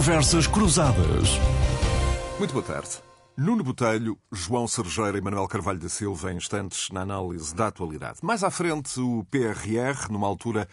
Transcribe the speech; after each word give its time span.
Conversas 0.00 0.46
Cruzadas. 0.46 1.28
Muito 2.38 2.54
boa 2.54 2.64
tarde. 2.64 2.88
Nuno 3.36 3.62
Botelho, 3.62 4.16
João 4.32 4.66
Sergeira 4.66 5.18
e 5.18 5.20
Manuel 5.20 5.46
Carvalho 5.46 5.78
da 5.78 5.90
Silva 5.90 6.32
em 6.32 6.38
instantes 6.38 6.88
na 6.90 7.02
análise 7.02 7.54
da 7.54 7.66
atualidade. 7.66 8.20
Mais 8.22 8.42
à 8.42 8.50
frente, 8.50 8.98
o 8.98 9.22
PRR, 9.24 10.10
numa 10.10 10.26
altura 10.26 10.66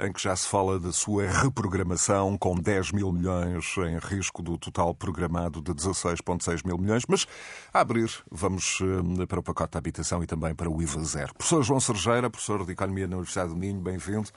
em 0.00 0.12
que 0.12 0.20
já 0.20 0.34
se 0.34 0.48
fala 0.48 0.80
da 0.80 0.90
sua 0.92 1.28
reprogramação 1.28 2.36
com 2.36 2.56
10 2.56 2.90
mil 2.90 3.12
milhões 3.12 3.64
em 3.78 3.98
risco 3.98 4.42
do 4.42 4.58
total 4.58 4.92
programado 4.92 5.62
de 5.62 5.72
16,6 5.72 6.66
mil 6.66 6.76
milhões. 6.76 7.04
Mas 7.08 7.24
a 7.72 7.82
abrir, 7.82 8.10
vamos 8.32 8.80
eh, 9.20 9.26
para 9.26 9.38
o 9.38 9.44
pacote 9.44 9.74
da 9.74 9.78
habitação 9.78 10.24
e 10.24 10.26
também 10.26 10.56
para 10.56 10.68
o 10.68 10.82
IVA 10.82 11.04
zero. 11.04 11.32
Professor 11.34 11.62
João 11.62 11.78
Sergeira, 11.78 12.28
professor 12.28 12.66
de 12.66 12.72
Economia 12.72 13.06
na 13.06 13.14
Universidade 13.14 13.50
do 13.50 13.56
Minho, 13.56 13.80
bem-vindo. 13.80 14.28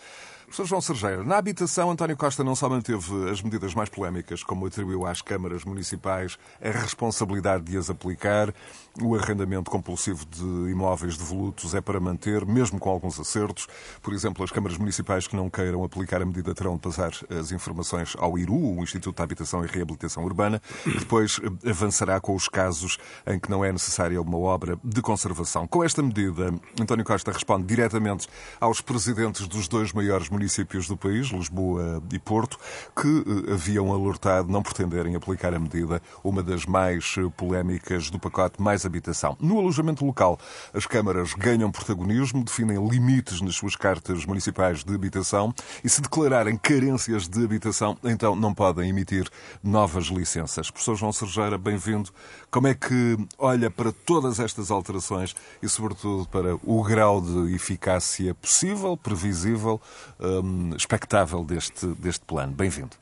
Professor 0.56 0.70
João 0.70 0.80
Sergeira, 0.80 1.22
na 1.22 1.36
habitação, 1.36 1.92
António 1.92 2.16
Costa 2.16 2.42
não 2.42 2.56
só 2.56 2.70
manteve 2.70 3.30
as 3.30 3.42
medidas 3.42 3.74
mais 3.74 3.90
polémicas, 3.90 4.42
como 4.42 4.66
atribuiu 4.66 5.06
às 5.06 5.22
câmaras 5.22 5.66
municipais 5.66 6.38
a 6.62 6.70
responsabilidade 6.70 7.66
de 7.66 7.78
as 7.78 7.90
aplicar, 7.90 8.54
o 9.02 9.16
arrendamento 9.16 9.70
compulsivo 9.70 10.26
de 10.26 10.72
imóveis 10.72 11.18
devolutos 11.18 11.76
é 11.76 11.82
para 11.82 12.00
manter, 12.00 12.46
mesmo 12.46 12.80
com 12.80 12.90
alguns 12.90 13.20
acertos. 13.20 13.68
Por 14.02 14.14
exemplo, 14.14 14.44
as 14.44 14.52
câmaras 14.52 14.78
municipais 14.78 15.28
que 15.28 15.36
não 15.36 15.50
queiram 15.50 15.84
aplicar 15.84 16.22
a 16.22 16.26
medida 16.26 16.54
terão 16.54 16.76
de 16.76 16.82
passar 16.82 17.12
as 17.30 17.52
informações 17.52 18.16
ao 18.18 18.38
IRU, 18.38 18.78
o 18.78 18.84
Instituto 18.84 19.18
de 19.18 19.24
Habitação 19.24 19.66
e 19.66 19.68
Reabilitação 19.68 20.24
Urbana, 20.24 20.62
e 20.86 20.98
depois 20.98 21.40
avançará 21.68 22.20
com 22.22 22.36
os 22.36 22.48
casos 22.48 22.98
em 23.28 23.38
que 23.38 23.50
não 23.50 23.66
é 23.66 23.72
necessária 23.72 24.22
uma 24.22 24.38
obra 24.38 24.80
de 24.84 25.02
conservação. 25.02 25.68
Com 25.68 25.84
esta 25.84 26.02
medida, 26.02 26.54
António 26.80 27.04
Costa 27.04 27.32
responde 27.32 27.66
diretamente 27.66 28.28
aos 28.62 28.80
presidentes 28.80 29.48
dos 29.48 29.68
dois 29.68 29.92
maiores 29.92 30.30
municípios 30.30 30.88
do 30.88 30.96
país, 30.96 31.28
Lisboa 31.28 32.02
e 32.12 32.20
Porto, 32.20 32.58
que 32.96 33.08
eh, 33.08 33.54
haviam 33.54 33.92
alertado 33.92 34.50
não 34.52 34.64
pretenderem 34.64 35.16
aplicar 35.16 35.54
a 35.54 35.60
medida, 35.60 36.02
uma 36.24 36.42
das 36.42 36.66
mais 36.66 37.16
eh, 37.18 37.30
polémicas 37.36 38.10
do 38.10 38.20
pacote 38.20 38.62
Mais 38.62 38.85
Habitação. 38.86 39.38
No 39.40 39.60
alojamento 39.60 40.06
local, 40.06 40.40
as 40.74 40.86
câmaras 40.86 41.34
ganham 41.34 41.72
protagonismo, 41.72 42.44
definem 42.44 42.88
limites 42.88 43.42
nas 43.42 43.56
suas 43.56 43.76
cartas 43.76 44.26
municipais 44.26 44.84
de 44.84 44.94
habitação 44.94 45.54
e, 45.84 45.90
se 45.90 46.02
declararem 46.02 46.58
carências 46.58 47.28
de 47.28 47.44
habitação, 47.44 47.98
então 48.04 48.36
não 48.36 48.54
podem 48.54 48.90
emitir 48.90 49.30
novas 49.64 50.06
licenças. 50.06 50.70
Professor 50.70 50.96
João 50.96 51.12
Sergeira, 51.12 51.58
bem-vindo. 51.58 52.10
Como 52.52 52.68
é 52.68 52.74
que 52.74 53.18
olha 53.38 53.70
para 53.70 53.92
todas 53.92 54.40
estas 54.40 54.72
alterações 54.72 55.36
e, 55.62 55.68
sobretudo, 55.68 56.28
para 56.28 56.56
o 56.64 56.84
grau 56.84 57.22
de 57.22 57.54
eficácia 57.54 58.34
possível, 58.36 58.96
previsível, 58.96 59.82
um, 60.20 60.76
expectável 60.76 61.44
deste, 61.44 61.88
deste 61.88 62.24
plano. 62.26 62.54
Bem-vindo. 62.54 62.96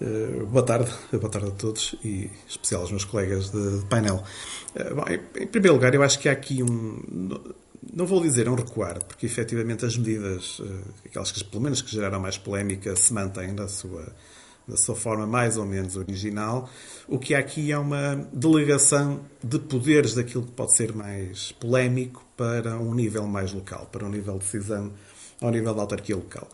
Uh, 0.00 0.44
boa 0.46 0.64
tarde, 0.64 0.90
boa 1.10 1.30
tarde 1.30 1.48
a 1.48 1.50
todos 1.52 1.94
e 2.04 2.24
em 2.24 2.30
especial 2.46 2.82
aos 2.82 2.90
meus 2.90 3.04
colegas 3.04 3.50
de, 3.50 3.80
de 3.80 3.86
painel. 3.86 4.22
Uh, 4.74 4.94
bom, 4.94 5.04
em, 5.08 5.46
primeiro 5.46 5.74
lugar, 5.74 5.94
eu 5.94 6.02
acho 6.02 6.18
que 6.18 6.28
há 6.28 6.32
aqui 6.32 6.62
um. 6.62 7.00
Não 7.94 8.04
vou 8.04 8.20
dizer 8.20 8.48
um 8.48 8.54
recuar, 8.54 9.02
porque 9.04 9.24
efetivamente 9.24 9.86
as 9.86 9.96
medidas, 9.96 10.58
uh, 10.58 10.84
aquelas 11.04 11.32
que 11.32 11.42
pelo 11.44 11.62
menos 11.62 11.80
que 11.80 11.90
geraram 11.90 12.20
mais 12.20 12.36
polémica, 12.36 12.94
se 12.94 13.12
mantêm 13.12 13.52
na 13.52 13.68
sua, 13.68 14.12
na 14.68 14.76
sua 14.76 14.94
forma 14.94 15.26
mais 15.26 15.56
ou 15.56 15.64
menos 15.64 15.96
original. 15.96 16.68
O 17.08 17.18
que 17.18 17.34
há 17.34 17.38
aqui 17.38 17.72
é 17.72 17.78
uma 17.78 18.16
delegação 18.32 19.20
de 19.42 19.58
poderes 19.58 20.14
daquilo 20.14 20.44
que 20.44 20.52
pode 20.52 20.76
ser 20.76 20.92
mais 20.92 21.52
polémico 21.52 22.22
para 22.36 22.76
um 22.76 22.94
nível 22.94 23.26
mais 23.26 23.52
local, 23.52 23.88
para 23.90 24.04
um 24.04 24.10
nível 24.10 24.34
de 24.34 24.40
decisão 24.40 24.92
ao 25.40 25.50
nível 25.50 25.74
da 25.74 25.82
autarquia 25.82 26.16
local. 26.16 26.48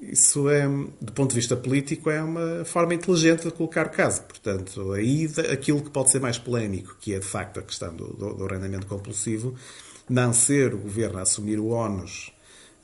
Isso 0.00 0.48
é, 0.50 0.68
do 1.00 1.12
ponto 1.12 1.30
de 1.30 1.36
vista 1.36 1.56
político, 1.56 2.10
é 2.10 2.22
uma 2.22 2.64
forma 2.64 2.94
inteligente 2.94 3.44
de 3.44 3.50
colocar 3.50 3.86
o 3.86 3.90
caso. 3.90 4.22
Portanto, 4.22 4.92
aí 4.92 5.26
aquilo 5.50 5.82
que 5.82 5.90
pode 5.90 6.10
ser 6.10 6.20
mais 6.20 6.38
polémico, 6.38 6.96
que 7.00 7.14
é 7.14 7.18
de 7.18 7.24
facto 7.24 7.60
a 7.60 7.62
questão 7.62 7.94
do, 7.94 8.12
do, 8.12 8.34
do 8.34 8.44
arrendamento 8.44 8.86
compulsivo, 8.86 9.54
não 10.08 10.32
ser 10.32 10.74
o 10.74 10.78
governo 10.78 11.18
a 11.18 11.22
assumir 11.22 11.58
o 11.58 11.68
ónus, 11.68 12.32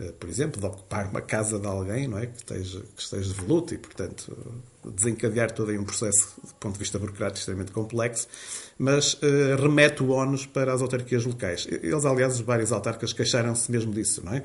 eh, 0.01 0.13
por 0.19 0.29
exemplo, 0.29 0.61
de 0.61 0.67
ocupar 0.67 1.09
uma 1.09 1.21
casa 1.21 1.59
de 1.59 1.67
alguém 1.67 2.09
não 2.09 2.19
é? 2.19 2.27
que, 2.27 2.39
esteja, 2.39 2.81
que 2.97 3.03
esteja 3.03 3.35
de 3.35 3.45
luto 3.45 3.75
e, 3.75 3.79
portanto, 3.79 4.37
desencadear 4.85 5.53
todo 5.53 5.71
aí 5.71 5.79
um 5.79 5.85
processo, 5.85 6.35
do 6.43 6.55
ponto 6.55 6.73
de 6.73 6.79
vista 6.81 6.99
burocrático, 6.99 7.39
extremamente 7.39 7.73
complexo, 7.73 8.27
mas 8.79 9.15
uh, 9.15 9.57
remete 9.61 10.03
o 10.03 10.11
ónus 10.11 10.45
para 10.45 10.73
as 10.73 10.83
autarquias 10.83 11.25
locais. 11.25 11.69
Eles, 11.71 12.05
aliás, 12.05 12.35
os 12.35 12.41
vários 12.41 12.73
autarcas 12.73 13.13
queixaram-se 13.13 13.71
mesmo 13.71 13.93
disso, 13.93 14.25
não 14.25 14.35
é? 14.35 14.43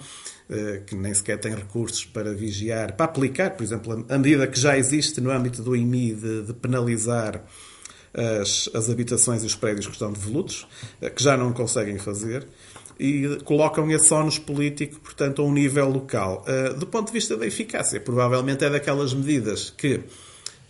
Uh, 0.50 0.82
que 0.86 0.96
nem 0.96 1.14
sequer 1.14 1.38
têm 1.38 1.54
recursos 1.54 2.06
para 2.06 2.34
vigiar, 2.34 2.96
para 2.96 3.06
aplicar, 3.06 3.50
por 3.52 3.64
exemplo, 3.64 4.06
a 4.08 4.18
medida 4.18 4.48
que 4.48 4.58
já 4.58 4.78
existe 4.78 5.20
no 5.20 5.30
âmbito 5.30 5.62
do 5.62 5.76
IMI 5.76 6.14
de, 6.14 6.44
de 6.44 6.54
penalizar 6.54 7.44
as, 8.14 8.70
as 8.74 8.90
habitações 8.90 9.44
e 9.44 9.46
os 9.46 9.56
prédios 9.56 9.88
que 9.88 9.92
estão 9.92 10.12
devolutos, 10.12 10.66
uh, 11.02 11.10
que 11.10 11.22
já 11.22 11.36
não 11.36 11.52
conseguem 11.52 11.98
fazer 11.98 12.48
e 13.00 13.38
colocam 13.44 13.92
esse 13.92 14.12
ónus 14.14 14.40
político, 14.40 15.00
portanto, 15.00 15.42
a 15.42 15.46
um 15.46 15.52
nível 15.52 15.90
local. 15.90 16.46
Uh, 16.48 16.74
do 16.76 16.88
ponto 16.88 17.08
de 17.08 17.14
vista 17.14 17.36
da 17.38 17.46
eficácia, 17.46 18.00
provavelmente 18.00 18.64
é 18.64 18.70
daquelas 18.70 19.14
medidas 19.14 19.70
que 19.70 20.02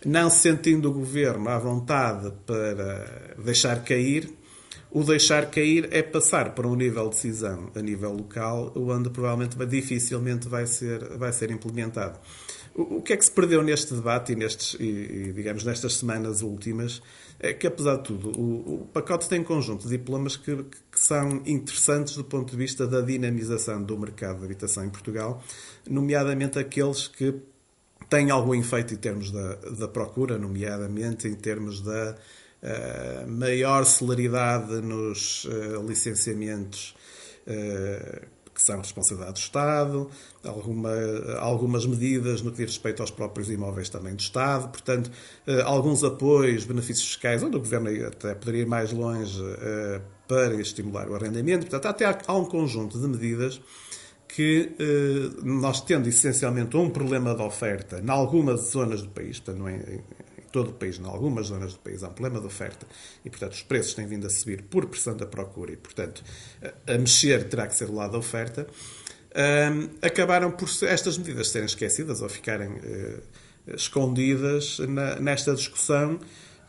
não 0.04 0.30
sentindo 0.30 0.90
o 0.90 0.92
governo 0.92 1.48
à 1.48 1.58
vontade 1.58 2.32
para 2.46 3.34
deixar 3.38 3.82
cair, 3.82 4.30
o 4.90 5.04
deixar 5.04 5.50
cair 5.50 5.88
é 5.90 6.02
passar 6.02 6.54
para 6.54 6.66
um 6.66 6.74
nível 6.74 7.04
de 7.04 7.16
decisão 7.16 7.70
a 7.74 7.80
nível 7.80 8.12
local, 8.12 8.72
onde 8.74 9.10
provavelmente 9.10 9.56
dificilmente 9.66 10.48
vai 10.48 10.66
ser, 10.66 11.16
vai 11.18 11.32
ser 11.32 11.50
implementado. 11.50 12.18
O, 12.74 13.02
que 13.02 13.12
é 13.12 13.16
que 13.16 13.24
se 13.24 13.30
perdeu 13.30 13.60
neste 13.62 13.92
debate 13.92 14.32
e, 14.32 14.36
nestes, 14.36 14.76
e, 14.78 15.32
digamos, 15.32 15.64
nestas 15.64 15.94
semanas 15.94 16.42
últimas? 16.42 17.02
É 17.40 17.52
que, 17.52 17.66
apesar 17.66 17.96
de 17.96 18.04
tudo, 18.04 18.30
o, 18.40 18.82
o 18.82 18.86
pacote 18.92 19.28
tem 19.28 19.40
um 19.40 19.44
conjunto 19.44 19.82
de 19.82 19.96
diplomas 19.96 20.36
que, 20.36 20.56
que, 20.56 21.00
são 21.00 21.42
interessantes 21.44 22.16
do 22.16 22.24
ponto 22.24 22.50
de 22.50 22.56
vista 22.56 22.86
da 22.86 23.00
dinamização 23.00 23.82
do 23.82 23.98
mercado 23.98 24.38
de 24.38 24.44
habitação 24.44 24.84
em 24.84 24.90
Portugal, 24.90 25.42
nomeadamente 25.88 26.58
aqueles 26.58 27.08
que 27.08 27.34
tem 28.08 28.30
algum 28.30 28.54
efeito 28.54 28.94
em 28.94 28.96
termos 28.96 29.30
da, 29.30 29.54
da 29.56 29.88
procura, 29.88 30.38
nomeadamente 30.38 31.26
em 31.26 31.34
termos 31.34 31.80
da 31.80 32.16
uh, 32.62 33.30
maior 33.30 33.84
celeridade 33.84 34.80
nos 34.80 35.44
uh, 35.44 35.86
licenciamentos 35.86 36.94
uh, 37.46 38.26
que 38.54 38.62
são 38.62 38.78
responsabilidade 38.78 39.34
do 39.34 39.44
Estado, 39.44 40.10
alguma, 40.42 40.90
algumas 41.38 41.86
medidas 41.86 42.42
no 42.42 42.50
que 42.50 42.56
diz 42.56 42.74
respeito 42.74 43.00
aos 43.00 43.10
próprios 43.12 43.48
imóveis 43.48 43.88
também 43.88 44.16
do 44.16 44.20
Estado, 44.20 44.68
portanto, 44.68 45.12
alguns 45.64 46.02
apoios, 46.02 46.64
benefícios 46.64 47.06
fiscais, 47.06 47.40
onde 47.40 47.56
o 47.56 47.60
Governo 47.60 47.88
até 48.04 48.34
poderia 48.34 48.62
ir 48.62 48.66
mais 48.66 48.90
longe 48.90 49.40
para 50.26 50.60
estimular 50.60 51.08
o 51.08 51.14
arrendamento. 51.14 51.68
Portanto, 51.68 51.86
até 51.86 52.18
há 52.26 52.34
um 52.34 52.46
conjunto 52.46 52.98
de 52.98 53.06
medidas 53.06 53.60
que 54.28 54.72
eh, 54.78 55.40
nós 55.42 55.80
tendo 55.80 56.08
essencialmente 56.08 56.76
um 56.76 56.90
problema 56.90 57.34
de 57.34 57.42
oferta 57.42 57.98
em 57.98 58.10
algumas 58.10 58.70
zonas 58.70 59.02
do 59.02 59.08
país, 59.08 59.40
portanto 59.40 59.66
é 59.66 59.74
em 59.74 60.27
todo 60.50 60.70
o 60.70 60.72
país, 60.72 60.98
em 60.98 61.04
algumas 61.04 61.46
zonas 61.46 61.72
do 61.74 61.78
país 61.78 62.02
há 62.02 62.08
um 62.08 62.12
problema 62.12 62.40
de 62.40 62.46
oferta 62.46 62.86
e, 63.24 63.30
portanto, 63.30 63.52
os 63.52 63.62
preços 63.62 63.94
têm 63.94 64.06
vindo 64.06 64.26
a 64.26 64.30
subir 64.30 64.62
por 64.62 64.86
pressão 64.86 65.16
da 65.16 65.26
procura 65.26 65.72
e, 65.72 65.76
portanto, 65.76 66.22
a, 66.86 66.98
mexer 66.98 67.48
terá 67.48 67.66
que 67.66 67.74
ser 67.74 67.86
do 67.86 67.94
lado 67.94 68.12
da 68.12 68.18
oferta, 68.18 68.66
acabaram 70.02 70.50
por 70.50 70.68
estas 70.82 71.18
medidas 71.18 71.50
serem 71.50 71.66
esquecidas 71.66 72.22
ou 72.22 72.28
ficarem 72.28 72.68
uh, 72.68 73.22
escondidas 73.74 74.78
nesta 75.20 75.54
discussão 75.54 76.18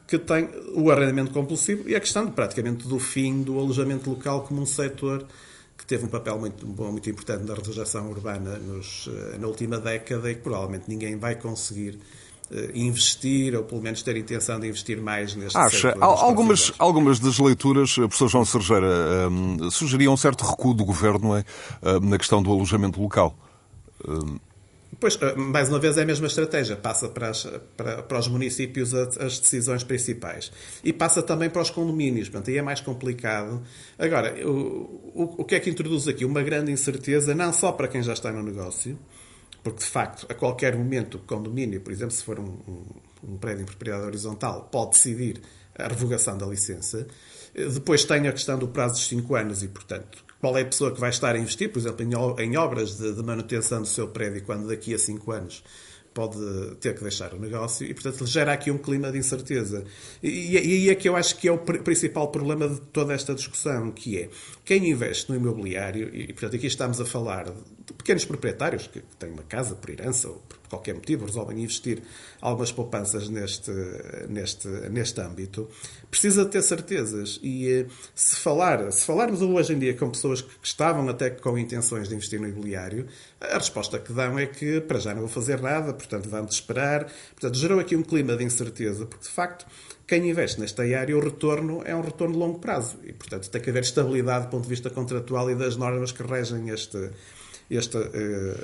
que 0.07 0.17
tem 0.17 0.49
o 0.73 0.89
arrendamento 0.89 1.31
compulsivo 1.31 1.87
e 1.87 1.95
a 1.95 1.99
questão 1.99 2.25
de, 2.25 2.31
praticamente 2.31 2.87
do 2.87 2.99
fim 2.99 3.43
do 3.43 3.59
alojamento 3.59 4.09
local 4.09 4.43
como 4.43 4.61
um 4.61 4.65
setor 4.65 5.25
que 5.77 5.85
teve 5.85 6.05
um 6.05 6.07
papel 6.09 6.37
muito, 6.39 6.65
muito 6.65 7.09
importante 7.09 7.45
na 7.45 7.53
rejeição 7.53 8.09
urbana 8.09 8.57
nos, 8.57 9.07
eh, 9.07 9.37
na 9.37 9.47
última 9.47 9.77
década 9.79 10.29
e 10.31 10.35
que 10.35 10.41
provavelmente 10.41 10.85
ninguém 10.87 11.15
vai 11.15 11.35
conseguir 11.35 11.99
eh, 12.01 12.18
investir, 12.73 13.55
ou 13.55 13.63
pelo 13.63 13.81
menos 13.81 14.01
ter 14.01 14.17
intenção 14.17 14.59
de 14.59 14.67
investir 14.67 15.01
mais 15.01 15.35
neste 15.35 15.57
Acha. 15.57 15.95
Algumas, 15.99 16.71
algumas 16.79 17.19
das 17.19 17.37
leituras, 17.37 17.91
eh, 17.97 18.01
professor 18.01 18.27
João 18.27 18.45
Sergeira, 18.45 19.29
um, 19.29 19.69
sugeriam 19.69 20.13
um 20.13 20.17
certo 20.17 20.43
recuo 20.43 20.73
do 20.73 20.83
governo 20.83 21.35
é, 21.35 21.43
na 22.01 22.17
questão 22.17 22.41
do 22.41 22.51
alojamento 22.51 23.01
local. 23.01 23.35
Um, 24.07 24.39
Pois, 24.99 25.17
eh, 25.21 25.35
mais 25.35 25.69
uma 25.69 25.79
vez, 25.79 25.97
é 25.97 26.01
a 26.01 26.05
mesma 26.05 26.27
estratégia. 26.27 26.75
Passa 26.75 27.07
para, 27.07 27.29
as, 27.29 27.47
para, 27.77 28.03
para 28.03 28.19
os 28.19 28.27
municípios 28.27 28.93
as 28.93 29.39
decisões 29.39 29.83
principais. 29.83 30.51
E 30.83 30.91
passa 30.91 31.23
também 31.23 31.49
para 31.49 31.61
os 31.61 31.69
condomínios. 31.69 32.27
Portanto, 32.27 32.49
aí 32.49 32.57
é 32.57 32.61
mais 32.61 32.81
complicado. 32.81 33.61
Agora, 33.97 34.35
o, 34.45 35.11
o, 35.13 35.35
o 35.37 35.45
que 35.45 35.55
é 35.55 35.59
que 35.59 35.69
introduz 35.69 36.07
aqui? 36.07 36.25
Uma 36.25 36.43
grande 36.43 36.71
incerteza, 36.71 37.33
não 37.33 37.53
só 37.53 37.71
para 37.71 37.87
quem 37.87 38.03
já 38.03 38.13
está 38.13 38.31
no 38.31 38.43
negócio, 38.43 38.97
porque, 39.63 39.79
de 39.79 39.85
facto, 39.85 40.25
a 40.29 40.33
qualquer 40.33 40.75
momento, 40.75 41.15
o 41.15 41.19
condomínio, 41.19 41.81
por 41.81 41.91
exemplo, 41.91 42.11
se 42.11 42.23
for 42.23 42.39
um, 42.39 42.57
um, 42.67 42.83
um 43.33 43.37
prédio 43.37 43.63
em 43.63 43.65
propriedade 43.65 44.05
horizontal, 44.05 44.69
pode 44.71 44.91
decidir 44.91 45.41
a 45.75 45.87
revogação 45.87 46.37
da 46.37 46.45
licença. 46.45 47.07
Depois 47.53 48.05
tem 48.05 48.27
a 48.27 48.31
questão 48.31 48.57
do 48.57 48.67
prazo 48.67 48.95
dos 48.95 49.07
5 49.07 49.35
anos 49.35 49.63
e, 49.63 49.67
portanto, 49.67 50.23
qual 50.39 50.57
é 50.57 50.61
a 50.61 50.65
pessoa 50.65 50.93
que 50.93 50.99
vai 50.99 51.09
estar 51.09 51.35
a 51.35 51.37
investir, 51.37 51.71
por 51.71 51.79
exemplo, 51.79 52.05
em 52.39 52.57
obras 52.57 52.97
de, 52.97 53.21
manutenção 53.23 53.81
do 53.81 53.87
seu 53.87 54.07
prédio, 54.07 54.43
quando 54.43 54.67
daqui 54.67 54.93
a 54.93 54.99
5 54.99 55.31
anos 55.31 55.63
pode 56.19 56.75
ter 56.81 56.93
que 56.95 57.01
deixar 57.01 57.33
o 57.33 57.39
negócio 57.39 57.87
e, 57.87 57.93
portanto, 57.93 58.27
gera 58.27 58.51
aqui 58.51 58.69
um 58.69 58.77
clima 58.77 59.09
de 59.09 59.17
incerteza. 59.17 59.85
E, 60.21 60.57
aí 60.57 60.89
é 60.89 60.95
que 60.95 61.07
eu 61.07 61.15
acho 61.15 61.37
que 61.37 61.47
é 61.47 61.51
o 61.51 61.57
principal 61.57 62.27
problema 62.27 62.67
de 62.67 62.81
toda 62.81 63.13
esta 63.13 63.33
discussão, 63.33 63.89
que 63.89 64.17
é 64.17 64.29
quem 64.65 64.89
investe 64.89 65.31
no 65.31 65.37
imobiliário, 65.37 66.13
e, 66.13 66.27
portanto, 66.33 66.57
aqui 66.57 66.67
estamos 66.67 66.99
a 66.99 67.05
falar 67.05 67.45
de 67.45 67.93
pequenos 67.93 68.25
proprietários 68.25 68.85
que, 68.87 68.99
que 68.99 69.15
têm 69.17 69.29
uma 69.29 69.43
casa 69.43 69.75
por 69.75 69.89
herança 69.89 70.27
ou 70.27 70.35
por 70.35 70.58
qualquer 70.69 70.93
motivo 70.93 71.25
resolvem 71.25 71.63
investir 71.63 72.01
algumas 72.39 72.71
poupanças 72.71 73.27
neste, 73.27 73.71
neste, 74.29 74.67
neste 74.89 75.19
âmbito, 75.19 75.67
precisa 76.09 76.45
ter 76.45 76.61
certezas. 76.61 77.39
E 77.41 77.69
eh, 77.69 77.85
se, 78.13 78.35
falar, 78.37 78.91
se 78.91 79.05
falarmos 79.05 79.41
hoje 79.41 79.73
em 79.73 79.79
dia 79.79 79.93
com 79.93 80.09
pessoas 80.09 80.41
que 80.41 80.49
estavam 80.63 81.07
até 81.09 81.29
com 81.29 81.57
intenções 81.57 82.07
de 82.07 82.15
investir 82.15 82.39
no 82.39 82.47
imobiliário, 82.47 83.07
a 83.41 83.57
resposta 83.57 83.97
que 83.99 84.13
dão 84.13 84.37
é 84.37 84.45
que 84.45 84.79
para 84.81 84.99
já 84.99 85.13
não 85.13 85.21
vou 85.21 85.29
fazer 85.29 85.61
nada, 85.61 85.93
portanto 85.93 86.29
vamos 86.29 86.53
esperar. 86.55 87.11
Portanto, 87.31 87.57
gerou 87.57 87.79
aqui 87.79 87.95
um 87.95 88.03
clima 88.03 88.35
de 88.35 88.43
incerteza, 88.43 89.05
porque 89.05 89.23
de 89.23 89.31
facto 89.31 89.65
quem 90.09 90.27
investe 90.27 90.59
nesta 90.59 90.81
área, 90.81 91.15
o 91.15 91.19
retorno 91.19 91.83
é 91.85 91.95
um 91.95 92.01
retorno 92.01 92.33
de 92.33 92.39
longo 92.39 92.57
prazo. 92.57 92.97
E, 93.03 93.13
portanto, 93.13 93.47
tem 93.47 93.61
que 93.61 93.69
haver 93.69 93.83
estabilidade 93.83 94.47
do 94.47 94.49
ponto 94.49 94.63
de 94.63 94.69
vista 94.69 94.89
contratual 94.89 95.51
e 95.51 95.55
das 95.55 95.75
normas 95.75 96.11
que 96.11 96.23
regem 96.23 96.69
este, 96.69 97.11
este, 97.69 97.97
eh, 97.97 98.55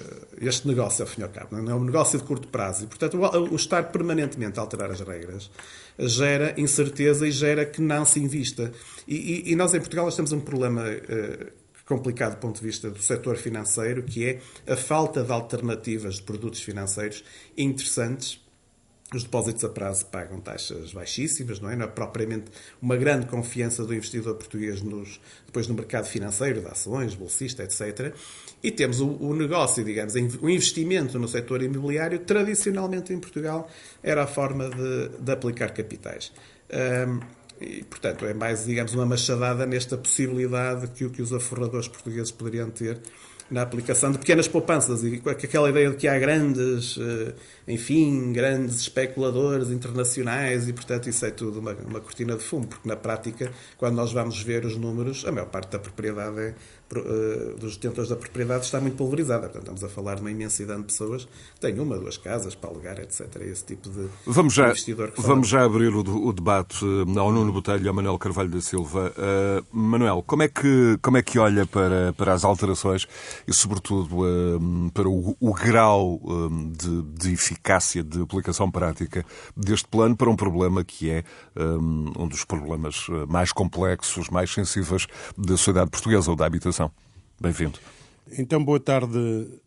este 0.42 0.68
negócio, 0.68 1.04
ao 1.04 1.08
fim 1.08 1.22
e 1.22 1.24
ao 1.24 1.30
cabo. 1.30 1.56
Não 1.56 1.72
é 1.72 1.76
um 1.76 1.84
negócio 1.84 2.18
de 2.18 2.26
curto 2.26 2.48
prazo. 2.48 2.86
E, 2.86 2.88
portanto, 2.88 3.18
o 3.18 3.56
estar 3.56 3.92
permanentemente 3.92 4.60
a 4.60 4.62
alterar 4.62 4.90
as 4.92 5.00
regras 5.00 5.52
gera 5.98 6.54
incerteza 6.58 7.28
e 7.28 7.32
gera 7.32 7.66
que 7.66 7.82
não 7.82 8.04
se 8.04 8.20
invista. 8.20 8.72
E, 9.08 9.16
e, 9.16 9.52
e 9.52 9.56
nós, 9.56 9.74
em 9.74 9.80
Portugal, 9.80 10.06
nós 10.06 10.16
temos 10.16 10.32
um 10.32 10.40
problema 10.40 10.84
uh, 10.84 11.52
complicado 11.86 12.36
do 12.36 12.40
ponto 12.40 12.60
de 12.60 12.66
vista 12.66 12.90
do 12.90 13.00
setor 13.00 13.38
financeiro, 13.38 14.04
que 14.04 14.26
é 14.26 14.42
a 14.68 14.76
falta 14.76 15.24
de 15.24 15.32
alternativas 15.32 16.16
de 16.16 16.24
produtos 16.24 16.62
financeiros 16.62 17.24
interessantes 17.58 18.45
os 19.16 19.24
depósitos 19.24 19.64
a 19.64 19.70
prazo 19.70 20.06
pagam 20.08 20.40
taxas 20.40 20.94
baixíssimas, 20.94 21.60
não 21.60 21.70
é? 21.70 21.76
Não 21.76 21.86
é 21.86 21.88
propriamente 21.88 22.46
uma 22.82 22.96
grande 22.96 23.26
confiança 23.26 23.84
do 23.84 23.94
investidor 23.94 24.36
português 24.36 24.82
nos, 24.82 25.20
depois 25.46 25.68
no 25.68 25.74
mercado 25.76 26.06
financeiro, 26.06 26.62
de 26.62 26.68
ações, 26.68 27.16
bolsista, 27.16 27.64
etc. 27.64 28.14
E 28.62 28.72
temos 28.72 29.00
o, 29.00 29.08
o 29.08 29.36
negócio, 29.36 29.84
digamos, 29.84 30.16
o 30.16 30.50
investimento 30.50 31.18
no 31.18 31.28
setor 31.28 31.62
imobiliário, 31.62 32.20
tradicionalmente 32.20 33.14
em 33.14 33.20
Portugal, 33.20 33.70
era 34.04 34.24
a 34.24 34.28
forma 34.28 34.70
de, 34.70 35.10
de 35.20 35.32
aplicar 35.32 35.72
capitais. 35.72 36.32
Um, 36.72 37.20
e, 37.60 37.84
portanto, 37.84 38.26
é 38.26 38.34
mais, 38.34 38.66
digamos, 38.66 38.94
uma 38.94 39.06
machadada 39.06 39.66
nesta 39.66 39.98
possibilidade 39.98 40.88
que, 40.88 41.10
que 41.10 41.22
os 41.22 41.32
aforradores 41.32 41.88
portugueses 41.88 42.32
poderiam 42.32 42.70
ter 42.70 43.00
na 43.50 43.62
aplicação 43.62 44.12
de 44.12 44.18
pequenas 44.18 44.48
poupanças 44.48 45.04
e 45.04 45.20
com 45.20 45.30
aquela 45.30 45.70
ideia 45.70 45.92
de 45.92 45.98
que 45.98 46.08
há 46.08 46.18
grandes, 46.18 46.98
eh, 46.98 47.34
enfim, 47.68 48.34
grandes 48.34 48.80
especuladores 48.80 49.70
internacionais 49.70 50.68
e, 50.68 50.74
portanto, 50.74 51.08
isso 51.08 51.26
é 51.26 51.32
tudo 51.32 51.60
uma, 51.60 51.74
uma 51.74 52.02
cortina 52.02 52.36
de 52.36 52.44
fumo, 52.44 52.66
porque 52.68 52.88
na 52.88 52.96
prática, 52.96 53.52
quando 53.78 53.96
nós 53.96 54.12
vamos 54.12 54.42
ver 54.42 54.66
os 54.66 54.76
números, 54.76 55.26
a 55.26 55.32
maior 55.32 55.48
parte 55.48 55.72
da 55.72 55.80
propriedade 55.80 56.40
é 56.40 56.56
dos 57.60 57.78
detentores 57.78 58.10
da 58.10 58.16
propriedade 58.16 58.66
está 58.66 58.80
muito 58.80 58.96
pulverizada. 58.96 59.44
Portanto, 59.44 59.64
estamos 59.64 59.84
a 59.84 59.90
falar 59.90 60.16
de 60.16 60.22
uma 60.22 60.32
imensidade 60.32 60.80
de 60.82 60.86
pessoas 60.86 61.26
que 61.26 61.60
têm 61.60 61.80
uma, 61.80 61.98
duas 61.98 62.18
casas 62.18 62.56
para 62.56 62.70
alugar, 62.70 63.00
etc. 63.00 63.36
Esse 63.42 63.66
tipo 63.66 63.90
de 63.90 64.08
vamos 64.26 64.54
já, 64.54 64.68
investidor 64.68 65.12
que 65.12 65.22
Vamos 65.22 65.48
já 65.48 65.64
abrir 65.64 65.94
o, 65.94 66.00
o, 66.00 66.34
debate 66.34 66.86
eh, 66.86 67.20
ao 67.20 67.32
Nuno 67.32 67.52
Botelho 67.52 67.86
e 67.86 67.88
ao 67.88 67.94
Manuel 67.94 68.18
Carvalho 68.18 68.50
da 68.50 68.62
Silva. 68.62 69.14
Uh, 69.18 69.78
Manuel, 69.78 70.24
como 70.26 70.44
é, 70.44 70.48
que, 70.48 70.98
como 71.02 71.18
é 71.18 71.22
que 71.22 71.40
olha 71.40 71.66
para, 71.66 72.14
para 72.14 72.34
as 72.34 72.44
alterações 72.44 73.08
e, 73.48 73.54
sobretudo, 73.54 74.22
uh, 74.22 74.92
para 74.92 75.08
o, 75.08 75.36
o 75.40 75.54
grau 75.54 76.20
uh, 76.24 76.50
de, 76.72 77.02
de, 77.02 77.34
eficácia, 77.34 78.04
de 78.04 78.22
aplicação 78.22 78.70
prática 78.70 79.26
deste 79.56 79.88
plano 79.88 80.16
para 80.16 80.30
um 80.30 80.36
problema 80.36 80.84
que 80.84 81.10
é 81.10 81.24
um, 81.56 82.12
um 82.18 82.28
dos 82.28 82.46
problemas 82.46 83.08
mais 83.28 83.52
complexos, 83.52 84.30
mais 84.30 84.54
sensíveis 84.54 85.08
da 85.38 85.58
sociedade 85.58 85.90
portuguesa 85.90 86.30
ou 86.30 86.36
da 86.36 86.46
habitação? 86.46 86.85
Bem-vindo. 87.40 87.80
Então, 88.40 88.64
boa 88.64 88.80
tarde 88.80 89.20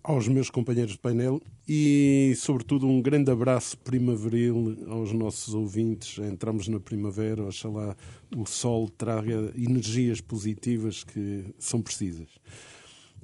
aos 0.02 0.26
meus 0.26 0.50
companheiros 0.50 0.92
de 0.92 0.98
painel 0.98 1.40
e, 1.68 2.32
sobretudo, 2.36 2.88
um 2.88 3.00
grande 3.00 3.30
abraço 3.30 3.78
primaveril 3.78 4.76
aos 4.88 5.12
nossos 5.12 5.54
ouvintes. 5.54 6.18
Entramos 6.18 6.66
na 6.66 6.80
primavera, 6.80 7.44
oxalá 7.44 7.94
o 8.36 8.44
sol 8.46 8.88
traga 8.88 9.52
energias 9.56 10.20
positivas 10.20 11.04
que 11.04 11.44
são 11.58 11.80
precisas. 11.80 12.28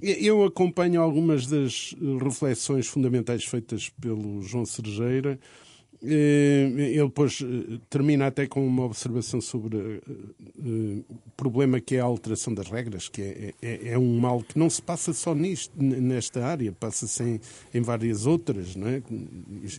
Eu 0.00 0.44
acompanho 0.44 1.00
algumas 1.00 1.46
das 1.46 1.94
reflexões 2.22 2.86
fundamentais 2.86 3.44
feitas 3.44 3.88
pelo 3.88 4.42
João 4.42 4.66
Sergeira 4.66 5.32
eh, 5.32 5.73
ele 6.02 7.04
depois 7.04 7.40
eh, 7.42 7.78
termina 7.88 8.26
até 8.26 8.46
com 8.46 8.66
uma 8.66 8.84
observação 8.84 9.40
sobre 9.40 9.76
eh, 9.78 11.02
o 11.08 11.30
problema 11.36 11.80
que 11.80 11.96
é 11.96 12.00
a 12.00 12.04
alteração 12.04 12.52
das 12.52 12.68
regras, 12.68 13.08
que 13.08 13.22
é, 13.22 13.54
é, 13.62 13.88
é 13.90 13.98
um 13.98 14.18
mal 14.18 14.42
que 14.42 14.58
não 14.58 14.68
se 14.68 14.82
passa 14.82 15.12
só 15.12 15.34
nisto, 15.34 15.72
nesta 15.80 16.44
área, 16.44 16.72
passa-se 16.72 17.22
em, 17.22 17.40
em, 17.72 17.80
várias 17.80 18.26
outras. 18.26 18.76
Não 18.76 18.88
é? 18.88 19.02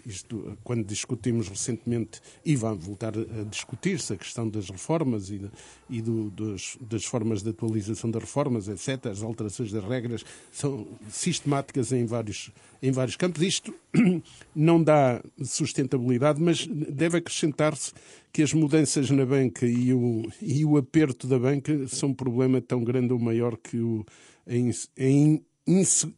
Isto, 0.05 0.57
quando 0.63 0.83
discutimos 0.83 1.47
recentemente, 1.47 2.21
e 2.43 2.55
vai 2.55 2.75
voltar 2.75 3.13
a 3.17 3.43
discutir-se 3.43 4.13
a 4.13 4.17
questão 4.17 4.49
das 4.49 4.69
reformas 4.69 5.29
e, 5.29 5.41
e 5.89 6.01
do, 6.01 6.29
dos, 6.31 6.77
das 6.81 7.05
formas 7.05 7.43
de 7.43 7.49
atualização 7.49 8.09
das 8.09 8.23
reformas, 8.23 8.67
etc., 8.67 9.07
as 9.07 9.21
alterações 9.21 9.71
das 9.71 9.83
regras 9.83 10.23
são 10.51 10.87
sistemáticas 11.09 11.91
em 11.91 12.05
vários, 12.05 12.51
em 12.81 12.91
vários 12.91 13.15
campos. 13.15 13.41
Isto 13.41 13.73
não 14.55 14.81
dá 14.81 15.21
sustentabilidade, 15.43 16.41
mas 16.41 16.67
deve 16.67 17.17
acrescentar-se 17.17 17.93
que 18.31 18.41
as 18.41 18.53
mudanças 18.53 19.09
na 19.09 19.25
banca 19.25 19.65
e 19.65 19.93
o, 19.93 20.23
e 20.41 20.65
o 20.65 20.77
aperto 20.77 21.27
da 21.27 21.39
banca 21.39 21.87
são 21.87 22.09
um 22.09 22.13
problema 22.13 22.61
tão 22.61 22.83
grande 22.83 23.13
ou 23.13 23.19
maior 23.19 23.57
que 23.57 23.77
o, 23.77 24.05
a 24.45 24.53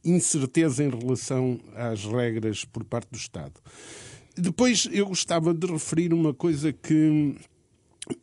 incerteza 0.04 0.83
em 0.83 0.89
relação 0.89 1.59
às 1.75 2.04
regras 2.06 2.65
por 2.65 2.83
parte 2.83 3.10
do 3.12 3.18
Estado. 3.18 3.53
Depois 4.36 4.88
eu 4.92 5.07
gostava 5.07 5.53
de 5.53 5.65
referir 5.68 6.13
uma 6.13 6.33
coisa 6.33 6.71
que 6.71 7.36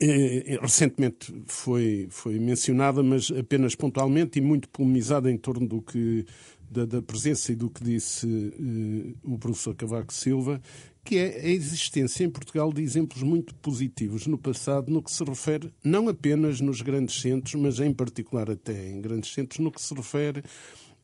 eh, 0.00 0.58
recentemente 0.62 1.34
foi, 1.46 2.06
foi 2.10 2.38
mencionada, 2.38 3.02
mas 3.02 3.30
apenas 3.30 3.74
pontualmente 3.74 4.38
e 4.38 4.42
muito 4.42 4.68
polemizada 4.68 5.30
em 5.30 5.36
torno 5.36 5.66
do 5.66 5.82
que 5.82 6.24
da, 6.74 6.84
da 6.84 7.00
presença 7.00 7.52
e 7.52 7.54
do 7.54 7.70
que 7.70 7.84
disse 7.84 8.26
uh, 8.26 9.32
o 9.32 9.38
professor 9.38 9.74
Cavaco 9.76 10.12
Silva, 10.12 10.60
que 11.04 11.16
é 11.16 11.40
a 11.40 11.48
existência 11.48 12.24
em 12.24 12.30
Portugal 12.30 12.72
de 12.72 12.82
exemplos 12.82 13.22
muito 13.22 13.54
positivos 13.56 14.26
no 14.26 14.36
passado 14.36 14.90
no 14.90 15.02
que 15.02 15.12
se 15.12 15.22
refere 15.22 15.72
não 15.84 16.08
apenas 16.08 16.60
nos 16.60 16.82
grandes 16.82 17.20
centros, 17.20 17.54
mas 17.54 17.78
em 17.78 17.92
particular 17.92 18.50
até 18.50 18.90
em 18.90 19.00
grandes 19.00 19.32
centros, 19.32 19.60
no 19.60 19.70
que 19.70 19.80
se 19.80 19.94
refere 19.94 20.42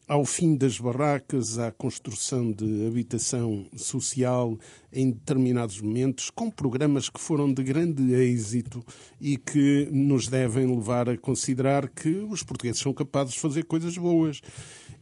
ao 0.08 0.24
fim 0.24 0.56
das 0.56 0.76
barracas, 0.76 1.56
à 1.56 1.70
construção 1.70 2.50
de 2.50 2.84
habitação 2.84 3.64
social 3.76 4.58
em 4.92 5.12
determinados 5.12 5.80
momentos, 5.80 6.30
com 6.30 6.50
programas 6.50 7.08
que 7.08 7.20
foram 7.20 7.54
de 7.54 7.62
grande 7.62 8.12
êxito 8.12 8.84
e 9.20 9.36
que 9.36 9.88
nos 9.92 10.26
devem 10.26 10.66
levar 10.66 11.08
a 11.08 11.16
considerar 11.16 11.88
que 11.88 12.08
os 12.28 12.42
portugueses 12.42 12.80
são 12.80 12.92
capazes 12.92 13.34
de 13.34 13.40
fazer 13.40 13.62
coisas 13.66 13.96
boas. 13.96 14.40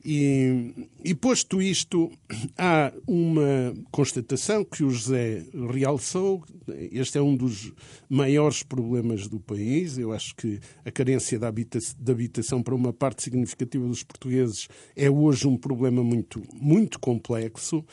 E, 0.05 0.89
e, 1.05 1.15
posto 1.15 1.61
isto, 1.61 2.11
há 2.57 2.93
uma 3.07 3.75
constatação 3.91 4.65
que 4.65 4.85
o 4.85 4.91
José 4.91 5.45
realçou. 5.71 6.45
Este 6.93 7.19
é 7.19 7.23
um 7.23 7.37
dos 7.37 7.73
maiores 8.09 8.63
problemas 8.63 9.27
do 9.27 9.41
país. 9.41 9.99
Eu 9.99 10.13
acho 10.13 10.35
que 10.37 10.61
a 10.85 10.91
carência 10.91 11.39
de, 11.39 11.45
habita 11.45 11.79
de 11.79 12.13
habitação 12.13 12.63
para 12.63 12.75
uma 12.75 12.93
parte 12.93 13.23
significativa 13.23 13.87
dos 13.87 14.03
portugueses 14.03 14.69
é 14.95 15.11
hoje 15.11 15.49
um 15.49 15.57
problema 15.57 16.03
muito, 16.03 16.43
muito 16.55 17.01
complexo. 17.01 17.85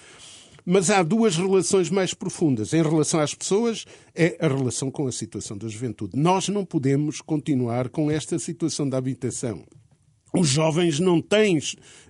Mas 0.64 0.90
há 0.90 1.04
duas 1.04 1.38
relações 1.38 1.90
mais 1.90 2.14
profundas. 2.14 2.74
Em 2.74 2.82
relação 2.82 3.20
às 3.20 3.36
pessoas, 3.36 3.86
é 4.16 4.36
a 4.40 4.48
relação 4.48 4.90
com 4.90 5.06
a 5.06 5.12
situação 5.12 5.58
da 5.58 5.68
juventude. 5.68 6.18
Nós 6.18 6.50
não 6.50 6.66
podemos 6.66 7.22
continuar 7.22 7.90
com 7.90 8.10
esta 8.10 8.40
situação 8.40 8.88
da 8.88 8.98
habitação 8.98 9.64
os 10.38 10.50
jovens 10.50 11.00
não 11.00 11.22
têm, 11.22 11.60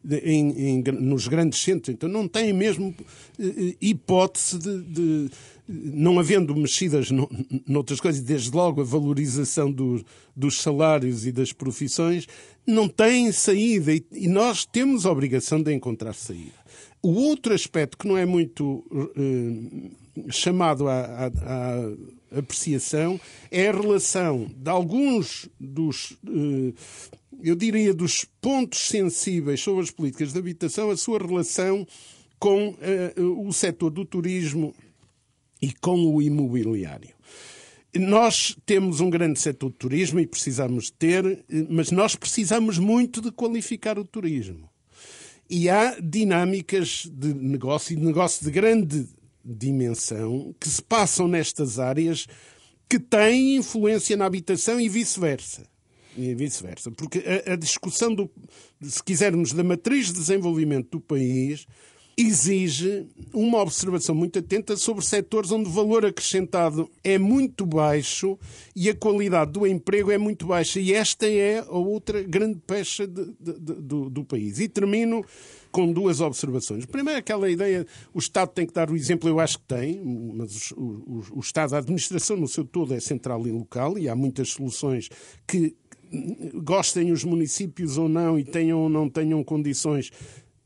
em, 0.10 0.80
em, 0.80 0.84
nos 1.00 1.28
grandes 1.28 1.62
centros, 1.62 1.90
então 1.90 2.10
não 2.10 2.28
têm 2.28 2.54
mesmo 2.54 2.94
eh, 3.40 3.76
hipótese 3.82 4.60
de, 4.60 4.82
de 4.82 5.30
não 5.68 6.20
havendo 6.20 6.56
mexidas 6.56 7.10
no, 7.10 7.30
noutras 7.68 8.00
coisas, 8.00 8.22
desde 8.22 8.52
logo 8.52 8.82
a 8.82 8.84
valorização 8.84 9.72
do, 9.72 10.04
dos 10.36 10.62
salários 10.62 11.26
e 11.26 11.32
das 11.32 11.52
profissões, 11.52 12.28
não 12.66 12.88
têm 12.88 13.32
saída 13.32 13.94
e, 13.94 14.06
e, 14.12 14.28
nós 14.28 14.66
temos 14.66 15.06
a 15.06 15.12
obrigação 15.12 15.62
de 15.62 15.74
encontrar 15.74 16.14
saída. 16.14 16.66
O 17.02 17.14
outro 17.14 17.54
aspecto 17.54 17.98
que 17.98 18.08
não 18.08 18.18
é 18.18 18.26
muito 18.26 18.84
eh, 19.16 20.30
chamado 20.30 20.88
à, 20.88 21.28
à, 21.28 22.40
apreciação 22.40 23.20
é 23.52 23.70
a 23.70 23.72
relação 23.72 24.50
de 24.56 24.70
alguns 24.70 25.48
dos. 25.60 26.18
Eh, 26.28 26.74
eu 27.44 27.56
diria, 27.56 27.94
dos 27.94 28.26
pontos 28.42 28.80
sensíveis 28.80 29.62
sobre 29.62 29.84
as 29.84 29.92
políticas 29.92 30.34
de 30.34 30.40
habitação, 30.40 30.90
a 30.90 30.98
sua 30.98 31.20
relação 31.20 31.86
com 32.40 32.70
uh, 32.70 33.48
o 33.48 33.52
setor 33.54 33.90
do 33.90 34.06
turismo 34.06 34.74
e 35.62 35.74
com 35.74 36.14
o 36.14 36.22
imobiliário. 36.22 37.16
Nós 37.98 38.58
temos 38.66 39.00
um 39.00 39.10
grande 39.10 39.40
setor 39.40 39.70
de 39.70 39.78
turismo 39.78 40.20
e 40.20 40.28
precisamos 40.28 40.90
ter, 40.90 41.46
mas 41.70 41.92
nós 41.92 42.16
precisamos 42.16 42.78
muito 42.78 43.22
de 43.22 43.32
qualificar 43.32 43.98
o 43.98 44.04
turismo. 44.04 44.70
E 45.50 45.70
há 45.70 45.98
dinâmicas 46.02 47.10
de 47.10 47.34
negócio 47.34 47.94
e 47.94 47.96
de 47.96 48.04
negócio 48.04 48.44
de 48.44 48.52
grande 48.52 49.08
dimensão 49.44 50.54
que 50.60 50.68
se 50.68 50.82
passam 50.82 51.28
nestas 51.28 51.80
áreas 51.80 52.28
que 52.90 53.00
têm 53.00 53.56
influência 53.56 54.18
na 54.18 54.26
habitação 54.26 54.80
e 54.80 54.90
vice-versa. 54.90 55.66
E 56.18 56.34
vice-versa. 56.34 56.92
Porque 56.92 57.24
a, 57.46 57.54
a 57.54 57.56
discussão, 57.56 58.14
do, 58.14 58.30
se 58.82 59.04
quisermos, 59.04 59.52
da 59.52 59.64
matriz 59.64 60.08
de 60.08 60.14
desenvolvimento 60.14 60.92
do 60.92 61.02
país 61.02 61.66
exige 62.18 63.06
uma 63.34 63.62
observação 63.62 64.16
muito 64.16 64.40
atenta 64.40 64.78
sobre 64.78 65.06
setores 65.06 65.52
onde 65.52 65.68
o 65.68 65.72
valor 65.72 66.06
acrescentado 66.06 66.90
é 67.04 67.18
muito 67.18 67.66
baixo 67.66 68.40
e 68.74 68.90
a 68.90 68.96
qualidade 68.96 69.52
do 69.52 69.68
emprego 69.68 70.12
é 70.12 70.18
muito 70.18 70.48
baixa. 70.48 70.80
E 70.80 70.94
esta 70.94 71.28
é 71.28 71.60
a 71.60 71.78
outra 71.78 72.24
grande 72.24 72.60
pecha 72.66 73.06
de, 73.06 73.26
de, 73.40 73.60
de, 73.60 73.74
do, 73.82 74.10
do 74.10 74.24
país. 74.24 74.60
E 74.60 74.70
termino 74.70 75.26
com 75.72 75.92
duas 75.92 76.22
observações. 76.22 76.86
Primeiro, 76.86 77.20
aquela 77.20 77.50
ideia, 77.50 77.86
o 78.14 78.20
Estado 78.20 78.48
tem 78.54 78.66
que 78.66 78.74
dar 78.74 78.90
o 78.90 78.96
exemplo, 78.96 79.28
eu 79.28 79.42
acho 79.42 79.60
que 79.60 79.66
tem, 79.66 80.02
mas 80.34 80.72
o, 80.72 80.78
o, 80.82 81.24
o 81.34 81.40
Estado, 81.42 81.76
a 81.76 81.80
administração 81.80 82.38
no 82.38 82.48
seu 82.48 82.64
todo 82.64 82.94
é 82.94 83.00
central 83.02 83.46
e 83.46 83.52
local 83.52 83.98
e 83.98 84.08
há 84.08 84.16
muitas 84.16 84.52
soluções 84.52 85.10
que 85.46 85.76
gostem 86.56 87.12
os 87.12 87.24
municípios 87.24 87.98
ou 87.98 88.10
não 88.10 88.38
e 88.38 88.44
tenham 88.44 88.80
ou 88.80 88.90
não 88.90 89.10
tenham 89.10 89.44
condições 89.44 90.12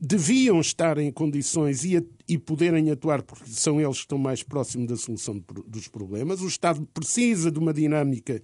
deviam 0.00 0.60
estar 0.60 0.96
em 0.96 1.12
condições 1.12 1.84
e, 1.84 2.02
e, 2.26 2.38
poderem 2.38 2.90
atuar, 2.90 3.22
porque 3.22 3.50
são 3.50 3.78
eles 3.78 3.96
que 3.96 4.04
estão 4.04 4.16
mais 4.16 4.42
próximos 4.42 4.88
da 4.88 4.96
solução 4.96 5.44
dos 5.66 5.88
problemas. 5.88 6.40
O 6.40 6.46
Estado 6.46 6.88
precisa 6.94 7.50
de 7.50 7.58
uma 7.58 7.74
dinâmica 7.74 8.40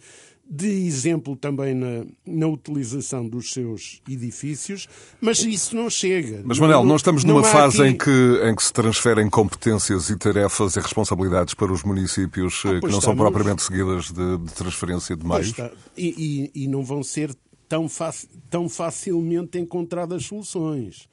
de 0.48 0.68
exemplo 0.68 1.36
também 1.36 1.74
na, 1.74 2.06
na 2.24 2.46
utilização 2.46 3.28
dos 3.28 3.52
seus 3.52 4.00
edifícios, 4.08 4.88
mas 5.20 5.40
isso 5.40 5.74
não 5.74 5.90
chega. 5.90 6.42
Mas, 6.44 6.58
Manuel, 6.58 6.84
nós 6.84 7.00
estamos 7.00 7.24
numa 7.24 7.42
fase 7.42 7.82
aqui... 7.82 7.90
em, 7.90 7.96
que, 7.96 8.40
em 8.44 8.54
que 8.54 8.62
se 8.62 8.72
transferem 8.72 9.28
competências 9.28 10.08
e 10.08 10.16
tarefas 10.16 10.76
e 10.76 10.80
responsabilidades 10.80 11.54
para 11.54 11.72
os 11.72 11.82
municípios 11.82 12.62
ah, 12.64 12.68
eh, 12.68 12.80
que 12.80 12.82
não 12.82 12.98
estamos... 12.98 13.04
são 13.04 13.16
propriamente 13.16 13.62
seguidas 13.62 14.12
de, 14.12 14.38
de 14.38 14.52
transferência 14.52 15.16
de 15.16 15.26
meios. 15.26 15.52
E, 15.96 16.50
e, 16.54 16.62
e 16.64 16.68
não 16.68 16.84
vão 16.84 17.02
ser 17.02 17.34
tão, 17.68 17.88
fac, 17.88 18.16
tão 18.48 18.68
facilmente 18.68 19.58
encontradas 19.58 20.26
soluções. 20.26 21.08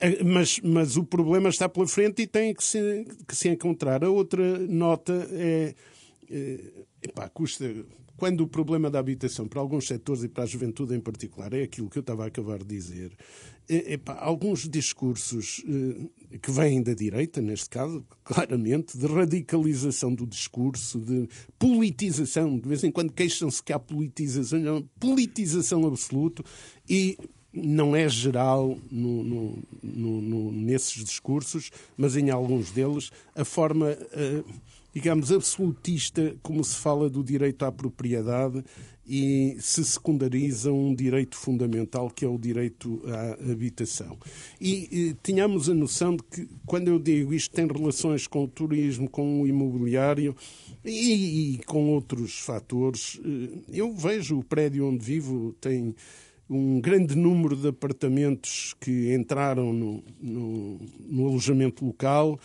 Eh, 0.00 0.22
mas, 0.22 0.60
mas 0.62 0.96
o 0.96 1.04
problema 1.04 1.48
está 1.48 1.68
pela 1.68 1.86
frente 1.88 2.22
e 2.22 2.26
tem 2.26 2.54
que 2.54 2.62
se, 2.62 3.06
que 3.26 3.34
se 3.34 3.48
encontrar. 3.48 4.04
A 4.04 4.08
outra 4.08 4.58
nota 4.60 5.26
é. 5.32 5.74
é 6.30 6.60
epá, 7.02 7.28
custa. 7.28 7.64
Quando 8.22 8.42
o 8.42 8.46
problema 8.46 8.88
da 8.88 9.00
habitação 9.00 9.48
para 9.48 9.60
alguns 9.60 9.88
setores 9.88 10.22
e 10.22 10.28
para 10.28 10.44
a 10.44 10.46
juventude 10.46 10.94
em 10.94 11.00
particular 11.00 11.52
é 11.54 11.64
aquilo 11.64 11.90
que 11.90 11.98
eu 11.98 12.02
estava 12.02 12.22
a 12.22 12.28
acabar 12.28 12.58
de 12.58 12.66
dizer, 12.66 13.10
é, 13.68 13.94
epá, 13.94 14.16
alguns 14.16 14.68
discursos 14.68 15.60
é, 16.30 16.38
que 16.38 16.52
vêm 16.52 16.80
da 16.84 16.94
direita, 16.94 17.42
neste 17.42 17.68
caso, 17.68 18.06
claramente, 18.22 18.96
de 18.96 19.06
radicalização 19.08 20.14
do 20.14 20.24
discurso, 20.24 21.00
de 21.00 21.28
politização, 21.58 22.60
de 22.60 22.68
vez 22.68 22.84
em 22.84 22.92
quando 22.92 23.12
queixam-se 23.12 23.60
que 23.60 23.72
há 23.72 23.78
politização, 23.80 24.60
não, 24.60 24.88
politização 25.00 25.84
absoluta 25.84 26.44
e 26.88 27.18
não 27.52 27.94
é 27.96 28.08
geral 28.08 28.78
no, 28.88 29.24
no, 29.24 29.62
no, 29.82 30.52
nesses 30.52 31.04
discursos, 31.04 31.72
mas 31.96 32.16
em 32.16 32.30
alguns 32.30 32.70
deles, 32.70 33.10
a 33.34 33.44
forma, 33.44 33.90
uh, 33.90 34.44
digamos, 34.92 35.32
absolutista 35.32 36.36
como 36.42 36.62
se 36.62 36.76
fala 36.76 37.08
do 37.08 37.22
direito 37.22 37.64
à 37.64 37.72
propriedade 37.72 38.62
e 39.06 39.56
se 39.58 39.84
secundariza 39.84 40.72
um 40.72 40.94
direito 40.94 41.36
fundamental 41.36 42.08
que 42.08 42.24
é 42.24 42.28
o 42.28 42.38
direito 42.38 43.02
à 43.06 43.50
habitação. 43.50 44.16
E, 44.60 44.88
e 44.90 45.14
tenhamos 45.14 45.68
a 45.68 45.74
noção 45.74 46.16
de 46.16 46.22
que, 46.22 46.48
quando 46.64 46.88
eu 46.88 46.98
digo 46.98 47.34
isto, 47.34 47.52
tem 47.52 47.66
relações 47.66 48.26
com 48.26 48.44
o 48.44 48.48
turismo, 48.48 49.10
com 49.10 49.42
o 49.42 49.46
imobiliário 49.46 50.36
e, 50.84 51.54
e 51.54 51.58
com 51.64 51.88
outros 51.90 52.38
fatores. 52.38 53.20
Eh, 53.24 53.58
eu 53.72 53.92
vejo 53.92 54.38
o 54.38 54.44
prédio 54.44 54.86
onde 54.86 55.04
vivo 55.04 55.52
tem 55.60 55.94
um 56.48 56.80
grande 56.80 57.16
número 57.16 57.56
de 57.56 57.68
apartamentos 57.68 58.74
que 58.78 59.12
entraram 59.14 59.72
no, 59.72 60.04
no, 60.20 60.80
no 61.00 61.28
alojamento 61.28 61.84
local. 61.84 62.38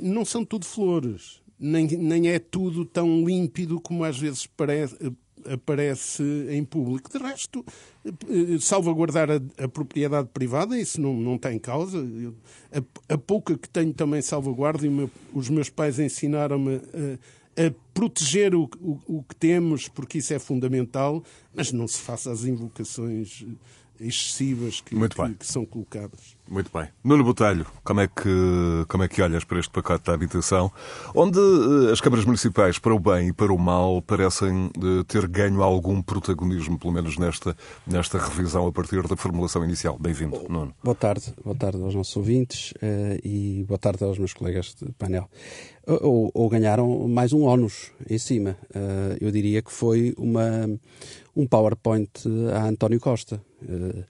Não 0.00 0.24
são 0.24 0.44
tudo 0.44 0.64
flores, 0.64 1.37
nem, 1.58 1.86
nem 1.86 2.28
é 2.28 2.38
tudo 2.38 2.84
tão 2.84 3.24
límpido 3.24 3.80
como 3.80 4.04
às 4.04 4.18
vezes 4.18 4.46
parece, 4.46 4.96
aparece 5.46 6.22
em 6.50 6.64
público. 6.64 7.10
De 7.10 7.18
resto, 7.18 7.64
salvaguardar 8.60 9.28
a, 9.30 9.64
a 9.64 9.68
propriedade 9.68 10.28
privada, 10.32 10.78
isso 10.78 11.00
não, 11.00 11.14
não 11.14 11.38
tem 11.38 11.58
causa. 11.58 11.98
Eu, 11.98 12.34
a, 12.72 13.14
a, 13.14 13.18
pouca 13.18 13.56
que 13.56 13.68
tenho 13.68 13.92
também 13.92 14.22
salvaguardo, 14.22 14.86
e 14.86 15.10
os 15.32 15.48
meus 15.48 15.70
pais 15.70 15.98
ensinaram-me 15.98 16.76
a 16.76 17.38
a 17.58 17.74
proteger 17.92 18.54
o, 18.54 18.70
o, 18.80 19.00
o, 19.18 19.22
que 19.24 19.34
temos, 19.34 19.88
porque 19.88 20.18
isso 20.18 20.32
é 20.32 20.38
fundamental, 20.38 21.24
mas 21.52 21.72
não 21.72 21.88
se 21.88 21.98
faça 21.98 22.30
as 22.30 22.44
invocações 22.44 23.44
excessivas 24.00 24.80
que, 24.80 24.94
que, 24.94 25.34
que, 25.34 25.46
são 25.46 25.64
colocadas. 25.64 26.36
Muito 26.48 26.70
bem. 26.72 26.88
Nuno 27.04 27.24
Botelho, 27.24 27.66
como 27.84 28.00
é, 28.00 28.08
que, 28.08 28.84
como 28.88 29.02
é 29.02 29.08
que 29.08 29.20
olhas 29.20 29.44
para 29.44 29.58
este 29.58 29.70
pacote 29.70 30.06
da 30.06 30.14
habitação, 30.14 30.72
onde 31.14 31.38
uh, 31.38 31.92
as 31.92 32.00
câmaras 32.00 32.24
municipais, 32.24 32.78
para 32.78 32.94
o 32.94 32.98
bem 32.98 33.28
e 33.28 33.32
para 33.32 33.52
o 33.52 33.58
mal, 33.58 34.00
parecem 34.00 34.70
uh, 34.76 35.04
ter 35.04 35.26
ganho 35.28 35.62
algum 35.62 36.00
protagonismo, 36.00 36.78
pelo 36.78 36.92
menos 36.92 37.18
nesta, 37.18 37.56
nesta 37.86 38.18
revisão 38.18 38.66
a 38.66 38.72
partir 38.72 39.06
da 39.06 39.16
formulação 39.16 39.64
inicial. 39.64 39.98
Bem-vindo, 39.98 40.46
Nuno. 40.48 40.74
Boa 40.82 40.94
tarde. 40.94 41.34
Boa 41.44 41.56
tarde 41.56 41.82
aos 41.82 41.94
nossos 41.94 42.16
ouvintes 42.16 42.72
uh, 42.72 43.18
e 43.22 43.64
boa 43.68 43.78
tarde 43.78 44.04
aos 44.04 44.18
meus 44.18 44.32
colegas 44.32 44.74
de 44.80 44.90
painel. 44.92 45.28
Ou, 45.86 46.30
ou 46.34 46.48
ganharam 46.50 47.08
mais 47.08 47.32
um 47.32 47.44
ónus 47.44 47.92
em 48.10 48.18
cima. 48.18 48.58
eu 49.22 49.30
diria 49.30 49.62
que 49.62 49.72
foi 49.72 50.12
uma, 50.18 50.68
um 51.38 51.46
PowerPoint 51.46 52.10
a 52.52 52.66
António 52.66 52.98
Costa. 52.98 53.40
Uh, 53.62 54.04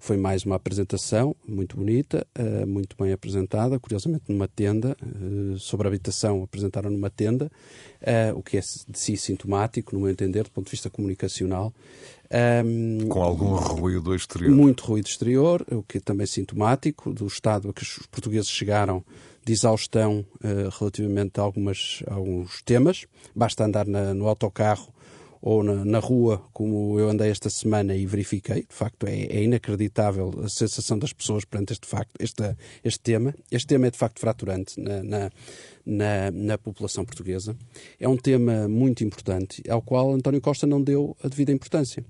foi 0.00 0.16
mais 0.16 0.44
uma 0.44 0.56
apresentação 0.56 1.34
muito 1.46 1.76
bonita, 1.76 2.26
uh, 2.36 2.66
muito 2.66 2.96
bem 2.96 3.12
apresentada, 3.12 3.78
curiosamente 3.78 4.24
numa 4.28 4.48
tenda, 4.48 4.96
uh, 5.00 5.56
sobre 5.58 5.86
habitação 5.86 6.42
apresentaram 6.42 6.90
numa 6.90 7.08
tenda, 7.08 7.48
o 8.34 8.42
que 8.42 8.56
é 8.56 8.60
de 8.60 8.98
si 8.98 9.16
sintomático, 9.16 9.94
no 9.94 10.00
meu 10.00 10.10
entender, 10.10 10.42
do 10.42 10.50
ponto 10.50 10.64
de 10.64 10.72
vista 10.72 10.90
comunicacional. 10.90 11.72
Um, 12.28 12.98
ehm, 13.00 13.08
Com 13.08 13.22
algum 13.22 13.54
ruído 13.54 14.12
exterior. 14.12 14.50
Muito 14.50 14.84
ruído 14.84 15.06
exterior, 15.06 15.64
o 15.70 15.84
que 15.84 15.98
é 15.98 16.00
também 16.00 16.26
sintomático 16.26 17.14
do 17.14 17.28
estado 17.28 17.70
a 17.70 17.72
que 17.72 17.82
os 17.82 18.00
portugueses 18.10 18.48
chegaram 18.48 19.04
de 19.44 19.52
exaustão 19.52 20.24
relativamente 20.78 21.38
a, 21.38 21.42
algumas, 21.42 22.02
a 22.08 22.14
alguns 22.14 22.60
temas. 22.62 23.06
Basta 23.36 23.64
andar 23.64 23.86
na, 23.86 24.14
no 24.14 24.26
autocarro 24.26 24.92
ou 25.42 25.64
na, 25.64 25.84
na, 25.84 25.98
rua, 25.98 26.40
como 26.52 27.00
eu 27.00 27.10
andei 27.10 27.28
esta 27.28 27.50
semana 27.50 27.96
e 27.96 28.06
verifiquei, 28.06 28.60
de 28.62 28.74
facto 28.74 29.08
é, 29.08 29.24
é 29.24 29.42
inacreditável 29.42 30.32
a 30.44 30.48
sensação 30.48 30.96
das 30.96 31.12
pessoas 31.12 31.44
perante 31.44 31.72
este 31.72 31.86
facto, 31.88 32.12
este, 32.20 32.56
este 32.84 33.00
tema. 33.00 33.34
Este 33.50 33.66
tema 33.66 33.88
é 33.88 33.90
de 33.90 33.98
facto 33.98 34.20
fraturante 34.20 34.80
na, 34.80 35.02
na, 35.02 35.30
na, 35.84 36.30
na 36.30 36.58
população 36.58 37.04
portuguesa. 37.04 37.56
É 37.98 38.08
um 38.08 38.16
tema 38.16 38.68
muito 38.68 39.02
importante, 39.02 39.60
ao 39.68 39.82
qual 39.82 40.12
António 40.12 40.40
Costa 40.40 40.64
não 40.64 40.80
deu 40.80 41.16
a 41.24 41.26
devida 41.26 41.50
importância. 41.50 42.04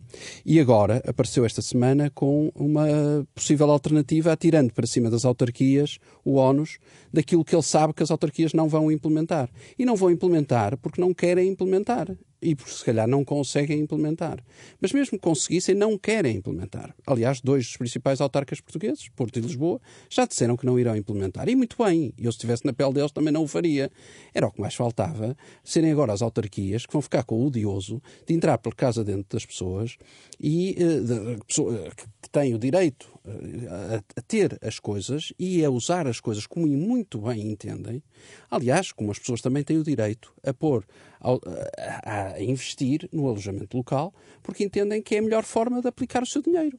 E 0.45 0.61
agora 0.61 1.03
apareceu 1.07 1.47
esta 1.47 1.62
semana 1.62 2.11
com 2.11 2.53
uma 2.55 2.87
possível 3.35 3.71
alternativa, 3.71 4.31
atirando 4.31 4.75
para 4.75 4.87
cima 4.87 5.09
das 5.09 5.25
autarquias 5.25 5.99
o 6.23 6.35
ónus 6.35 6.77
daquilo 7.11 7.47
que 7.47 7.55
ele 7.55 7.62
sabe 7.62 7.95
que 7.95 8.03
as 8.03 8.11
autarquias 8.11 8.53
não 8.53 8.69
vão 8.69 8.93
implementar. 8.93 9.49
E 9.79 9.87
não 9.87 9.97
vão 9.97 10.11
implementar 10.11 10.77
porque 10.77 11.01
não 11.01 11.15
querem 11.15 11.49
implementar 11.49 12.15
e 12.42 12.54
porque 12.54 12.72
se 12.72 12.84
calhar 12.84 13.06
não 13.06 13.25
conseguem 13.25 13.78
implementar. 13.78 14.42
Mas 14.80 14.92
mesmo 14.92 15.12
que 15.12 15.22
conseguissem, 15.22 15.75
não 15.75 15.96
querem 15.96 16.37
implementar. 16.37 16.94
Aliás, 17.06 17.40
dois 17.40 17.66
dos 17.66 17.76
principais 17.76 18.20
autarcas 18.20 18.61
portugueses, 18.61 19.08
Porto 19.11 19.38
e 19.38 19.40
Lisboa, 19.40 19.80
já 20.11 20.26
disseram 20.26 20.56
que 20.56 20.66
não 20.66 20.78
irão 20.78 20.96
implementar. 20.96 21.49
E 21.49 21.54
muito 21.54 21.76
bem, 21.82 22.12
eu 22.18 22.32
se 22.32 22.37
estivesse 22.37 22.64
na 22.66 22.72
pele 22.72 22.94
deles 22.94 23.12
também 23.12 23.32
não 23.32 23.44
o 23.44 23.49
faria. 23.49 23.90
Era 24.34 24.46
o 24.46 24.50
que 24.50 24.61
mais 24.61 24.75
faltava, 24.75 25.37
serem 25.62 25.92
agora 25.92 26.12
as 26.12 26.22
autarquias 26.22 26.84
que 26.84 26.92
vão 26.92 27.00
ficar 27.00 27.22
com 27.22 27.37
o 27.37 27.46
odioso 27.46 28.02
de 28.26 28.34
entrar 28.34 28.58
por 28.58 28.75
casa 28.75 29.04
dentro 29.04 29.26
das 29.30 29.46
pessoas 29.46 29.96
e 30.40 30.76
uh, 30.78 31.04
de, 31.04 31.37
de, 31.37 31.94
que 32.22 32.30
têm 32.30 32.54
o 32.54 32.58
direito 32.58 33.12
a, 33.25 34.02
a, 34.19 34.23
ter 34.23 34.59
as 34.62 34.79
coisas 34.79 35.33
e 35.38 35.64
a 35.64 35.71
usar 35.71 36.07
as 36.07 36.21
coisas 36.21 36.47
como 36.47 36.67
muito 36.67 37.21
bem 37.21 37.50
entendem. 37.50 38.02
Aliás, 38.50 38.93
como 38.93 39.11
as 39.11 39.19
pessoas 39.19 39.41
também 39.41 39.62
têm 39.62 39.79
o 39.79 39.85
direito 39.85 40.33
a 40.45 40.52
pôr, 40.52 40.85
a, 41.21 42.35
a 42.35 42.43
investir 42.43 43.09
no 43.12 43.29
alojamento 43.29 43.76
local, 43.76 44.12
porque 44.43 44.64
entendem 44.64 45.02
que 45.02 45.14
é 45.14 45.19
a 45.19 45.23
melhor 45.23 45.45
forma 45.45 45.81
de 45.81 45.88
aplicar 45.88 46.23
o 46.23 46.26
seu 46.26 46.43
dinheiro. 46.43 46.79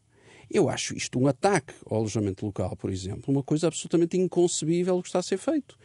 Eu 0.51 0.69
acho 0.69 0.95
isto 0.95 1.17
um 1.17 1.27
ataque 1.27 1.73
ao 1.85 1.97
alojamento 1.97 2.45
local, 2.45 2.75
por 2.75 2.91
exemplo, 2.91 3.33
uma 3.33 3.41
coisa 3.41 3.67
absolutamente 3.67 4.17
inconcebível 4.17 5.01
que 5.01 5.07
está 5.07 5.19
a 5.19 5.23
ser 5.23 5.37
feito. 5.37 5.77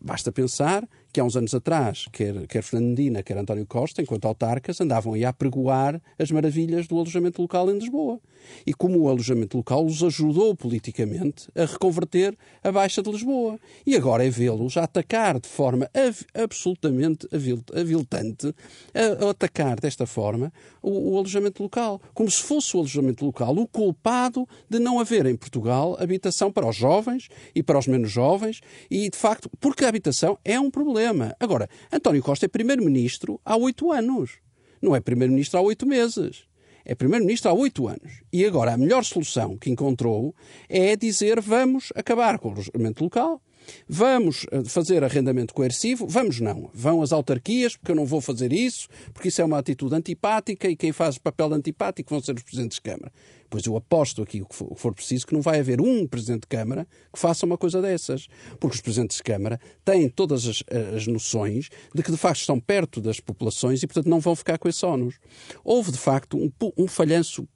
Basta 0.00 0.32
pensar 0.32 0.88
que 1.18 1.20
há 1.20 1.24
uns 1.24 1.36
anos 1.36 1.52
atrás, 1.52 2.06
quer, 2.12 2.46
quer 2.46 2.62
Fernandina, 2.62 3.24
quer 3.24 3.36
António 3.36 3.66
Costa, 3.66 4.00
enquanto 4.00 4.26
autarcas, 4.26 4.80
andavam 4.80 5.14
aí 5.14 5.24
a 5.24 5.32
pregoar 5.32 6.00
as 6.16 6.30
maravilhas 6.30 6.86
do 6.86 6.94
alojamento 6.94 7.42
local 7.42 7.68
em 7.68 7.76
Lisboa. 7.76 8.20
E 8.64 8.72
como 8.72 9.00
o 9.00 9.08
alojamento 9.08 9.56
local 9.56 9.84
os 9.84 10.00
ajudou 10.04 10.54
politicamente 10.54 11.48
a 11.56 11.64
reconverter 11.64 12.36
a 12.62 12.70
Baixa 12.70 13.02
de 13.02 13.10
Lisboa. 13.10 13.58
E 13.84 13.96
agora 13.96 14.24
é 14.24 14.30
vê-los 14.30 14.76
a 14.76 14.84
atacar 14.84 15.40
de 15.40 15.48
forma 15.48 15.90
absolutamente 16.32 17.28
aviltante, 17.74 18.54
a, 18.94 19.26
a 19.26 19.30
atacar 19.30 19.80
desta 19.80 20.06
forma 20.06 20.52
o, 20.80 21.14
o 21.14 21.18
alojamento 21.18 21.64
local. 21.64 22.00
Como 22.14 22.30
se 22.30 22.42
fosse 22.42 22.76
o 22.76 22.80
alojamento 22.80 23.24
local 23.24 23.56
o 23.56 23.66
culpado 23.66 24.46
de 24.70 24.78
não 24.78 25.00
haver 25.00 25.26
em 25.26 25.36
Portugal 25.36 25.96
habitação 26.00 26.52
para 26.52 26.68
os 26.68 26.76
jovens 26.76 27.28
e 27.54 27.62
para 27.62 27.78
os 27.78 27.88
menos 27.88 28.10
jovens. 28.10 28.60
E, 28.88 29.10
de 29.10 29.16
facto, 29.16 29.50
porque 29.58 29.84
a 29.84 29.88
habitação 29.88 30.38
é 30.44 30.60
um 30.60 30.70
problema 30.70 31.07
problema. 31.08 31.34
Agora, 31.40 31.68
António 31.92 32.22
Costa 32.22 32.46
é 32.46 32.48
primeiro-ministro 32.48 33.40
há 33.44 33.56
oito 33.56 33.92
anos. 33.92 34.38
Não 34.80 34.94
é 34.94 35.00
primeiro-ministro 35.00 35.58
há 35.58 35.62
oito 35.62 35.86
meses. 35.86 36.44
É 36.84 36.94
primeiro-ministro 36.94 37.50
há 37.50 37.54
oito 37.54 37.88
anos. 37.88 38.22
E 38.32 38.44
agora 38.44 38.74
a 38.74 38.78
melhor 38.78 39.04
solução 39.04 39.56
que 39.56 39.70
encontrou 39.70 40.34
é 40.68 40.96
dizer 40.96 41.40
vamos 41.40 41.92
acabar 41.94 42.38
com 42.38 42.48
o 42.48 42.52
alojamento 42.52 43.04
local, 43.04 43.42
Vamos 43.88 44.46
eh, 44.50 44.62
fazer 44.64 45.02
arrendamento 45.04 45.54
coercivo? 45.54 46.06
Vamos 46.06 46.40
não. 46.40 46.70
Vão 46.72 47.02
as 47.02 47.12
autarquias, 47.12 47.76
porque 47.76 47.92
eu 47.92 47.96
não 47.96 48.06
vou 48.06 48.20
fazer 48.20 48.52
isso, 48.52 48.88
porque 49.12 49.28
isso 49.28 49.40
é 49.40 49.44
uma 49.44 49.58
atitude 49.58 49.94
antipática 49.94 50.68
e 50.68 50.76
quem 50.76 50.92
faz 50.92 51.18
papel 51.18 51.52
antipático 51.52 52.10
vão 52.10 52.20
ser 52.20 52.36
os 52.36 52.42
presidentes 52.42 52.76
de 52.76 52.82
Câmara. 52.82 53.12
Pois 53.50 53.64
eu 53.64 53.76
aposto 53.76 54.22
aqui 54.22 54.42
o 54.42 54.46
que 54.46 54.54
for 54.54 54.94
preciso 54.94 55.26
que 55.26 55.32
não 55.32 55.40
vai 55.40 55.58
haver 55.58 55.80
um 55.80 56.06
presidente 56.06 56.42
de 56.42 56.48
Câmara 56.48 56.86
que 57.12 57.18
faça 57.18 57.46
uma 57.46 57.56
coisa 57.56 57.80
dessas. 57.80 58.26
Porque 58.60 58.76
os 58.76 58.80
presidentes 58.80 59.16
de 59.16 59.22
Câmara 59.22 59.58
têm 59.84 60.08
todas 60.08 60.46
as, 60.46 60.62
as 60.94 61.06
noções 61.06 61.70
de 61.94 62.02
que 62.02 62.10
de 62.10 62.18
facto 62.18 62.40
estão 62.40 62.60
perto 62.60 63.00
das 63.00 63.20
populações 63.20 63.82
e, 63.82 63.86
portanto, 63.86 64.08
não 64.08 64.20
vão 64.20 64.36
ficar 64.36 64.58
com 64.58 64.68
esse 64.68 64.84
ónus. 64.84 65.18
Houve 65.64 65.92
de 65.92 65.98
facto 65.98 66.36
um, 66.36 66.50
um 66.76 66.86
falhanço 66.86 67.48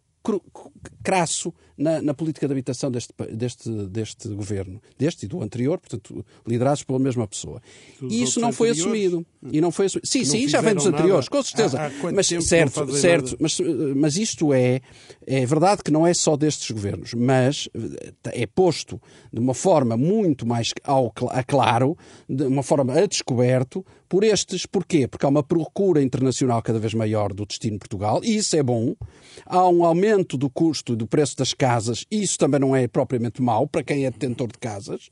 crasso 1.02 1.52
na, 1.82 2.00
na, 2.00 2.14
política 2.14 2.46
de 2.46 2.52
habitação 2.52 2.90
deste, 2.90 3.12
deste, 3.32 3.70
deste 3.88 4.28
governo, 4.28 4.80
deste 4.96 5.26
e 5.26 5.28
do 5.28 5.42
anterior, 5.42 5.78
portanto, 5.78 6.24
liderados 6.46 6.84
pela 6.84 6.98
mesma 6.98 7.26
pessoa. 7.26 7.60
E 8.00 8.22
isso 8.22 8.40
não 8.40 8.52
foi 8.52 8.70
assumido. 8.70 9.26
E 9.50 9.60
não 9.60 9.72
foi 9.72 9.86
assumido. 9.86 10.06
Sim, 10.06 10.24
sim, 10.24 10.48
já 10.48 10.60
vem 10.60 10.74
dos 10.74 10.86
anteriores, 10.86 11.28
com 11.28 11.42
certeza. 11.42 11.80
Há, 11.80 11.86
há 11.86 12.12
mas 12.12 12.26
certo, 12.26 12.92
certo, 12.92 13.36
mas, 13.40 13.58
mas 13.96 14.16
isto 14.16 14.52
é, 14.52 14.80
é 15.26 15.44
verdade 15.44 15.82
que 15.82 15.90
não 15.90 16.06
é 16.06 16.14
só 16.14 16.36
destes 16.36 16.70
governos, 16.70 17.14
mas 17.14 17.68
é 18.26 18.46
posto 18.46 19.00
de 19.32 19.40
uma 19.40 19.54
forma 19.54 19.96
muito 19.96 20.46
mais 20.46 20.72
ao, 20.84 21.12
a 21.30 21.42
claro, 21.42 21.96
de 22.28 22.44
uma 22.44 22.62
forma 22.62 22.92
a 22.94 23.06
descoberto, 23.06 23.84
por 24.12 24.24
estes. 24.24 24.66
Porquê? 24.66 25.08
Porque 25.08 25.24
há 25.24 25.28
uma 25.30 25.42
procura 25.42 26.02
internacional 26.02 26.60
cada 26.60 26.78
vez 26.78 26.92
maior 26.92 27.32
do 27.32 27.46
destino 27.46 27.78
Portugal, 27.78 28.20
e 28.22 28.36
isso 28.36 28.54
é 28.54 28.62
bom. 28.62 28.94
Há 29.46 29.66
um 29.66 29.86
aumento 29.86 30.36
do 30.36 30.50
custo 30.50 30.92
e 30.92 30.96
do 30.96 31.06
preço 31.06 31.34
das 31.34 31.54
casas, 31.54 31.71
e 32.10 32.22
isso 32.22 32.38
também 32.38 32.60
não 32.60 32.74
é 32.74 32.86
propriamente 32.86 33.40
mau 33.42 33.66
para 33.66 33.82
quem 33.82 34.04
é 34.04 34.10
detentor 34.10 34.48
de 34.48 34.58
casas. 34.58 35.10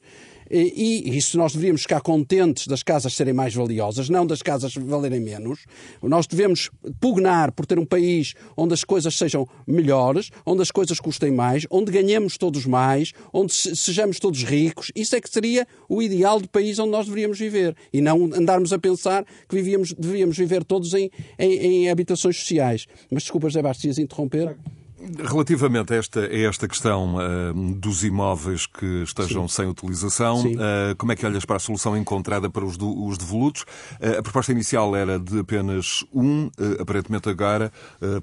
E, 0.50 1.08
e 1.08 1.16
isso 1.16 1.38
nós 1.38 1.52
deveríamos 1.52 1.82
ficar 1.82 2.00
contentes 2.00 2.66
das 2.66 2.82
casas 2.82 3.14
serem 3.14 3.32
mais 3.32 3.54
valiosas, 3.54 4.08
não 4.08 4.26
das 4.26 4.42
casas 4.42 4.74
valerem 4.74 5.20
menos. 5.20 5.64
Nós 6.02 6.26
devemos 6.26 6.70
pugnar 7.00 7.52
por 7.52 7.64
ter 7.64 7.78
um 7.78 7.84
país 7.84 8.34
onde 8.56 8.74
as 8.74 8.82
coisas 8.82 9.14
sejam 9.16 9.46
melhores, 9.64 10.30
onde 10.44 10.60
as 10.60 10.72
coisas 10.72 10.98
custem 10.98 11.30
mais, 11.30 11.66
onde 11.70 11.92
ganhemos 11.92 12.36
todos 12.36 12.66
mais, 12.66 13.12
onde 13.32 13.52
sejamos 13.52 14.18
todos 14.18 14.42
ricos. 14.42 14.90
Isso 14.96 15.14
é 15.14 15.20
que 15.20 15.30
seria 15.30 15.66
o 15.88 16.02
ideal 16.02 16.40
de 16.40 16.48
país 16.48 16.80
onde 16.80 16.90
nós 16.90 17.06
deveríamos 17.06 17.38
viver. 17.38 17.76
E 17.92 18.00
não 18.00 18.24
andarmos 18.24 18.72
a 18.72 18.78
pensar 18.78 19.24
que 19.48 19.54
vivíamos, 19.54 19.92
deveríamos 19.92 20.36
viver 20.36 20.64
todos 20.64 20.94
em, 20.94 21.12
em, 21.38 21.52
em 21.52 21.90
habitações 21.90 22.36
sociais. 22.36 22.86
Mas 23.08 23.22
desculpa, 23.22 23.48
José 23.48 23.62
Bastos, 23.62 23.98
interromper. 23.98 24.56
Relativamente 25.00 25.94
a 25.94 25.96
esta, 25.96 26.20
a 26.20 26.38
esta 26.40 26.68
questão 26.68 27.16
uh, 27.16 27.74
dos 27.74 28.04
imóveis 28.04 28.66
que 28.66 29.02
estejam 29.02 29.48
Sim. 29.48 29.56
sem 29.56 29.66
utilização, 29.66 30.40
uh, 30.40 30.94
como 30.98 31.12
é 31.12 31.16
que 31.16 31.24
olhas 31.24 31.44
para 31.44 31.56
a 31.56 31.58
solução 31.58 31.96
encontrada 31.96 32.50
para 32.50 32.64
os, 32.64 32.76
do, 32.76 33.06
os 33.06 33.16
devolutos? 33.16 33.62
Uh, 33.98 34.18
a 34.18 34.22
proposta 34.22 34.52
inicial 34.52 34.94
era 34.94 35.18
de 35.18 35.40
apenas 35.40 36.04
um, 36.12 36.50
aparentemente 36.78 37.28
agora 37.28 37.72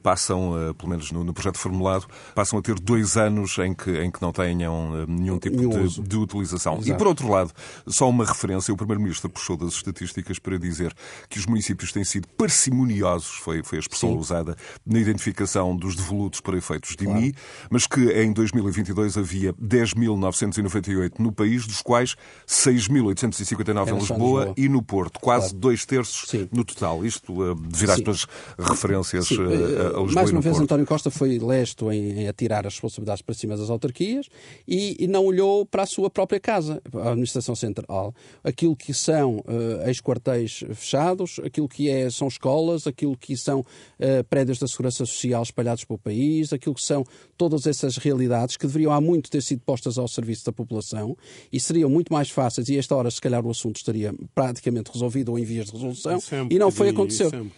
passam, 0.02 0.74
pelo 0.78 0.90
menos 0.90 1.12
no, 1.12 1.24
no, 1.24 1.34
projeto 1.34 1.58
formulado, 1.58 2.08
passam 2.36 2.60
a 2.60 2.62
ter 2.62 2.80
dois 2.80 3.18
anos 3.18 3.58
em 3.58 3.74
que, 3.74 3.92
em 4.00 4.12
que 4.12 4.22
não 4.22 4.32
tenham 4.32 5.06
nenhum 5.08 5.40
tipo 5.40 5.58
de, 5.58 6.02
de, 6.02 6.18
utilização. 6.18 6.76
Exato. 6.76 6.90
E 6.90 6.94
por 6.96 7.08
outro 7.08 7.30
lado, 7.30 7.52
só 7.88 8.10
uma 8.10 8.26
referência, 8.26 8.74
o 8.74 8.78
Primeiro-Ministro 8.78 9.30
puxou 9.30 9.58
das 9.58 9.74
estatísticas 9.74 10.40
para 10.40 10.58
dizer 10.58 10.94
que 11.30 11.40
os 11.40 11.46
municípios 11.46 11.92
têm 11.92 12.04
sido 12.04 12.28
parcimoniosos, 12.30 13.36
foi, 13.38 13.64
foi 13.64 13.78
a 13.78 13.82
expressão 13.82 14.12
Sim. 14.12 14.18
usada, 14.18 14.56
na 14.86 15.00
identificação 15.00 15.76
dos 15.76 15.96
devolutos 15.96 16.42
para 16.42 16.58
efeitos 16.68 16.96
de 16.96 17.06
claro. 17.06 17.20
IMI, 17.20 17.34
mas 17.70 17.88
que 17.88 18.02
em 18.12 18.34
2022 18.34 19.18
havia 19.18 19.54
10.998 19.54 21.14
no 21.20 21.32
país, 21.32 21.66
dos 21.66 21.82
quais 21.82 22.16
6.859 22.48 23.88
em 23.88 23.94
Lisboa, 23.94 24.00
Lisboa, 24.00 24.54
e 24.58 24.70
no 24.70 24.82
Porto, 24.82 25.20
quase 25.20 25.50
claro. 25.50 25.60
dois 25.60 25.86
terços 25.86 26.30
Sim. 26.30 26.50
no 26.52 26.64
total. 26.64 27.06
Isto 27.06 27.56
devido 27.56 27.92
às 27.92 28.02
tuas 28.02 28.28
referências 28.58 29.32
uh, 29.32 29.42
a 29.42 29.46
Lisboa 29.46 30.12
Mais 30.12 30.32
uma 30.32 30.42
vez, 30.42 30.56
Porto. 30.56 30.64
António 30.64 30.86
Costa 30.86 31.10
foi 31.10 31.40
lesto 31.40 31.92
em, 31.92 32.22
em 32.22 32.28
atirar 32.28 32.68
as 32.68 32.74
responsabilidades 32.74 33.22
para 33.22 33.36
cima 33.36 33.56
das 33.56 33.70
autarquias 33.70 34.28
e, 34.68 34.98
e, 35.00 35.08
não 35.08 35.26
olhou 35.26 35.66
para 35.66 35.84
a 35.84 35.86
sua 35.86 36.10
própria 36.10 36.40
casa, 36.40 36.82
a 36.94 37.10
administração 37.10 37.56
central. 37.56 38.14
Aquilo 38.44 38.76
que 38.76 38.94
são 38.94 39.38
uh, 39.38 39.88
ex-quartéis 39.88 40.64
fechados, 40.74 41.40
aquilo 41.44 41.68
que 41.68 41.90
é, 41.90 42.10
são 42.10 42.28
escolas, 42.28 42.88
aquilo 42.88 43.16
que 43.16 43.38
são 43.38 43.60
uh, 43.60 44.24
prédios 44.30 44.60
da 44.60 44.68
segurança 44.68 45.06
social 45.06 45.44
espalhados 45.44 45.84
pelo 45.84 46.00
país, 46.00 46.52
aquilo 46.58 46.76
que 46.76 46.84
são 46.84 47.06
todas 47.38 47.66
essas 47.66 47.98
realidades 47.98 48.58
que 48.58 48.68
deveriam 48.68 48.92
há 48.92 49.00
muito 49.00 49.30
ter 49.30 49.42
sido 49.42 49.62
postas 49.66 49.98
ao 49.98 50.08
serviço 50.08 50.46
da 50.46 50.52
população 50.52 51.18
e 51.52 51.60
seriam 51.60 51.90
muito 51.90 52.12
mais 52.12 52.30
fáceis, 52.30 52.70
e 52.70 52.78
esta 52.78 52.96
hora 52.96 53.10
se 53.10 53.22
calhar 53.22 53.46
o 53.46 53.50
assunto 53.50 53.78
estaria 53.78 54.14
praticamente 54.36 54.92
resolvido 54.92 55.30
ou 55.30 55.40
em 55.40 55.44
vias 55.44 55.68
de 55.68 55.72
resolução, 55.74 56.20
é 56.32 56.42
um 56.42 56.48
e 56.52 56.60
não 56.60 56.72
foi 56.72 56.90
aconteceu. 56.90 57.30
É 57.34 57.42
um 57.42 57.50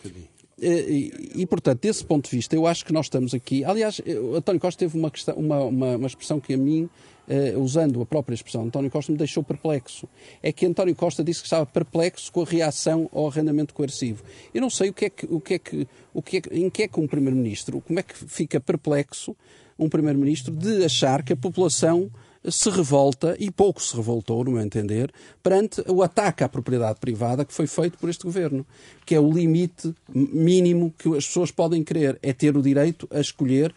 e, 0.61 1.31
e, 1.35 1.45
portanto, 1.45 1.81
desse 1.81 2.03
ponto 2.03 2.29
de 2.29 2.35
vista, 2.35 2.55
eu 2.55 2.67
acho 2.67 2.85
que 2.85 2.91
nós 2.91 3.05
estamos 3.05 3.33
aqui. 3.33 3.63
Aliás, 3.63 4.01
António 4.35 4.59
Costa 4.59 4.79
teve 4.79 4.97
uma, 4.97 5.09
questão, 5.09 5.35
uma, 5.35 5.63
uma, 5.63 5.95
uma 5.95 6.07
expressão 6.07 6.39
que 6.39 6.53
a 6.53 6.57
mim 6.57 6.89
Uh, 7.29 7.59
usando 7.59 8.01
a 8.01 8.05
própria 8.07 8.33
expressão, 8.33 8.63
António 8.63 8.89
Costa 8.89 9.11
me 9.11 9.17
deixou 9.17 9.43
perplexo. 9.43 10.09
É 10.41 10.51
que 10.51 10.65
António 10.65 10.95
Costa 10.95 11.23
disse 11.23 11.41
que 11.41 11.45
estava 11.45 11.63
perplexo 11.63 12.31
com 12.31 12.41
a 12.41 12.45
reação 12.45 13.07
ao 13.13 13.27
arrendamento 13.27 13.71
coercivo. 13.71 14.23
Eu 14.51 14.61
não 14.61 14.69
sei 14.69 14.89
o 14.89 14.93
que 14.93 15.05
é 15.05 15.09
que, 15.11 15.27
o 15.29 15.39
que, 15.39 15.53
é 15.53 15.59
que, 15.59 15.87
o 16.11 16.23
que, 16.23 16.37
é 16.37 16.41
em 16.51 16.71
que 16.71 16.83
é 16.83 16.87
que 16.87 16.99
um 16.99 17.07
primeiro-ministro, 17.07 17.81
como 17.81 17.99
é 17.99 18.03
que 18.03 18.15
fica 18.15 18.59
perplexo 18.59 19.35
um 19.77 19.87
primeiro-ministro 19.87 20.51
de 20.51 20.83
achar 20.83 21.21
que 21.21 21.31
a 21.31 21.37
população 21.37 22.09
se 22.47 22.69
revolta, 22.69 23.35
e 23.39 23.51
pouco 23.51 23.81
se 23.81 23.95
revoltou, 23.95 24.43
no 24.43 24.51
meu 24.51 24.61
entender, 24.61 25.11
perante 25.43 25.83
o 25.87 26.01
ataque 26.01 26.43
à 26.43 26.49
propriedade 26.49 26.99
privada 26.99 27.43
que 27.43 27.53
foi 27.53 27.67
feito 27.67 27.97
por 27.97 28.09
este 28.09 28.23
governo, 28.23 28.65
que 29.05 29.15
é 29.15 29.19
o 29.19 29.31
limite 29.31 29.93
mínimo 30.13 30.93
que 30.97 31.09
as 31.17 31.25
pessoas 31.25 31.51
podem 31.51 31.83
querer, 31.83 32.17
é 32.21 32.31
ter 32.31 32.55
o 32.55 32.61
direito 32.61 33.07
a 33.11 33.19
escolher 33.19 33.73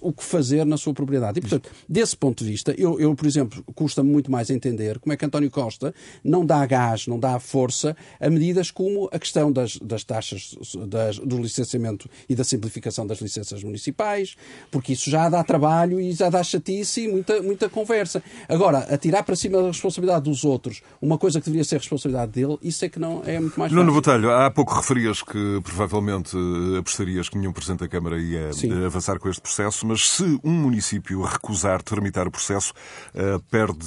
o 0.00 0.12
que 0.12 0.22
fazer 0.22 0.64
na 0.64 0.76
sua 0.76 0.94
propriedade. 0.94 1.38
E, 1.38 1.40
portanto, 1.40 1.70
desse 1.88 2.16
ponto 2.16 2.44
de 2.44 2.50
vista, 2.50 2.74
eu, 2.78 2.98
eu 3.00 3.14
por 3.14 3.26
exemplo, 3.26 3.62
custa-me 3.74 4.10
muito 4.10 4.30
mais 4.30 4.48
entender 4.48 4.98
como 4.98 5.12
é 5.12 5.16
que 5.16 5.24
António 5.24 5.50
Costa 5.50 5.94
não 6.22 6.46
dá 6.46 6.64
gás, 6.64 7.06
não 7.06 7.18
dá 7.18 7.38
força 7.38 7.96
a 8.20 8.30
medidas 8.30 8.70
como 8.70 9.08
a 9.12 9.18
questão 9.18 9.52
das, 9.52 9.76
das 9.78 10.04
taxas 10.04 10.56
das, 10.86 11.18
do 11.18 11.38
licenciamento 11.38 12.08
e 12.28 12.34
da 12.34 12.44
simplificação 12.44 13.06
das 13.06 13.18
licenças 13.20 13.62
municipais, 13.62 14.36
porque 14.70 14.92
isso 14.92 15.10
já 15.10 15.28
dá 15.28 15.42
trabalho 15.42 16.00
e 16.00 16.12
já 16.12 16.30
dá 16.30 16.42
chatice 16.42 17.02
e 17.02 17.08
muita, 17.08 17.42
muita 17.42 17.68
conversa. 17.68 18.05
Agora, 18.48 18.78
atirar 18.78 19.24
para 19.24 19.36
cima 19.36 19.60
da 19.60 19.68
responsabilidade 19.68 20.24
dos 20.24 20.44
outros 20.44 20.82
uma 21.00 21.18
coisa 21.18 21.40
que 21.40 21.46
deveria 21.46 21.64
ser 21.64 21.78
responsabilidade 21.78 22.32
dele, 22.32 22.58
isso 22.62 22.84
é 22.84 22.88
que 22.88 22.98
não 22.98 23.22
é 23.24 23.40
muito 23.40 23.58
mais 23.58 23.72
Nuno 23.72 23.92
Botelho, 23.92 24.30
há 24.30 24.50
pouco 24.50 24.74
referias 24.74 25.22
que 25.22 25.60
provavelmente 25.62 26.36
apostarias 26.78 27.28
que 27.28 27.38
nenhum 27.38 27.52
Presidente 27.52 27.80
da 27.80 27.88
Câmara 27.88 28.18
ia 28.18 28.52
Sim. 28.52 28.84
avançar 28.84 29.18
com 29.18 29.28
este 29.28 29.40
processo 29.40 29.86
mas 29.86 30.08
se 30.08 30.38
um 30.44 30.52
município 30.52 31.22
recusar 31.22 31.82
tramitar 31.82 32.26
o 32.26 32.30
processo, 32.30 32.72
uh, 33.14 33.40
perde, 33.50 33.86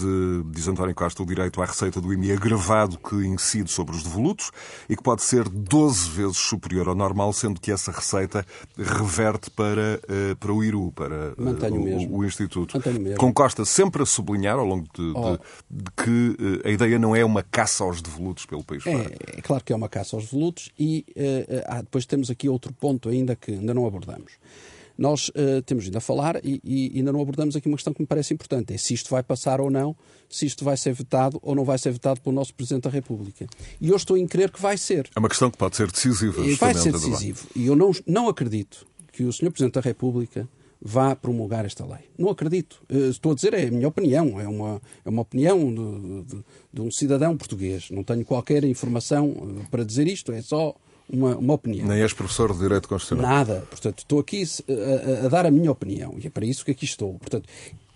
diz 0.52 0.68
António 0.68 0.96
Costa, 0.96 1.22
o 1.22 1.26
direito 1.26 1.62
à 1.62 1.66
receita 1.66 2.00
do 2.02 2.14
IMI 2.14 2.32
agravado 2.32 2.98
que 2.98 3.16
incide 3.16 3.72
sobre 3.72 3.96
os 3.96 4.04
devolutos 4.04 4.52
e 4.90 4.96
que 4.96 5.04
pode 5.04 5.24
ser 5.24 5.48
12 5.48 6.10
vezes 6.10 6.38
superior 6.38 6.88
ao 6.88 6.96
normal, 6.96 7.34
sendo 7.34 7.60
que 7.60 7.72
essa 7.72 7.92
receita 7.92 8.46
reverte 8.78 9.50
para, 9.52 10.00
uh, 10.04 10.36
para 10.38 10.54
o 10.54 10.64
IRU, 10.64 10.92
para 10.92 11.34
o, 11.38 12.18
o, 12.20 12.26
Instituto. 12.26 12.80
Com 13.18 13.34
Costa 13.34 13.66
sempre 13.66 14.04
a 14.04 14.06
sublinhar, 14.10 14.58
ao 14.58 14.66
longo 14.66 14.88
de, 14.94 15.14
oh. 15.16 15.38
de, 15.38 15.84
de 15.84 15.92
que 15.92 16.68
a 16.68 16.70
ideia 16.70 17.00
não 17.00 17.16
é 17.16 17.24
uma 17.24 17.44
caça 17.44 17.84
aos 17.84 18.02
devolutos 18.02 18.46
pelo 18.46 18.64
país 18.64 18.86
é, 18.86 18.92
fora. 18.92 19.16
É 19.38 19.42
claro 19.42 19.64
que 19.64 19.74
é 19.74 19.76
uma 19.76 19.90
caça 19.90 20.16
aos 20.16 20.26
devolutos 20.26 20.70
e 20.78 21.06
depois 21.82 22.06
temos 22.06 22.30
aqui 22.30 22.50
outro 22.50 22.74
ponto 22.74 23.10
ainda 23.10 23.36
que 23.36 23.52
ainda 23.52 23.74
não 23.74 23.86
abordamos. 23.86 24.34
nós 24.98 25.30
uh, 25.30 25.62
temos 25.66 25.86
vindo 25.86 25.98
a 25.98 26.02
falar 26.02 26.40
e, 26.44 26.60
e, 26.64 26.98
ainda 26.98 27.14
não 27.14 27.22
abordamos 27.22 27.56
aqui 27.56 27.70
uma 27.70 27.78
questão 27.78 27.94
que 27.94 28.02
me 28.02 28.08
parece 28.08 28.34
importante: 28.34 28.74
é 28.74 28.78
se 28.78 28.94
isto 28.94 29.10
vai 29.10 29.24
passar 29.24 29.62
ou 29.62 29.72
não, 29.72 29.96
se 30.30 30.46
isto 30.46 30.66
vai 30.66 30.76
ser 30.76 30.94
vetado 30.94 31.40
ou 31.42 31.56
não 31.56 31.64
vai 31.64 31.78
ser 31.78 31.92
vetado 31.92 32.20
pelo 32.20 32.36
nosso 32.36 32.54
Presidente 32.54 32.84
da 32.84 32.90
República. 32.90 33.48
E 33.80 33.90
eu 33.90 33.96
estou 33.96 34.18
em 34.18 34.28
crer 34.28 34.52
que 34.52 34.62
vai 34.62 34.78
ser. 34.78 35.10
É 35.16 35.20
uma 35.20 35.30
questão 35.30 35.50
que 35.50 35.58
pode 35.58 35.78
ser 35.78 35.90
decisiva. 35.90 36.44
Vai 36.60 36.74
ser 36.74 36.92
decisivo. 36.92 37.48
E 37.56 37.66
eu 37.66 37.76
não, 37.76 37.92
não 38.06 38.28
acredito 38.28 38.86
que 39.14 39.24
o 39.24 39.32
Sr. 39.32 39.52
Presidente 39.52 39.76
da 39.76 39.82
República 39.82 40.48
vá 40.82 41.16
promulgar 41.16 41.66
esta 41.66 41.86
lei. 41.86 42.10
Não 42.18 42.30
acredito. 42.30 42.82
Uh, 42.90 43.10
estou 43.10 43.32
a 43.34 43.36
dizer, 43.36 43.54
é 43.54 43.68
a 43.68 43.72
minha 43.72 43.88
opinião, 43.88 44.40
é 44.40 44.48
uma, 44.48 44.82
é 45.04 45.10
uma 45.10 45.22
opinião 45.22 45.74
de, 45.74 46.24
de, 46.24 46.44
de 46.74 46.82
um 46.82 46.92
cidadão 46.92 47.36
português. 47.36 47.90
Não 47.92 48.04
tenho 48.04 48.24
qualquer 48.24 48.64
informação 48.64 49.30
uh, 49.30 49.68
para 49.70 49.84
dizer 49.84 50.08
isto, 50.08 50.32
é 50.32 50.42
só 50.42 50.76
uma, 51.10 51.36
uma 51.38 51.54
opinião. 51.54 51.88
Nem 51.88 52.02
és 52.02 52.14
professor 52.14 52.54
de 52.54 52.60
Direito 52.60 52.88
Constitucional. 52.88 53.30
Nada. 53.30 53.68
Portanto, 53.70 54.00
estou 54.00 54.20
aqui 54.20 54.44
a, 54.44 55.26
a, 55.26 55.30
dar 55.30 55.46
a 55.46 55.52
minha 55.52 55.72
opinião 55.72 56.16
e 56.18 56.28
é 56.28 56.30
para 56.30 56.46
isso 56.46 56.64
que 56.64 56.72
aqui 56.72 56.86
estou. 56.86 57.18
Portanto, 57.20 57.50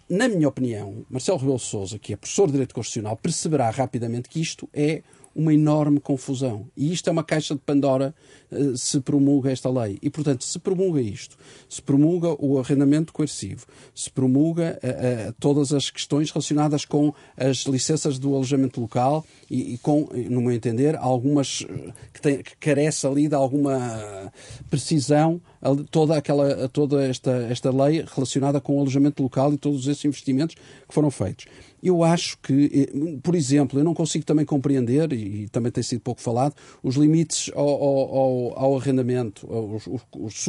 na 0.09 0.27
minha 0.27 0.47
opinião, 0.47 1.05
Marcelo 1.09 1.37
Rebelo 1.37 1.59
Sousa, 1.59 1.97
que 1.97 2.13
é 2.13 2.15
professor 2.15 2.47
de 2.47 2.53
Direito 2.53 2.75
Constitucional, 2.75 3.15
perceberá 3.15 3.69
rapidamente 3.69 4.27
que 4.27 4.41
isto 4.41 4.67
é 4.73 5.03
uma 5.35 5.53
enorme 5.53 5.99
confusão. 5.99 6.67
E 6.75 6.91
isto 6.91 7.09
é 7.09 7.11
uma 7.11 7.23
caixa 7.23 7.55
de 7.55 7.61
Pandora 7.61 8.13
uh, 8.51 8.77
se 8.77 8.99
promulga 8.99 9.51
esta 9.51 9.69
lei. 9.69 9.97
E, 10.01 10.09
portanto, 10.09 10.43
se 10.43 10.59
promulga 10.59 11.01
isto, 11.01 11.35
se 11.67 11.81
promulga 11.81 12.35
o 12.39 12.59
arrendamento 12.59 13.11
coercivo, 13.11 13.65
se 13.95 14.09
promulga 14.11 14.79
uh, 14.83 15.29
uh, 15.29 15.33
todas 15.39 15.73
as 15.73 15.89
questões 15.89 16.29
relacionadas 16.29 16.85
com 16.85 17.13
as 17.35 17.57
licenças 17.65 18.19
do 18.19 18.35
alojamento 18.35 18.79
local 18.79 19.25
e, 19.49 19.73
e 19.73 19.77
com, 19.79 20.07
no 20.29 20.41
meu 20.41 20.51
entender, 20.51 20.95
algumas 20.95 21.65
que, 22.13 22.21
tem, 22.21 22.43
que 22.43 22.55
carece 22.57 23.07
ali 23.07 23.27
de 23.27 23.35
alguma 23.35 24.31
precisão 24.69 25.41
toda 25.89 26.17
aquela 26.17 26.67
toda 26.69 27.05
esta 27.05 27.31
esta 27.49 27.71
lei 27.71 28.03
relacionada 28.13 28.59
com 28.59 28.77
o 28.77 28.81
alojamento 28.81 29.23
local 29.23 29.53
e 29.53 29.57
todos 29.57 29.87
esses 29.87 30.03
investimentos 30.05 30.55
que 30.55 30.93
foram 30.93 31.09
feitos. 31.09 31.45
Eu 31.83 32.01
acho 32.01 32.37
que, 32.41 32.71
eh, 32.73 33.17
por 33.21 33.35
exemplo, 33.35 33.77
eu 33.77 33.83
não 33.83 33.93
consigo 33.93 34.23
também 34.23 34.45
compreender, 34.45 35.11
e 35.11 35.49
também 35.49 35.69
tem 35.69 35.83
sido 35.83 35.99
pouco 35.99 36.21
falado, 36.21 36.55
os 36.81 36.95
limites 36.95 37.51
ao, 37.53 37.67
ao, 37.67 38.59
ao 38.59 38.77
arrendamento, 38.77 39.45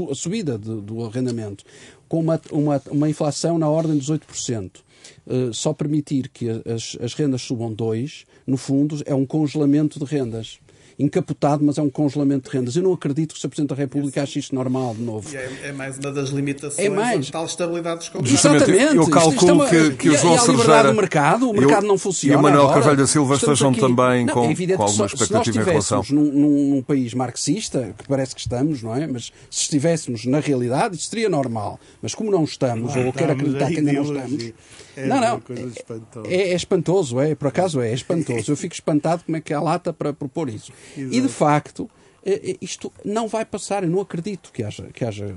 a 0.08 0.14
subida 0.14 0.56
de, 0.56 0.80
do 0.80 1.04
arrendamento, 1.04 1.64
com 2.08 2.20
uma, 2.20 2.40
uma, 2.52 2.82
uma 2.88 3.10
inflação 3.10 3.58
na 3.58 3.68
ordem 3.68 3.98
dos 3.98 4.08
8%. 4.08 4.76
Uh, 4.76 4.80
eh, 5.26 5.50
só 5.52 5.72
permitir 5.72 6.28
que 6.28 6.48
as, 6.48 6.96
as 7.00 7.14
rendas 7.14 7.42
subam 7.42 7.74
2%, 7.74 8.24
no 8.46 8.56
fundo, 8.56 9.02
é 9.04 9.14
um 9.14 9.26
congelamento 9.26 9.98
de 9.98 10.04
rendas 10.04 10.60
encapotado, 10.98 11.64
mas 11.64 11.78
é 11.78 11.82
um 11.82 11.90
congelamento 11.90 12.50
de 12.50 12.56
rendas. 12.56 12.76
Eu 12.76 12.82
não 12.82 12.92
acredito 12.92 13.32
que 13.32 13.38
o 13.38 13.40
Sr. 13.40 13.48
Presidente 13.48 13.70
da 13.70 13.74
República 13.74 14.22
ache 14.22 14.38
isto 14.38 14.54
normal, 14.54 14.94
de 14.94 15.02
novo. 15.02 15.28
É, 15.36 15.68
é, 15.68 15.72
mais 15.72 15.98
uma 15.98 16.12
das 16.12 16.30
limitações 16.30 16.78
é 16.78 16.88
mais... 16.88 17.30
tal 17.30 17.44
estabilidade 17.44 17.98
dos 17.98 18.08
contratos. 18.08 18.44
Exatamente. 18.44 18.96
Eu 18.96 19.08
calculo 19.08 19.64
é 19.64 19.68
que, 19.68 19.90
que 19.92 20.08
o 20.10 20.16
João 20.16 20.38
Sergeira... 20.38 20.92
do 20.92 20.94
mercado, 20.94 21.50
o 21.50 21.52
mercado 21.52 21.84
eu, 21.84 21.88
não 21.88 21.98
funciona. 21.98 22.34
E 22.34 22.36
o 22.36 22.42
Manuel 22.42 22.68
Carvalho 22.68 22.96
da 22.96 23.06
Silva 23.06 23.34
estejam 23.34 23.70
aqui... 23.70 23.80
também 23.80 24.24
não, 24.24 24.34
com, 24.34 24.50
é 24.50 24.76
com 24.76 24.82
alguma 24.82 25.06
expectativa 25.06 25.60
em 25.60 25.64
relação... 25.64 26.02
Se 26.02 26.14
num, 26.14 26.32
num, 26.32 26.82
país 26.82 27.14
marxista, 27.14 27.94
que 27.96 28.06
parece 28.06 28.34
que 28.34 28.40
estamos, 28.40 28.82
não 28.82 28.94
é? 28.94 29.06
Mas 29.06 29.32
se 29.50 29.62
estivéssemos 29.62 30.24
na 30.26 30.40
realidade, 30.40 30.96
isto 30.96 31.10
seria 31.10 31.28
normal. 31.28 31.78
Mas 32.02 32.14
como 32.14 32.30
não 32.30 32.44
estamos, 32.44 32.94
ou 32.94 33.12
quero 33.12 33.32
acreditar 33.32 33.68
que 33.68 33.78
ainda 33.78 33.92
não 33.92 34.02
estamos... 34.02 34.52
É 34.96 35.06
não, 35.06 35.20
não. 35.20 35.42
É, 36.26 36.34
é, 36.34 36.52
é, 36.52 36.54
espantoso, 36.54 37.20
é, 37.20 37.34
por 37.34 37.48
acaso 37.48 37.80
é, 37.80 37.90
é 37.90 37.94
espantoso. 37.94 38.52
Eu 38.52 38.56
fico 38.56 38.74
espantado 38.74 39.24
como 39.24 39.36
é 39.36 39.40
que 39.40 39.52
há 39.52 39.60
lata 39.60 39.92
para 39.92 40.12
propor 40.12 40.48
isso. 40.48 40.72
Exato. 40.96 41.14
E 41.14 41.20
de 41.20 41.28
facto, 41.28 41.90
é, 42.24 42.52
é, 42.52 42.56
isto 42.60 42.90
não 43.04 43.28
vai 43.28 43.44
passar. 43.44 43.84
Eu 43.84 43.90
não 43.90 44.00
acredito 44.00 44.50
que 44.52 44.62
haja, 44.62 44.84
que 44.92 45.04
haja 45.04 45.34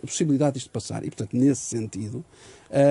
possibilidade 0.00 0.54
disto 0.54 0.70
passar. 0.70 1.04
E, 1.04 1.08
portanto, 1.08 1.34
nesse 1.34 1.62
sentido, 1.62 2.24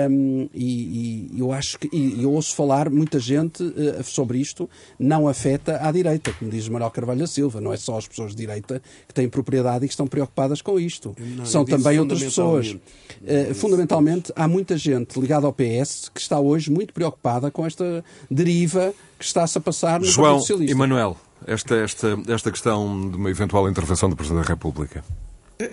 um, 0.10 0.48
e, 0.54 1.32
e, 1.34 1.40
eu 1.40 1.52
acho 1.52 1.78
que 1.80 1.90
e 1.92 2.24
eu 2.24 2.32
ouço 2.32 2.56
falar 2.56 2.90
muita 2.90 3.20
gente 3.20 3.64
uh, 3.64 4.04
sobre 4.04 4.38
isto, 4.38 4.70
não 4.98 5.28
afeta 5.28 5.80
à 5.86 5.92
direita, 5.92 6.32
como 6.34 6.50
diz 6.50 6.70
Manuel 6.70 6.92
Carvalho 6.92 7.20
da 7.20 7.28
Silva, 7.28 7.60
não 7.60 7.74
é 7.74 7.78
só 7.78 7.98
as 7.98 8.08
pessoas 8.08 8.32
de 8.32 8.38
direita 8.38 8.82
que 9.08 9.14
têm 9.14 9.28
propriedade 9.28 9.86
e 9.86 9.88
que 9.88 9.94
estão 9.94 10.08
preocupadas 10.08 10.62
com 10.62 10.80
isto. 10.80 11.16
Não, 11.36 11.46
São 11.46 11.66
também 11.66 12.00
outras 12.00 12.24
pessoas. 12.24 12.72
Uh, 12.72 13.54
fundamentalmente, 13.54 14.32
há 14.36 14.48
muita 14.48 14.78
gente 14.78 15.20
ligada 15.20 15.46
ao 15.46 15.54
PS 15.54 16.10
que 16.14 16.22
está 16.22 16.40
hoje 16.40 16.72
muito 16.72 16.94
preocupada 16.94 17.52
com 17.52 17.66
esta 17.66 18.04
deriva 18.30 18.94
que 19.18 19.26
está-se 19.26 19.58
a 19.58 19.62
passar 19.62 20.00
no 20.00 20.06
João 20.06 20.26
Partido 20.26 20.42
Socialista. 20.42 20.72
Emanuel, 20.72 21.18
esta, 21.48 21.76
esta, 21.76 22.18
esta 22.28 22.52
questão 22.52 23.10
de 23.10 23.16
uma 23.16 23.30
eventual 23.30 23.70
intervenção 23.70 24.10
do 24.10 24.16
Presidente 24.16 24.44
da 24.44 24.50
República. 24.50 25.04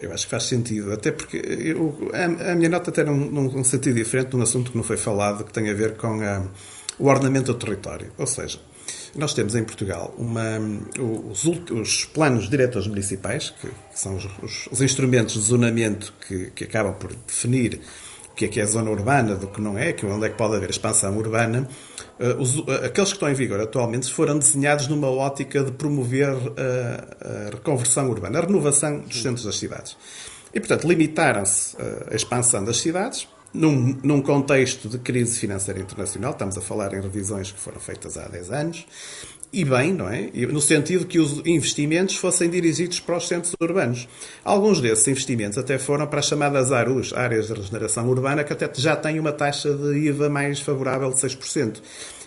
Eu 0.01 0.13
acho 0.13 0.27
que 0.27 0.31
faz 0.31 0.45
sentido, 0.45 0.93
até 0.93 1.11
porque 1.11 1.37
eu, 1.37 2.11
a, 2.15 2.53
a, 2.53 2.55
minha 2.55 2.69
nota 2.69 2.91
até 2.91 3.03
num, 3.03 3.31
num 3.31 3.65
sentido 3.65 3.97
diferente, 3.97 4.37
num 4.37 4.43
assunto 4.43 4.71
que 4.71 4.77
não 4.77 4.85
foi 4.85 4.97
falado, 4.97 5.45
que 5.45 5.53
tem 5.53 5.69
a 5.69 5.75
ver 5.75 5.97
com 5.97 6.23
a, 6.23 6.47
o 6.99 7.09
ordenamento 7.09 7.53
do 7.53 7.59
território. 7.59 8.13
Ou 8.17 8.27
seja, 8.27 8.61
nós 9.17 9.35
temos 9.35 9.57
em 9.57 9.65
Portugal 9.65 10.15
uma, 10.17 10.59
os, 11.31 11.45
os, 11.45 12.05
planos 12.05 12.49
diretores 12.49 12.87
municipais, 12.87 13.51
que, 13.51 13.67
que 13.67 13.99
são 13.99 14.17
os, 14.17 14.25
os, 14.41 14.69
os, 14.71 14.81
instrumentos 14.81 15.35
de 15.35 15.41
zonamento 15.41 16.15
que, 16.27 16.51
que 16.55 16.65
acabam 16.65 16.95
por 16.95 17.13
definir 17.27 17.81
que 18.43 18.47
é 18.47 18.49
que 18.49 18.61
é 18.61 18.67
zona 18.67 18.91
urbana, 18.91 19.37
do 19.37 19.47
que 19.47 19.61
não 19.61 19.79
é, 19.79 19.93
que 19.93 20.05
onde 20.05 20.27
é 20.27 20.29
que 20.29 20.37
pode 20.37 20.57
haver 20.57 20.71
expansão 20.71 21.17
urbana, 21.17 21.69
uh, 22.19 22.41
os, 22.41 22.59
uh, 22.59 22.85
aqueles 22.85 23.11
que 23.11 23.17
estão 23.17 23.31
em 23.31 23.35
vigor 23.35 23.61
atualmente 23.61 24.13
foram 24.13 24.39
desenhados 24.39 24.89
numa 24.89 25.09
ótica 25.09 25.63
de 25.63 25.71
promover 25.73 26.35
uh, 26.35 26.51
a 27.21 27.51
reconversão 27.51 28.11
urbana, 28.11 28.41
a 28.41 28.43
renovação 28.43 29.01
dos 29.01 29.23
centros 29.23 29.45
das 29.45 29.57
cidades. 29.57 29.97
E, 30.53 30.59
portanto, 30.59 30.87
limitaram-se 30.87 31.77
a 32.11 32.15
expansão 32.15 32.63
das 32.63 32.77
cidades, 32.77 33.27
num, 33.55 33.99
num, 34.03 34.21
contexto 34.21 34.89
de 34.89 34.99
crise 34.99 35.39
financeira 35.39 35.81
internacional, 35.81 36.33
estamos 36.33 36.59
a 36.59 36.61
falar 36.61 36.93
em 36.93 37.01
revisões 37.01 37.53
que 37.53 37.59
foram 37.59 37.81
feitas 37.81 38.19
há 38.19 38.29
10 38.29 38.51
anos, 38.51 38.87
e 39.53 39.65
bem, 39.65 39.93
não 39.93 40.09
é? 40.09 40.31
No 40.51 40.61
sentido 40.63 41.05
que 41.05 41.19
os 41.19 41.43
investimentos 41.45 42.17
fossem 42.17 42.49
dirigidos 42.49 43.01
para 43.01 43.19
os 43.19 43.29
centros 43.29 43.55
urbanos. 43.61 44.09
Alguns 44.43 44.81
desses 44.81 45.07
investimentos 45.07 45.59
até 45.59 45.79
foram 45.79 46.07
para 46.07 46.21
as 46.21 46.27
chamadas 46.27 46.73
ARUs, 46.73 47.13
Áreas 47.13 47.49
de 47.49 47.53
Regeneração 47.53 48.09
Urbana, 48.09 48.45
que 48.45 48.53
até 48.53 48.71
já 48.75 48.97
têm 48.97 49.21
uma 49.21 49.33
taxa 49.33 49.75
de 49.75 49.99
IVA 50.07 50.31
mais 50.31 50.61
favorável 50.61 51.11
de 51.11 51.17
6%. 51.17 51.83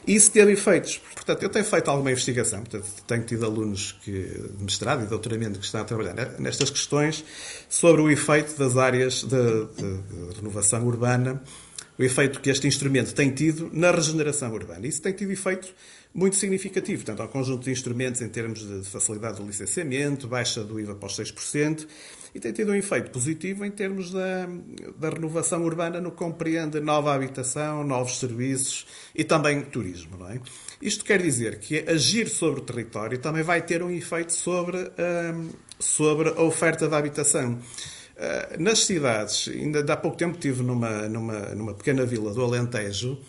Isso 0.08 0.32
teve 0.32 0.52
efeitos. 0.52 1.02
Portanto, 1.16 1.42
eu 1.42 1.50
tenho 1.50 1.66
feito 1.66 1.90
alguma 1.90 2.12
investigação, 2.12 2.60
portanto, 2.60 2.86
tenho 3.08 3.24
tido 3.24 3.44
alunos 3.44 3.94
que, 4.04 4.12
de 4.12 4.64
mestrado 4.64 5.04
e 5.04 5.08
doutoramento 5.08 5.58
que 5.58 5.66
estão 5.66 5.82
a 5.82 5.84
trabalhar 5.84 6.14
nestas 6.38 6.70
questões 6.70 7.26
sobre 7.68 8.02
o 8.02 8.10
efeito 8.12 8.56
das 8.56 8.78
áreas 8.78 9.24
de, 9.24 9.30
de, 9.30 9.98
de 10.30 10.36
renovação 10.36 10.86
urbana, 10.86 11.42
o 11.98 12.04
efeito 12.04 12.40
que 12.40 12.52
este 12.52 12.68
instrumento 12.68 13.16
tem 13.16 13.32
tido 13.32 13.72
na 13.74 13.90
regeneração 13.90 14.54
urbana. 14.54 14.86
Isso 14.86 15.02
tem 15.02 15.14
tido 15.14 15.32
efeito 15.32 15.74
muito 16.16 16.38
significativo. 16.38 17.04
Há 17.12 17.24
um 17.26 17.28
conjunto 17.28 17.66
de 17.66 17.72
instrumentos 17.72 18.22
em 18.22 18.30
termos 18.30 18.66
de 18.66 18.90
facilidade 18.90 19.38
do 19.38 19.46
licenciamento, 19.46 20.30
baixa 20.30 20.64
do 20.64 20.80
IVA 20.80 20.96
para 20.96 21.08
os 21.08 21.20
6%, 21.20 21.86
e 22.34 22.40
tem 22.40 22.54
tido 22.54 22.72
um 22.72 22.76
efeito 22.76 23.12
positivo 23.12 23.66
em 23.66 23.72
termos 23.72 24.12
da, 24.12 24.48
da 24.98 25.10
renovação 25.10 25.62
urbana 25.64 26.00
no 26.00 26.12
que 26.12 26.18
compreende 26.18 26.80
nova 26.80 27.14
habitação, 27.14 27.84
novos 27.84 28.18
serviços 28.18 28.88
e 29.14 29.26
também 29.26 29.62
turismo. 29.62 30.18
Não 30.18 30.30
é? 30.30 30.40
Isto 30.82 31.04
quer 31.04 31.22
dizer 31.22 31.60
que 31.60 31.80
agir 31.80 32.30
sobre 32.30 32.62
o 32.62 32.64
território 32.64 33.18
também 33.18 33.44
vai 33.44 33.62
ter 33.62 33.84
um 33.84 33.92
efeito 33.92 34.32
sobre, 34.32 34.78
um, 34.78 35.50
sobre 35.78 36.30
a 36.30 36.42
oferta 36.42 36.88
de 36.88 36.96
habitação. 36.96 37.60
Uh, 38.16 38.62
nas 38.64 38.80
cidades, 38.86 39.50
ainda 39.50 39.82
há 39.92 39.98
pouco 39.98 40.16
tempo 40.16 40.36
estive 40.36 40.64
numa, 40.64 41.10
numa, 41.10 41.40
numa 41.54 41.74
pequena 41.74 42.06
vila 42.06 42.34
do 42.34 42.42
Alentejo, 42.42 43.20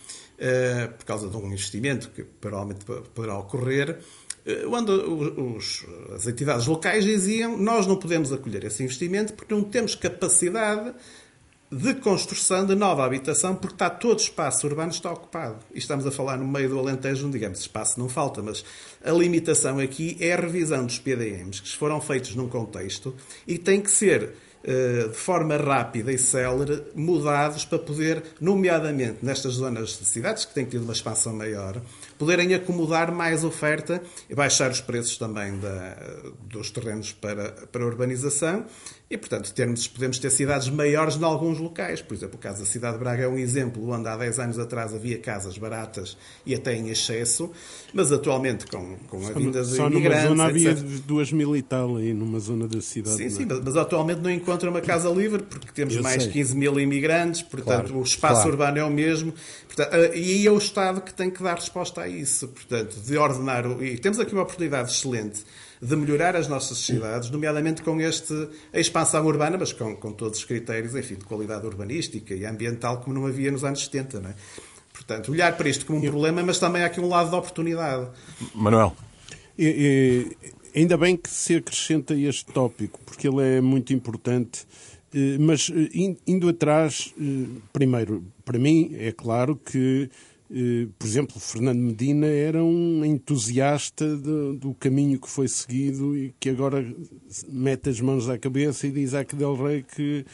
por 0.98 1.04
causa 1.04 1.28
de 1.28 1.36
um 1.36 1.46
investimento 1.46 2.10
que 2.10 2.22
provavelmente 2.22 2.84
poderá 3.14 3.38
ocorrer, 3.38 3.98
eh, 4.46 4.64
onde 4.68 4.92
os, 4.92 5.84
as 6.14 6.26
entidades 6.26 6.66
locais 6.66 7.04
diziam 7.04 7.56
nós 7.56 7.86
não 7.86 7.96
podemos 7.96 8.32
acolher 8.32 8.64
esse 8.64 8.82
investimento 8.82 9.32
porque 9.32 9.52
não 9.52 9.62
temos 9.64 9.96
capacidade 9.96 10.94
de 11.70 11.94
construção 11.94 12.64
de 12.64 12.76
nova 12.76 13.04
habitação 13.04 13.56
porque 13.56 13.74
está 13.74 13.90
todo 13.90 14.18
o 14.18 14.22
espaço 14.22 14.64
urbano 14.68 14.92
está 14.92 15.10
ocupado. 15.10 15.58
E 15.74 15.78
estamos 15.78 16.06
a 16.06 16.12
falar 16.12 16.38
no 16.38 16.46
meio 16.46 16.68
do 16.68 16.78
Alentejo, 16.78 17.28
digamos, 17.28 17.58
espaço 17.58 17.98
não 17.98 18.08
falta, 18.08 18.40
mas 18.40 18.64
a 19.04 19.10
limitação 19.10 19.80
aqui 19.80 20.16
é 20.20 20.32
a 20.32 20.40
revisão 20.40 20.86
dos 20.86 21.00
PDMs 21.00 21.60
que 21.60 21.76
foram 21.76 22.00
feitos 22.00 22.36
num 22.36 22.48
contexto 22.48 23.16
e 23.48 23.58
tem 23.58 23.80
que 23.80 23.90
ser 23.90 24.22
eh, 24.22 24.45
de 24.66 25.14
forma 25.16 25.56
rápida 25.56 26.12
e 26.12 26.18
célere, 26.18 26.82
mudados 26.94 27.64
para 27.64 27.78
poder, 27.78 28.22
nomeadamente 28.40 29.18
nestas 29.22 29.54
zonas 29.54 29.98
de 29.98 30.04
cidades 30.04 30.44
que 30.44 30.52
têm 30.52 30.64
tido 30.64 30.82
uma 30.82 30.92
expansão 30.92 31.32
maior, 31.32 31.80
poderem 32.18 32.52
acomodar 32.52 33.12
mais 33.12 33.44
oferta 33.44 34.02
e 34.28 34.34
baixar 34.34 34.70
os 34.70 34.80
preços 34.80 35.16
também 35.16 35.56
da, 35.58 35.96
dos 36.42 36.70
terrenos 36.70 37.12
para, 37.12 37.52
para 37.70 37.86
urbanização 37.86 38.64
e, 39.08 39.16
portanto, 39.16 39.52
termos, 39.54 39.86
podemos 39.86 40.18
ter 40.18 40.30
cidades 40.30 40.68
maiores 40.68 41.14
em 41.16 41.22
alguns 41.22 41.60
locais. 41.60 42.02
Por 42.02 42.14
exemplo, 42.14 42.34
o 42.34 42.38
caso 42.38 42.58
da 42.58 42.66
cidade 42.66 42.94
de 42.94 42.98
Braga 43.04 43.22
é 43.22 43.28
um 43.28 43.38
exemplo 43.38 43.88
onde 43.88 44.08
há 44.08 44.16
10 44.16 44.38
anos 44.40 44.58
atrás 44.58 44.92
havia 44.92 45.16
casas 45.18 45.56
baratas 45.56 46.16
e 46.44 46.52
até 46.56 46.74
em 46.74 46.88
excesso, 46.88 47.48
mas 47.94 48.10
atualmente 48.10 48.66
com, 48.66 48.96
com 49.08 49.24
a 49.24 49.30
vinda 49.30 49.62
de 49.62 49.76
Só 49.76 49.86
imigrantes... 49.86 50.24
numa 50.24 50.36
zona 50.36 50.44
havia 50.48 50.70
etc. 50.72 50.84
duas 51.06 51.30
mil 51.30 51.56
e 51.56 51.62
tal 51.62 51.96
aí, 51.98 52.12
numa 52.12 52.40
zona 52.40 52.66
da 52.66 52.80
cidade. 52.80 53.16
Sim, 53.16 53.26
é? 53.26 53.30
sim, 53.30 53.46
mas, 53.48 53.60
mas 53.62 53.76
atualmente 53.76 54.20
não 54.22 54.30
encontra 54.30 54.68
uma 54.68 54.80
casa 54.80 55.08
livre 55.08 55.44
porque 55.44 55.70
temos 55.72 55.94
Eu 55.94 56.02
mais 56.02 56.24
sei. 56.24 56.32
15 56.32 56.56
mil 56.56 56.80
imigrantes, 56.80 57.42
portanto 57.42 57.84
Claro, 57.90 57.98
o 58.00 58.02
espaço 58.02 58.34
claro. 58.42 58.50
urbano 58.50 58.78
é 58.78 58.84
o 58.84 58.90
mesmo. 58.90 59.32
Portanto, 59.68 60.16
e 60.16 60.44
é 60.44 60.50
o 60.50 60.58
Estado 60.58 61.00
que 61.00 61.14
tem 61.14 61.30
que 61.30 61.42
dar 61.44 61.54
resposta 61.54 62.00
a 62.00 62.08
isso. 62.08 62.48
Portanto, 62.48 62.96
de 63.06 63.16
ordenar. 63.16 63.66
o- 63.68 63.84
E 63.84 63.96
temos 63.98 64.18
aqui 64.18 64.32
uma 64.32 64.42
oportunidade 64.42 64.90
excelente 64.90 65.44
de 65.80 65.96
melhorar 65.96 66.34
as 66.36 66.48
nossas 66.48 66.78
cidades, 66.78 67.30
nomeadamente 67.30 67.82
com 67.82 68.00
este, 68.00 68.32
a 68.72 68.78
expansão 68.80 69.24
urbana, 69.26 69.56
mas 69.58 69.72
com, 69.72 69.94
com 69.96 70.12
todos 70.12 70.38
os 70.38 70.44
critérios, 70.44 70.94
enfim, 70.94 71.14
de 71.16 71.24
qualidade 71.24 71.66
urbanística 71.66 72.34
e 72.34 72.44
ambiental, 72.46 73.00
como 73.00 73.14
não 73.14 73.26
havia 73.26 73.50
nos 73.50 73.64
anos 73.64 73.84
70, 73.84 74.20
não 74.20 74.30
é? 74.30 74.34
Portanto, 74.92 75.30
olhar 75.30 75.56
para 75.56 75.68
isto 75.68 75.84
como 75.84 75.98
um 75.98 76.02
problema, 76.10 76.42
mas 76.42 76.58
também 76.58 76.82
há 76.82 76.86
aqui 76.86 77.00
um 77.00 77.08
lado 77.08 77.28
de 77.30 77.36
oportunidade. 77.36 78.08
Manuel, 78.54 78.96
E- 79.58 80.34
e- 80.74 80.78
ainda 80.80 80.96
bem 80.98 81.16
que 81.16 81.30
se 81.30 81.56
acrescenta 81.56 82.14
este 82.14 82.44
tópico, 82.52 82.98
porque 83.06 83.26
ele 83.28 83.42
é 83.42 83.60
muito 83.60 83.92
importante. 83.92 84.66
Eh, 85.14 85.36
Mas 85.38 85.70
eh, 85.74 85.88
in- 85.94 86.16
indo 86.26 86.48
atrás, 86.48 87.14
eh, 87.18 87.46
primeiro, 87.72 88.24
para 88.44 88.58
mim 88.58 88.94
é 88.98 89.12
claro 89.12 89.56
que, 89.56 90.10
por 90.98 91.06
exemplo, 91.06 91.40
Fernando 91.40 91.78
Medina 91.80 92.26
era 92.26 92.62
um 92.62 93.04
entusiasta 93.04 94.16
do, 94.16 94.54
do 94.54 94.74
caminho 94.74 95.18
que 95.20 95.28
foi 95.28 95.48
seguido 95.48 96.16
e 96.16 96.32
que 96.38 96.48
agora 96.50 96.86
mete 97.48 97.88
as 97.90 98.00
mãos 98.00 98.28
à 98.28 98.38
cabeça 98.38 98.86
e 98.86 98.90
diz 98.92 99.12
a 99.14 99.22
Del 99.22 99.54
Rey 99.56 99.82
que 99.82 100.24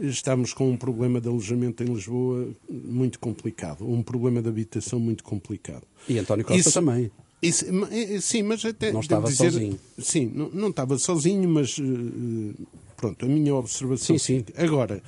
estamos 0.00 0.52
com 0.52 0.70
um 0.70 0.76
problema 0.76 1.20
de 1.20 1.28
alojamento 1.28 1.82
em 1.82 1.86
Lisboa 1.86 2.48
muito 2.70 3.18
complicado, 3.18 3.86
um 3.88 4.02
problema 4.02 4.40
de 4.40 4.48
habitação 4.48 4.98
muito 4.98 5.22
complicado. 5.24 5.82
E 6.08 6.18
António 6.18 6.44
Costa 6.44 6.60
Isso- 6.60 6.72
também. 6.72 7.10
isso, 7.42 7.72
ma- 7.72 7.88
eh, 7.90 8.20
sim, 8.20 8.42
mas 8.42 8.64
até. 8.64 8.92
Não 8.92 9.00
estava 9.00 9.28
dizer- 9.28 9.50
sozinho. 9.52 9.78
Sim, 9.98 10.32
não, 10.34 10.48
não 10.50 10.68
estava 10.70 10.96
sozinho, 10.98 11.48
mas. 11.48 11.76
eh, 11.78 11.82
eh, 11.82 12.64
pronto, 12.96 13.24
a 13.24 13.28
minha 13.28 13.54
observação. 13.54 14.16
Sim, 14.18 14.44
sim. 14.44 14.44
Agora, 14.56 14.96
eh, 14.96 15.02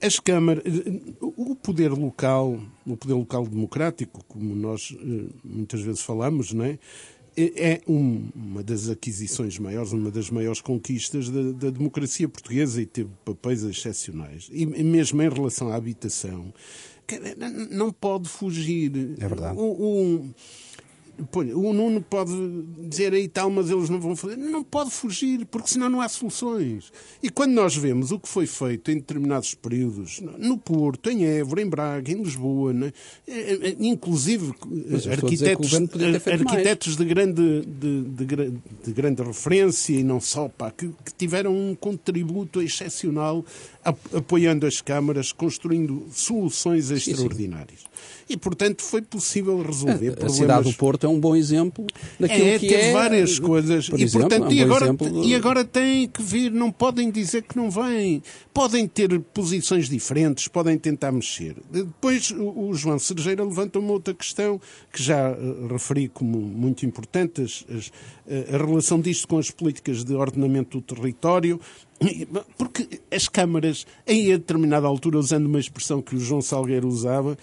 as 0.00 0.18
câmaras. 0.20 0.62
eh, 0.66 1.00
O 1.20 1.54
poder 1.56 1.90
local, 1.92 2.60
o 2.86 2.96
poder 2.96 3.14
local 3.14 3.46
democrático, 3.46 4.24
como 4.28 4.54
nós 4.54 4.94
eh, 4.98 5.24
muitas 5.44 5.80
vezes 5.80 6.00
falamos, 6.02 6.52
não 6.52 6.64
é? 6.64 6.78
Eh, 7.36 7.52
É 7.56 7.80
um- 7.88 8.28
uma 8.34 8.62
das 8.62 8.88
aquisições 8.90 9.58
maiores, 9.58 9.92
uma 9.92 10.10
das 10.10 10.28
maiores 10.30 10.60
conquistas 10.60 11.28
da, 11.30 11.52
da 11.52 11.70
democracia 11.70 12.28
portuguesa 12.28 12.80
e 12.82 12.86
teve 12.86 13.08
papéis 13.24 13.62
excepcionais. 13.62 14.48
E 14.52 14.66
mesmo 14.66 15.22
em 15.22 15.28
relação 15.30 15.68
à 15.68 15.76
habitação, 15.76 16.52
não 17.70 17.90
pode 17.92 18.28
fugir. 18.28 18.92
É 19.18 19.28
verdade. 19.28 19.56
Pô, 21.30 21.40
o 21.40 21.72
Nuno 21.72 22.02
pode 22.02 22.32
dizer 22.88 23.12
aí 23.12 23.28
tal, 23.28 23.50
mas 23.50 23.70
eles 23.70 23.88
não 23.88 24.00
vão 24.00 24.16
fazer. 24.16 24.36
Não 24.36 24.64
pode 24.64 24.90
fugir, 24.90 25.46
porque 25.46 25.68
senão 25.68 25.88
não 25.88 26.00
há 26.00 26.08
soluções. 26.08 26.92
E 27.22 27.30
quando 27.30 27.52
nós 27.52 27.76
vemos 27.76 28.10
o 28.10 28.18
que 28.18 28.28
foi 28.28 28.46
feito 28.46 28.90
em 28.90 28.96
determinados 28.96 29.54
períodos, 29.54 30.20
no 30.38 30.58
Porto, 30.58 31.10
em 31.10 31.24
Évora, 31.24 31.62
em 31.62 31.68
Braga, 31.68 32.10
em 32.10 32.22
Lisboa, 32.22 32.72
né? 32.72 32.92
Inclusive 33.78 34.52
a 34.52 35.26
dizer 35.28 35.56
que 35.56 35.66
o 35.66 35.66
arquitetos, 35.66 35.74
arquitetos 36.26 36.96
de 36.96 37.04
grande, 37.04 37.60
de, 37.62 38.02
de 38.02 38.32
de 38.84 38.92
grande 38.92 39.22
referência 39.22 39.92
e 39.94 40.02
não 40.02 40.20
só, 40.20 40.48
pá, 40.48 40.70
que, 40.70 40.88
que 41.04 41.14
tiveram 41.16 41.54
um 41.54 41.74
contributo 41.74 42.60
excepcional 42.62 43.44
ap- 43.84 44.14
apoiando 44.16 44.66
as 44.66 44.80
câmaras, 44.80 45.32
construindo 45.32 46.06
soluções 46.12 46.90
extraordinárias. 46.90 47.80
E, 48.28 48.36
portanto, 48.36 48.82
foi 48.82 49.02
possível 49.02 49.60
resolver 49.60 50.08
A 50.08 50.12
problemas... 50.12 50.36
cidade 50.36 50.70
do 50.70 50.76
Porto 50.76 51.04
é 51.04 51.08
um 51.08 51.11
bom 51.20 51.34
exemplo 51.36 51.86
daquilo 52.18 52.46
É, 52.48 52.58
que 52.58 52.66
teve 52.68 52.82
é. 52.82 52.92
várias 52.92 53.38
coisas. 53.38 53.88
Por 53.88 53.98
e, 54.00 54.04
exemplo, 54.04 54.28
portanto, 54.28 54.44
é 54.44 54.48
um 54.48 54.52
e, 54.52 54.56
bom 54.58 54.64
agora, 54.64 54.84
exemplo 54.84 55.24
e 55.24 55.34
agora 55.34 55.64
têm 55.64 56.08
que 56.08 56.22
vir, 56.22 56.50
não 56.50 56.70
podem 56.70 57.10
dizer 57.10 57.42
que 57.42 57.56
não 57.56 57.70
vêm. 57.70 58.22
Podem 58.52 58.86
ter 58.86 59.18
posições 59.32 59.88
diferentes, 59.88 60.48
podem 60.48 60.76
tentar 60.78 61.10
mexer. 61.12 61.56
Depois, 61.70 62.30
o, 62.30 62.68
o 62.68 62.74
João 62.74 62.98
Cerejeira 62.98 63.42
levanta 63.44 63.78
uma 63.78 63.92
outra 63.92 64.12
questão 64.12 64.60
que 64.92 65.02
já 65.02 65.30
eh, 65.30 65.36
referi 65.70 66.08
como 66.08 66.38
muito 66.38 66.84
importante, 66.84 67.40
as- 67.42 67.64
as- 67.74 67.90
eh, 68.28 68.46
a 68.54 68.56
relação 68.58 69.00
disto 69.00 69.26
com 69.26 69.38
as 69.38 69.50
políticas 69.50 70.04
de 70.04 70.14
ordenamento 70.14 70.78
do 70.80 70.82
território. 70.94 71.58
Porque 72.56 73.00
as 73.10 73.28
câmaras, 73.28 73.86
em 74.06 74.26
determinada 74.26 74.86
altura, 74.86 75.18
usando 75.18 75.46
uma 75.46 75.60
expressão 75.60 76.02
que 76.02 76.16
o 76.16 76.20
João 76.20 76.40
Salgueiro 76.40 76.88
usava, 76.88 77.36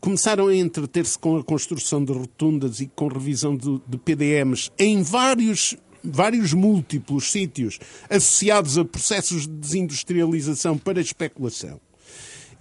começaram 0.00 0.48
a 0.48 0.56
entreter-se 0.56 1.18
com 1.18 1.36
a 1.36 1.44
construção 1.44 2.04
de 2.04 2.12
rotundas 2.12 2.80
e 2.80 2.86
com 2.86 3.08
revisão 3.08 3.56
de, 3.56 3.80
de 3.86 3.98
PDMs 3.98 4.70
em 4.78 5.02
vários, 5.02 5.76
vários 6.02 6.52
múltiplos 6.52 7.30
sítios 7.30 7.78
associados 8.08 8.78
a 8.78 8.84
processos 8.84 9.42
de 9.42 9.54
desindustrialização 9.54 10.76
para 10.78 11.00
especulação. 11.00 11.80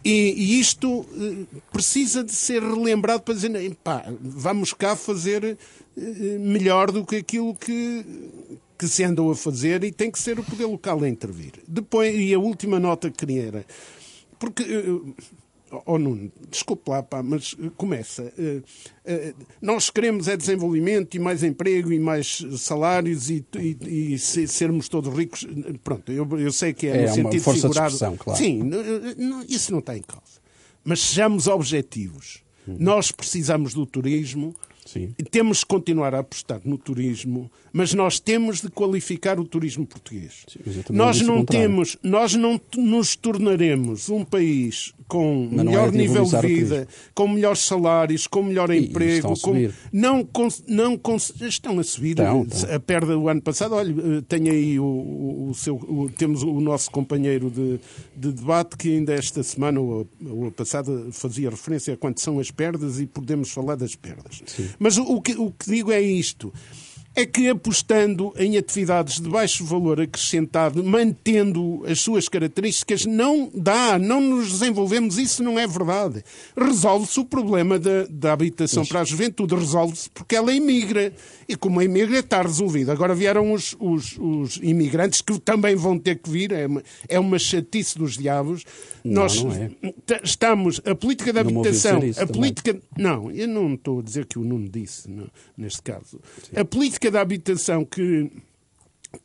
E, 0.03 0.33
e 0.35 0.59
isto 0.59 1.05
eh, 1.15 1.59
precisa 1.71 2.23
de 2.23 2.31
ser 2.31 2.63
relembrado 2.63 3.21
para 3.21 3.35
dizer, 3.35 3.75
pá, 3.83 4.03
vamos 4.19 4.73
cá 4.73 4.95
fazer 4.95 5.43
eh, 5.95 6.37
melhor 6.39 6.91
do 6.91 7.05
que 7.05 7.17
aquilo 7.17 7.55
que, 7.55 8.03
que 8.81 8.87
se 8.87 9.03
andou 9.03 9.29
a 9.29 9.35
fazer 9.35 9.83
e 9.83 9.91
tem 9.91 10.09
que 10.09 10.17
ser 10.17 10.39
o 10.39 10.43
poder 10.43 10.65
local 10.65 11.03
a 11.03 11.07
intervir. 11.07 11.51
Depois, 11.67 12.15
e 12.15 12.33
a 12.33 12.39
última 12.39 12.79
nota 12.79 13.11
que 13.11 13.17
queria 13.19 13.43
era, 13.45 13.65
porque, 14.39 14.63
eh, 14.63 15.79
oh 15.85 15.99
Nuno, 15.99 16.31
desculpe 16.49 16.89
lá, 16.89 17.03
pá, 17.03 17.21
mas 17.21 17.55
eh, 17.63 17.69
começa. 17.77 18.33
eh, 18.39 18.61
eh, 19.05 19.33
nós 19.61 19.91
queremos 19.91 20.27
é 20.27 20.35
desenvolvimento 20.35 21.13
e 21.15 21.19
mais 21.19 21.43
emprego 21.43 21.93
e 21.93 21.99
mais 21.99 22.43
salários 22.57 23.29
e, 23.29 23.45
e- 23.59 24.13
e 24.13 24.17
se- 24.17 24.47
sermos 24.47 24.89
todos 24.89 25.13
ricos. 25.15 25.47
Pronto, 25.83 26.11
eu, 26.11 26.27
eu 26.39 26.51
sei 26.51 26.73
que 26.73 26.87
é, 26.87 27.03
É 27.03 27.07
no 27.07 27.13
sentido 27.13 27.43
força 27.43 27.59
de 27.59 27.67
figurado. 27.67 27.93
expressão, 27.93 28.17
claro. 28.17 28.39
Sim, 28.39 28.61
isso 29.47 29.71
não 29.71 29.77
está 29.79 29.95
em 29.95 30.01
causa. 30.01 30.41
Mas 30.83 30.99
sejamos 31.01 31.45
objetivos. 31.45 32.39
Nós 32.65 33.11
precisamos 33.11 33.75
do 33.75 33.85
turismo. 33.85 34.55
Sim. 34.91 35.13
Temos 35.29 35.63
que 35.63 35.67
continuar 35.67 36.13
a 36.15 36.19
apostar 36.19 36.61
no 36.65 36.77
turismo, 36.77 37.49
mas 37.71 37.93
nós 37.93 38.19
temos 38.19 38.61
de 38.61 38.69
qualificar 38.69 39.39
o 39.39 39.45
turismo 39.45 39.85
português. 39.85 40.45
também 40.83 40.97
nós 40.97 41.21
o 41.21 41.25
não 41.25 41.35
temos, 41.45 41.97
nós 42.03 42.33
não 42.35 42.59
nos 42.77 43.15
tornaremos 43.15 44.09
um 44.09 44.23
país 44.25 44.93
com 45.07 45.47
Mas 45.51 45.57
não 45.65 45.71
melhor 45.71 45.87
é 45.87 45.91
de 45.91 45.97
nível 45.97 46.23
de 46.23 46.29
o 46.35 46.41
vida, 46.41 46.87
com 47.13 47.27
melhores 47.27 47.59
salários, 47.59 48.27
com 48.27 48.43
melhor 48.43 48.69
E 48.71 48.77
emprego, 48.79 49.15
estão 49.15 49.31
a 49.33 49.35
com, 49.35 49.51
não, 49.91 50.23
não 50.67 50.97
estão 51.41 51.79
a 51.79 51.83
subir. 51.83 52.11
Estão, 52.11 52.43
estão. 52.43 52.75
A 52.75 52.79
perda 52.79 53.13
do 53.13 53.27
ano 53.27 53.41
passado, 53.41 53.75
olha, 53.75 53.91
eh, 53.91 54.21
tem 54.27 54.49
aí 54.49 54.79
o, 54.79 54.83
o- 54.85 55.49
o 55.49 55.53
seu, 55.53 55.75
o- 55.75 56.09
temos 56.17 56.43
o 56.43 56.61
nosso 56.61 56.89
companheiro 56.91 57.49
de, 57.49 57.77
de 58.15 58.31
debate 58.31 58.77
que 58.77 58.89
ainda 58.89 59.13
esta 59.13 59.43
semana 59.43 59.79
ou 59.81 60.07
a, 60.25 60.29
ou 60.29 60.51
passada 60.51 61.07
fazia 61.11 61.49
referência 61.49 61.93
a 61.93 61.97
quanto 61.97 62.21
são 62.21 62.39
as 62.39 62.49
perdas 62.49 62.99
e 63.01 63.05
podemos 63.05 63.51
falar 63.51 63.75
das 63.75 63.95
perdas. 63.95 64.41
Mas 64.81 64.97
o, 64.97 65.03
o 65.03 65.21
que, 65.21 65.33
o 65.33 65.51
que 65.51 65.69
digo 65.69 65.91
é 65.91 66.01
isto. 66.01 66.51
É 67.13 67.23
que 67.23 67.49
apostando 67.49 68.33
em 68.35 68.57
atividades 68.57 69.19
de 69.19 69.29
baixo 69.29 69.63
valor 69.63 70.01
acrescentado, 70.01 70.83
mantendo 70.83 71.83
as 71.85 71.99
suas 71.99 72.27
características, 72.27 73.05
não 73.05 73.51
dá, 73.53 73.99
não 73.99 74.21
nos 74.21 74.53
desenvolvemos, 74.53 75.19
isso 75.19 75.43
não 75.43 75.59
é 75.59 75.67
verdade. 75.67 76.23
Resolve-se 76.57 77.19
o 77.19 77.25
problema 77.25 77.77
da, 77.77 78.07
da 78.09 78.33
habitação 78.33 78.83
para 78.85 79.01
a 79.01 79.03
juventude, 79.03 79.53
resolve-se 79.53 80.09
porque 80.09 80.35
ela 80.35 80.53
imigra. 80.53 81.13
E 81.51 81.55
como 81.57 81.81
a 81.81 81.83
imigra 81.83 82.19
está 82.19 82.41
resolvido. 82.41 82.93
Agora 82.93 83.13
vieram 83.13 83.51
os, 83.51 83.75
os, 83.77 84.17
os 84.17 84.55
imigrantes 84.63 85.19
que 85.19 85.37
também 85.37 85.75
vão 85.75 85.99
ter 85.99 86.15
que 86.15 86.29
vir, 86.29 86.53
é 86.53 86.65
uma, 86.65 86.81
é 87.09 87.19
uma 87.19 87.37
chatice 87.37 87.97
dos 87.97 88.17
diabos. 88.17 88.63
Não, 89.03 89.23
Nós 89.23 89.43
não 89.43 89.51
é. 89.51 89.69
estamos, 90.23 90.79
a 90.85 90.95
política 90.95 91.33
da 91.33 91.41
habitação, 91.41 91.97
a 91.97 91.99
também. 91.99 92.27
política 92.27 92.79
não, 92.97 93.29
eu 93.31 93.49
não 93.49 93.73
estou 93.73 93.99
a 93.99 94.01
dizer 94.01 94.27
que 94.27 94.39
o 94.39 94.45
Nuno 94.45 94.69
disse 94.69 95.11
não, 95.11 95.27
neste 95.57 95.81
caso. 95.81 96.21
A 96.55 96.63
política 96.63 97.11
da 97.11 97.19
habitação 97.19 97.83
que 97.83 98.31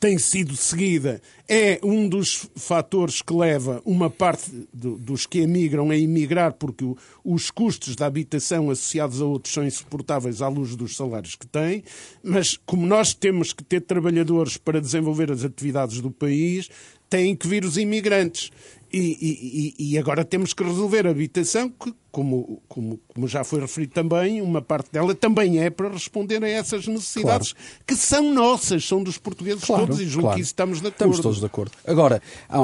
tem 0.01 0.19
sido 0.19 0.57
seguida 0.57 1.21
é 1.49 1.79
um 1.83 2.09
dos 2.09 2.49
fatores 2.57 3.23
que 3.23 3.33
leva 3.33 3.81
uma 3.85 4.11
parte 4.11 4.51
do- 4.75 4.99
dos 4.99 5.27
que 5.27 5.39
emigram 5.39 5.91
a 5.91 5.97
emigrar, 5.97 6.55
porque 6.55 6.85
o- 6.85 6.97
os 7.25 7.51
custos 7.53 7.95
da 7.95 8.07
habitação 8.07 8.69
associados 8.69 9.21
a 9.23 9.25
outros 9.25 9.55
são 9.55 9.65
insuportáveis 9.65 10.43
à 10.43 10.49
luz 10.49 10.75
dos 10.75 10.97
salários 10.97 11.37
que 11.37 11.47
têm. 11.47 11.85
Mas, 12.23 12.59
como 12.67 12.85
nós 12.87 13.15
temos 13.15 13.53
que 13.53 13.63
ter 13.63 13.81
trabalhadores 13.81 14.57
para 14.57 14.81
desenvolver 14.81 15.31
as 15.31 15.45
atividades 15.45 16.01
do 16.01 16.11
país, 16.11 16.69
têm 17.09 17.37
que 17.37 17.47
vir 17.47 17.65
os 17.65 17.77
imigrantes. 17.77 18.51
E, 18.93 19.75
e- 19.79 19.93
e- 19.93 19.99
agora 19.99 20.25
temos 20.25 20.53
que 20.53 20.63
resolver 20.65 21.07
a 21.07 21.11
habitação 21.11 21.69
que 21.69 21.93
como, 22.17 22.63
como, 22.67 22.99
como 23.09 23.29
já 23.29 23.45
foi 23.45 23.61
referido 23.61 23.93
também, 23.93 24.41
uma 24.41 24.63
parte 24.63 24.91
dela 24.91 25.15
também 25.15 25.63
é 25.63 25.69
para 25.69 25.91
responder 25.91 26.43
a 26.43 26.49
essas 26.49 26.87
necessidades 26.87 27.53
claro. 27.53 27.83
que 27.87 27.95
são 27.95 28.33
nossas, 28.33 28.89
são 28.89 29.03
dos 29.03 29.19
portugueses 29.19 29.63
claro, 29.63 29.87
todos, 29.87 30.01
e 30.01 30.07
julgo 30.07 30.23
claro. 30.23 30.37
que 30.37 30.41
isso 30.41 30.49
estamos 30.49 30.81
de 30.81 30.87
acordo. 30.87 30.95
Estamos 30.95 31.21
todos 31.21 31.41
de 31.41 31.45
acordo. 31.45 31.73
Agora, 31.87 32.23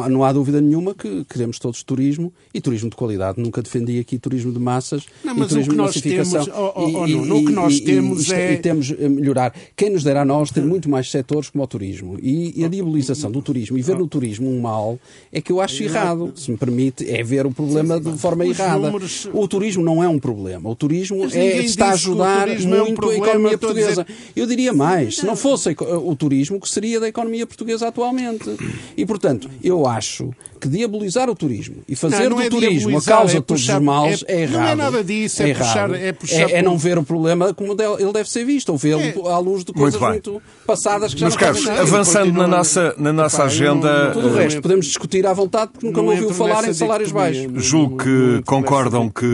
não 0.08 0.24
há 0.24 0.32
dúvida 0.32 0.58
nenhuma 0.58 0.94
que 0.94 1.26
queremos 1.26 1.58
todos 1.58 1.82
turismo 1.82 2.32
e 2.54 2.62
turismo 2.62 2.88
de 2.88 2.96
qualidade. 2.96 3.42
Nunca 3.42 3.60
defendi 3.60 3.98
aqui 3.98 4.18
turismo 4.18 4.54
de 4.54 4.58
massas 4.58 5.04
não, 5.22 5.34
mas 5.34 5.48
e 5.48 5.48
turismo 5.50 5.70
o 5.70 5.74
que 5.74 5.76
nós 5.76 5.92
de 5.92 5.98
massificação. 5.98 6.44
Temos, 6.46 6.58
oh, 6.58 6.72
oh, 6.74 7.06
e, 7.06 7.14
no, 7.14 7.36
o 7.36 7.44
que 7.44 7.52
nós 7.52 7.74
e, 7.74 7.80
temos 7.82 8.28
e, 8.28 8.34
é... 8.34 8.52
E 8.54 8.56
temos 8.56 8.90
a 8.90 9.08
melhorar. 9.10 9.54
Quem 9.76 9.90
nos 9.90 10.02
dera 10.02 10.22
a 10.22 10.24
nós 10.24 10.50
ter 10.50 10.62
muito 10.62 10.88
mais 10.88 11.10
setores 11.10 11.50
como 11.50 11.62
o 11.62 11.66
turismo. 11.66 12.18
E, 12.22 12.58
e 12.58 12.64
a 12.64 12.68
diabolização 12.68 13.30
do 13.30 13.42
turismo 13.42 13.76
e 13.76 13.82
ver 13.82 13.98
no 13.98 14.08
turismo 14.08 14.48
um 14.48 14.62
mal 14.62 14.98
é 15.30 15.42
que 15.42 15.52
eu 15.52 15.60
acho 15.60 15.82
errado. 15.82 16.32
Se 16.36 16.50
me 16.50 16.56
permite, 16.56 17.06
é 17.06 17.22
ver 17.22 17.44
o 17.44 17.50
problema 17.52 18.00
de 18.00 18.16
forma 18.16 18.46
errada. 18.46 18.86
Números... 18.86 19.28
O 19.42 19.48
turismo 19.48 19.82
não 19.82 20.00
é 20.04 20.08
um 20.08 20.20
problema. 20.20 20.70
O 20.70 20.76
turismo 20.76 21.24
é, 21.32 21.58
está 21.58 21.88
a 21.88 21.92
ajudar 21.94 22.46
muito 22.46 22.74
é 22.74 22.82
um 22.82 22.94
problema, 22.94 23.24
a 23.24 23.28
economia 23.28 23.58
portuguesa. 23.58 24.04
Dizer... 24.04 24.18
Eu 24.36 24.46
diria 24.46 24.72
mais, 24.72 25.16
se 25.16 25.26
não 25.26 25.34
fosse 25.34 25.74
o 25.80 26.14
turismo, 26.14 26.58
o 26.58 26.60
que 26.60 26.68
seria 26.68 27.00
da 27.00 27.08
economia 27.08 27.44
portuguesa 27.44 27.88
atualmente? 27.88 28.48
E, 28.96 29.04
portanto, 29.04 29.50
eu 29.60 29.84
acho 29.84 30.30
que 30.62 30.68
diabolizar 30.68 31.28
o 31.28 31.34
turismo 31.34 31.78
e 31.88 31.96
fazer 31.96 32.28
não, 32.28 32.30
não 32.30 32.36
do 32.36 32.42
é 32.44 32.48
turismo 32.48 32.96
a 32.96 33.02
causa 33.02 33.32
é 33.32 33.40
de 33.40 33.46
todos 33.46 33.68
os 33.68 33.78
males 33.80 34.24
é, 34.28 34.36
é, 34.36 34.42
errado. 34.42 34.60
Não 34.60 34.68
é 34.68 34.74
nada 34.76 35.02
disso, 35.02 35.42
é, 35.42 35.50
é 35.50 35.54
puxar, 35.54 35.90
é, 35.92 36.12
puxar 36.12 36.50
é, 36.50 36.52
é, 36.58 36.62
não 36.62 36.78
ver 36.78 36.98
o 36.98 37.02
problema 37.02 37.52
como 37.52 37.72
ele 37.72 38.12
deve 38.12 38.30
ser 38.30 38.44
visto, 38.44 38.68
ou 38.68 38.78
vê-lo 38.78 39.28
é. 39.28 39.32
à 39.32 39.38
luz 39.38 39.64
de 39.64 39.72
coisas 39.72 40.00
muito, 40.00 40.30
muito 40.30 40.42
passadas 40.64 41.12
que 41.12 41.18
já 41.18 41.26
Mas, 41.26 41.36
Carlos, 41.36 41.68
avançando 41.68 42.32
na 42.32 42.46
nossa, 42.46 42.94
na 42.96 43.12
nossa 43.12 43.42
agenda. 43.42 44.12
Tudo 44.12 44.28
o 44.28 44.34
resto 44.34 44.62
podemos 44.62 44.86
discutir 44.86 45.26
à 45.26 45.32
vontade 45.32 45.72
porque 45.72 45.84
nunca 45.84 46.00
me 46.00 46.10
ouviu 46.10 46.32
falar 46.32 46.68
em 46.68 46.72
salários 46.72 47.10
baixos. 47.10 47.64
Julgo 47.64 47.96
que 47.96 48.42
concordam 48.46 49.08
que 49.08 49.26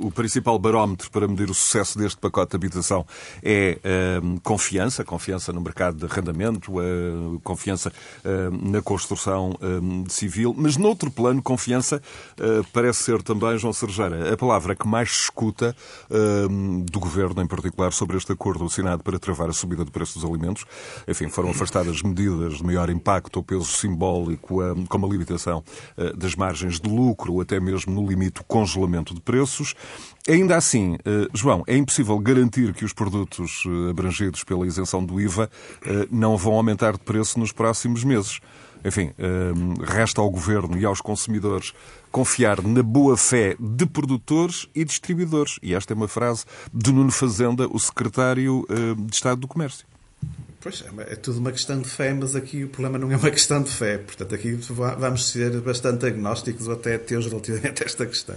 o 0.00 0.10
principal 0.10 0.58
barómetro 0.58 1.10
para 1.10 1.26
medir 1.26 1.50
o 1.50 1.54
sucesso 1.54 1.98
deste 1.98 2.18
pacote 2.18 2.50
de 2.50 2.56
habitação 2.56 3.06
é 3.42 3.78
uh, 3.84 4.40
confiança, 4.40 5.04
confiança 5.04 5.52
no 5.52 5.60
mercado 5.60 5.96
de 5.96 6.04
arrendamento, 6.04 6.72
uh, 6.78 7.40
confiança 7.42 7.92
uh, 8.24 8.70
na 8.70 8.82
construção 8.82 9.56
civil, 10.08 10.54
mas 10.56 10.76
noutro 10.76 11.10
plano, 11.10 11.42
confiança 11.42 12.00
uh, 12.38 12.66
parece 12.72 13.04
ser 13.04 13.22
também, 13.22 13.56
João 13.58 13.72
Sergeira, 13.72 14.32
a 14.32 14.36
palavra 14.36 14.74
que 14.74 14.86
mais 14.86 15.10
se 15.10 15.22
escuta 15.24 15.74
do 16.90 17.00
Governo, 17.00 17.42
em 17.42 17.46
particular, 17.46 17.92
sobre 17.92 18.16
este 18.16 18.32
acordo 18.32 18.64
assinado 18.64 19.02
para 19.02 19.18
travar 19.18 19.48
a 19.48 19.52
subida 19.52 19.84
do 19.84 19.90
preço 19.90 20.18
dos 20.18 20.28
alimentos. 20.28 20.64
Enfim, 21.06 21.28
foram 21.28 21.50
afastadas 21.50 22.02
medidas 22.02 22.54
de 22.54 22.64
maior 22.64 22.88
impacto 22.90 23.36
ou 23.36 23.42
peso 23.42 23.64
simbólico, 23.64 24.58
como 24.88 25.06
a 25.06 25.08
limitação 25.08 25.62
das 26.16 26.34
margens 26.34 26.80
de 26.80 26.88
lucro, 26.88 27.40
até 27.40 27.60
mesmo 27.60 27.92
no 27.92 28.06
limite 28.08 28.40
o 28.40 28.44
congelamento 28.44 29.14
de 29.14 29.20
preços. 29.20 29.43
Ainda 30.28 30.56
assim, 30.56 30.96
João, 31.32 31.62
é 31.66 31.76
impossível 31.76 32.18
garantir 32.18 32.72
que 32.72 32.84
os 32.84 32.92
produtos 32.92 33.62
abrangidos 33.90 34.42
pela 34.44 34.66
isenção 34.66 35.04
do 35.04 35.20
IVA 35.20 35.50
não 36.10 36.36
vão 36.36 36.54
aumentar 36.54 36.92
de 36.92 37.00
preço 37.00 37.38
nos 37.38 37.52
próximos 37.52 38.04
meses. 38.04 38.40
Enfim, 38.86 39.12
resta 39.82 40.20
ao 40.20 40.30
governo 40.30 40.78
e 40.78 40.84
aos 40.84 41.00
consumidores 41.00 41.72
confiar 42.10 42.62
na 42.62 42.82
boa 42.82 43.16
fé 43.16 43.56
de 43.58 43.86
produtores 43.86 44.68
e 44.74 44.84
distribuidores. 44.84 45.58
E 45.62 45.74
esta 45.74 45.92
é 45.92 45.96
uma 45.96 46.08
frase 46.08 46.44
de 46.72 46.92
Nuno 46.92 47.10
Fazenda, 47.10 47.66
o 47.70 47.78
secretário 47.78 48.66
de 48.98 49.14
Estado 49.14 49.40
do 49.40 49.48
Comércio. 49.48 49.86
Pois, 50.64 50.82
é, 50.82 51.12
é 51.12 51.16
tudo 51.16 51.40
uma 51.40 51.52
questão 51.52 51.78
de 51.78 51.86
fé, 51.86 52.14
mas 52.14 52.34
aqui 52.34 52.64
o 52.64 52.70
problema 52.70 52.96
não 52.96 53.12
é 53.12 53.16
uma 53.18 53.30
questão 53.30 53.62
de 53.62 53.70
fé. 53.70 53.98
Portanto, 53.98 54.34
aqui 54.34 54.52
vamos 54.52 55.28
ser 55.28 55.60
bastante 55.60 56.06
agnósticos 56.06 56.66
ou 56.66 56.72
até 56.72 56.94
ateus 56.94 57.26
relativamente 57.26 57.82
a 57.82 57.86
esta 57.86 58.06
questão. 58.06 58.36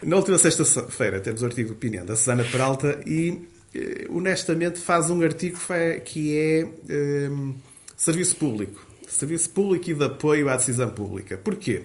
Na 0.00 0.14
última 0.14 0.38
sexta-feira 0.38 1.18
temos 1.18 1.42
o 1.42 1.46
artigo 1.46 1.70
de 1.70 1.74
opinião 1.74 2.06
da 2.06 2.14
Susana 2.14 2.44
Peralta 2.44 3.00
e, 3.04 3.48
eh, 3.74 4.06
honestamente, 4.08 4.78
faz 4.78 5.10
um 5.10 5.20
artigo 5.20 5.58
que 6.04 6.38
é 6.38 6.64
um, 7.28 7.56
serviço 7.96 8.36
público 8.36 8.94
serviço 9.08 9.50
público 9.50 9.90
e 9.90 9.94
de 9.94 10.04
apoio 10.04 10.48
à 10.48 10.56
decisão 10.56 10.90
pública. 10.90 11.36
Porquê? 11.36 11.82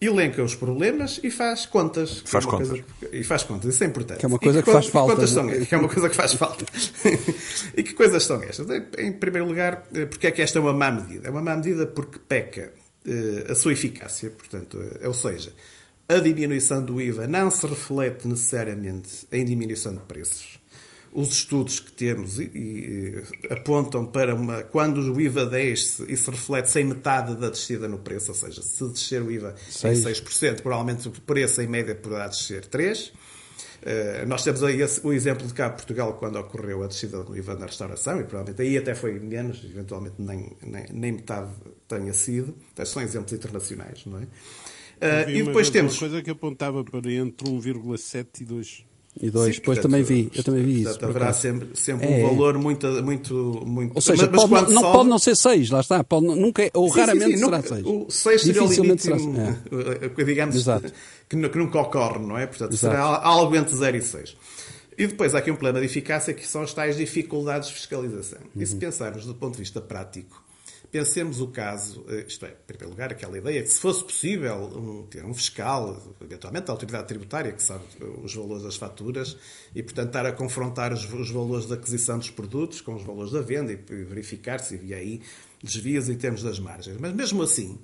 Elenca 0.00 0.42
os 0.44 0.54
problemas 0.54 1.18
e 1.24 1.30
faz 1.30 1.66
contas. 1.66 2.22
Faz 2.24 2.44
é 2.44 2.48
contas. 2.48 2.68
Coisa, 2.68 2.84
e 3.12 3.24
faz 3.24 3.42
contas, 3.42 3.74
isso 3.74 3.82
é 3.82 3.86
importante. 3.88 4.20
Que 4.20 4.26
é 4.26 4.28
uma 4.28 4.38
coisa 4.38 4.60
que, 4.60 4.64
que 4.66 4.72
faz 4.72 4.86
falta. 4.86 5.14
Contas 5.14 5.30
são, 5.30 5.48
que 5.48 5.74
é 5.74 5.78
uma 5.78 5.88
coisa 5.88 6.08
que 6.08 6.14
faz 6.14 6.34
falta. 6.34 6.64
e 7.76 7.82
que 7.82 7.94
coisas 7.94 8.22
são 8.22 8.40
estas? 8.42 8.66
Em 8.96 9.12
primeiro 9.12 9.48
lugar, 9.48 9.88
eh, 9.92 10.06
porque 10.06 10.28
é 10.28 10.30
que 10.30 10.40
esta 10.40 10.58
é 10.58 10.62
uma 10.62 10.72
má 10.72 10.92
medida? 10.92 11.26
É 11.26 11.30
uma 11.30 11.42
má 11.42 11.56
medida 11.56 11.84
porque 11.84 12.20
peca 12.20 12.72
uh, 13.06 13.52
a 13.52 13.54
sua 13.56 13.72
eficácia, 13.72 14.30
portanto, 14.30 14.78
uh, 14.78 15.08
ou 15.08 15.14
seja, 15.14 15.52
a 16.08 16.18
diminuição 16.18 16.84
do 16.84 17.00
IVA 17.00 17.26
não 17.26 17.50
se 17.50 17.66
reflete 17.66 18.28
necessariamente 18.28 19.26
em 19.32 19.44
diminuição 19.44 19.92
de 19.92 20.00
preços 20.00 20.57
os 21.12 21.30
estudos 21.30 21.80
que 21.80 21.92
temos 21.92 22.38
e, 22.38 22.44
e, 22.44 23.22
apontam 23.50 24.06
para 24.06 24.34
uma. 24.34 24.62
Quando 24.62 24.98
o 25.12 25.20
IVA 25.20 25.46
desce, 25.46 26.04
isso 26.10 26.30
reflete-se 26.30 26.80
em 26.80 26.84
metade 26.84 27.36
da 27.36 27.50
descida 27.50 27.88
no 27.88 27.98
preço, 27.98 28.30
ou 28.30 28.34
seja, 28.34 28.62
se 28.62 28.86
descer 28.88 29.22
o 29.22 29.30
IVA 29.30 29.54
Seis. 29.68 30.04
em 30.04 30.10
6%, 30.10 30.62
provavelmente 30.62 31.08
o 31.08 31.10
preço 31.10 31.62
em 31.62 31.66
média 31.66 31.94
poderá 31.94 32.28
descer 32.28 32.66
3%. 32.66 33.12
Uh, 33.78 34.26
nós 34.26 34.42
temos 34.42 34.62
aí 34.64 34.82
esse, 34.82 35.00
o 35.06 35.12
exemplo 35.12 35.46
de 35.46 35.54
cá 35.54 35.70
Portugal 35.70 36.14
quando 36.14 36.36
ocorreu 36.36 36.82
a 36.82 36.88
descida 36.88 37.22
do 37.22 37.36
IVA 37.36 37.54
na 37.54 37.66
restauração 37.66 38.20
e 38.20 38.24
provavelmente 38.24 38.60
aí 38.60 38.76
até 38.76 38.92
foi 38.92 39.20
menos, 39.20 39.64
eventualmente 39.64 40.16
nem, 40.18 40.52
nem, 40.60 40.84
nem 40.90 41.12
metade 41.12 41.52
tenha 41.86 42.12
sido. 42.12 42.56
Então, 42.72 42.84
são 42.84 43.00
exemplos 43.00 43.32
internacionais, 43.32 44.04
não 44.04 44.18
é? 44.18 44.22
Uh, 44.24 45.30
e 45.30 45.42
depois 45.44 45.70
temos. 45.70 45.92
Uma 45.94 46.00
coisa 46.00 46.22
que 46.22 46.30
apontava 46.30 46.82
para 46.82 47.10
entre 47.12 47.48
1,7 47.48 48.40
e 48.40 48.44
2. 48.44 48.87
E 49.20 49.30
dois, 49.30 49.56
Sim, 49.56 49.60
depois 49.60 49.78
também 49.80 50.02
vi, 50.02 50.30
eu 50.34 50.44
também 50.44 50.62
vi 50.62 50.82
isso. 50.82 51.04
Haverá 51.04 51.32
sempre, 51.32 51.70
sempre 51.74 52.06
é. 52.06 52.24
um 52.24 52.28
valor 52.28 52.56
muito, 52.56 52.86
muito, 53.02 53.62
muito. 53.66 53.92
Ou 53.94 54.00
seja, 54.00 54.28
mas, 54.30 54.44
pode, 54.44 54.72
não, 54.72 54.80
sobe... 54.80 54.96
pode 54.96 55.08
não 55.08 55.18
ser 55.18 55.36
seis, 55.36 55.70
lá 55.70 55.80
está, 55.80 56.04
pode, 56.04 56.26
nunca 56.26 56.62
é, 56.62 56.70
ou 56.72 56.88
sim, 56.88 57.00
raramente 57.00 57.36
sim, 57.36 57.44
será 57.44 57.62
seis. 57.62 57.84
O 57.84 58.06
seis 58.08 58.42
seria 58.42 58.62
o 58.62 58.72
limite, 58.72 59.08
é. 59.10 60.24
digamos, 60.24 60.64
que, 61.28 61.48
que, 61.48 61.58
nunca 61.58 61.80
ocorre, 61.80 62.20
não 62.20 62.38
é? 62.38 62.46
Portanto, 62.46 62.72
Exato. 62.72 62.94
será 62.94 63.02
algo 63.02 63.56
entre 63.56 63.74
0 63.74 63.96
e 63.96 64.02
6. 64.02 64.36
E 64.96 65.06
depois 65.06 65.34
há 65.34 65.38
aqui 65.38 65.50
um 65.50 65.54
problema 65.54 65.80
de 65.80 65.86
eficácia 65.86 66.32
que 66.32 66.46
são 66.46 66.62
as 66.62 66.72
tais 66.72 66.96
dificuldades 66.96 67.68
de 67.68 67.74
fiscalização. 67.74 68.38
Uhum. 68.54 68.62
E 68.62 68.66
se 68.66 68.74
uhum. 68.74 68.80
pensarmos 68.80 69.24
do 69.24 69.34
ponto 69.34 69.52
de 69.52 69.60
vista 69.60 69.80
prático, 69.80 70.42
Pensemos 70.90 71.40
o 71.40 71.48
caso, 71.48 72.04
eh, 72.08 72.24
isto 72.26 72.46
é, 72.46 72.50
em 72.50 72.66
primeiro 72.66 72.90
lugar, 72.90 73.12
aquela 73.12 73.36
ideia 73.36 73.62
que 73.62 73.68
se 73.68 73.78
fosse 73.78 74.02
possível 74.02 74.56
um, 74.56 75.06
ter 75.06 75.22
um 75.22 75.34
fiscal, 75.34 76.00
eventualmente 76.20 76.70
a 76.70 76.72
autoridade 76.72 77.06
tributária, 77.06 77.52
que 77.52 77.62
sabe 77.62 77.84
os 78.22 78.34
valores 78.34 78.62
das 78.62 78.76
faturas, 78.76 79.36
e, 79.74 79.82
portanto, 79.82 80.08
estar 80.08 80.24
a 80.24 80.32
confrontar 80.32 80.92
os, 80.92 81.04
os 81.12 81.30
valores 81.30 81.66
da 81.66 81.74
aquisição 81.74 82.18
dos 82.18 82.30
produtos 82.30 82.80
com 82.80 82.94
os 82.94 83.02
valores 83.02 83.32
da 83.32 83.42
venda 83.42 83.72
e 83.72 83.76
verificar 83.76 84.60
se 84.60 84.76
havia 84.76 84.96
aí 84.96 85.20
desvios 85.62 86.08
em 86.08 86.16
termos 86.16 86.42
das 86.42 86.58
margens. 86.58 86.96
Mas, 86.98 87.12
mesmo 87.12 87.42
assim, 87.42 87.78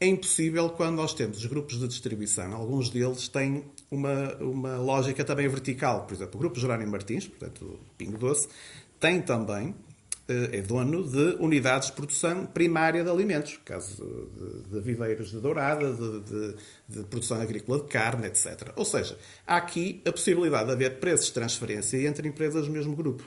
é 0.00 0.06
impossível 0.06 0.70
quando 0.70 0.96
nós 0.96 1.12
temos 1.12 1.38
os 1.38 1.46
grupos 1.46 1.78
de 1.78 1.86
distribuição. 1.88 2.52
Alguns 2.54 2.90
deles 2.90 3.28
têm 3.28 3.64
uma, 3.90 4.34
uma 4.36 4.76
lógica 4.78 5.24
também 5.24 5.48
vertical. 5.48 6.06
Por 6.06 6.14
exemplo, 6.14 6.36
o 6.36 6.38
Grupo 6.38 6.58
Jerónimo 6.58 6.90
Martins, 6.92 7.26
portanto, 7.26 7.64
o 7.64 7.78
Pingo 7.96 8.18
Doce, 8.18 8.48
tem 9.00 9.20
também 9.20 9.68
eh, 9.68 9.87
é 10.28 10.60
dono 10.60 11.02
de 11.02 11.36
unidades 11.40 11.88
de 11.88 11.94
produção 11.94 12.44
primária 12.44 13.02
de 13.02 13.08
alimentos, 13.08 13.58
caso 13.64 13.96
de, 14.36 14.74
de 14.74 14.80
viveiros 14.80 15.30
de 15.30 15.40
dourada, 15.40 15.90
de, 15.92 16.20
de, 16.20 16.54
de, 16.86 17.04
produção 17.04 17.40
agrícola 17.40 17.80
de 17.80 17.88
carne, 17.88 18.26
etc. 18.26 18.72
Ou 18.76 18.84
seja, 18.84 19.18
há 19.46 19.56
aqui 19.56 20.02
a 20.06 20.12
possibilidade 20.12 20.66
de 20.66 20.72
haver 20.72 21.00
preços 21.00 21.28
de 21.28 21.32
transferência 21.32 22.06
entre 22.06 22.28
empresas 22.28 22.66
do 22.66 22.70
mesmo 22.70 22.94
grupo. 22.94 23.24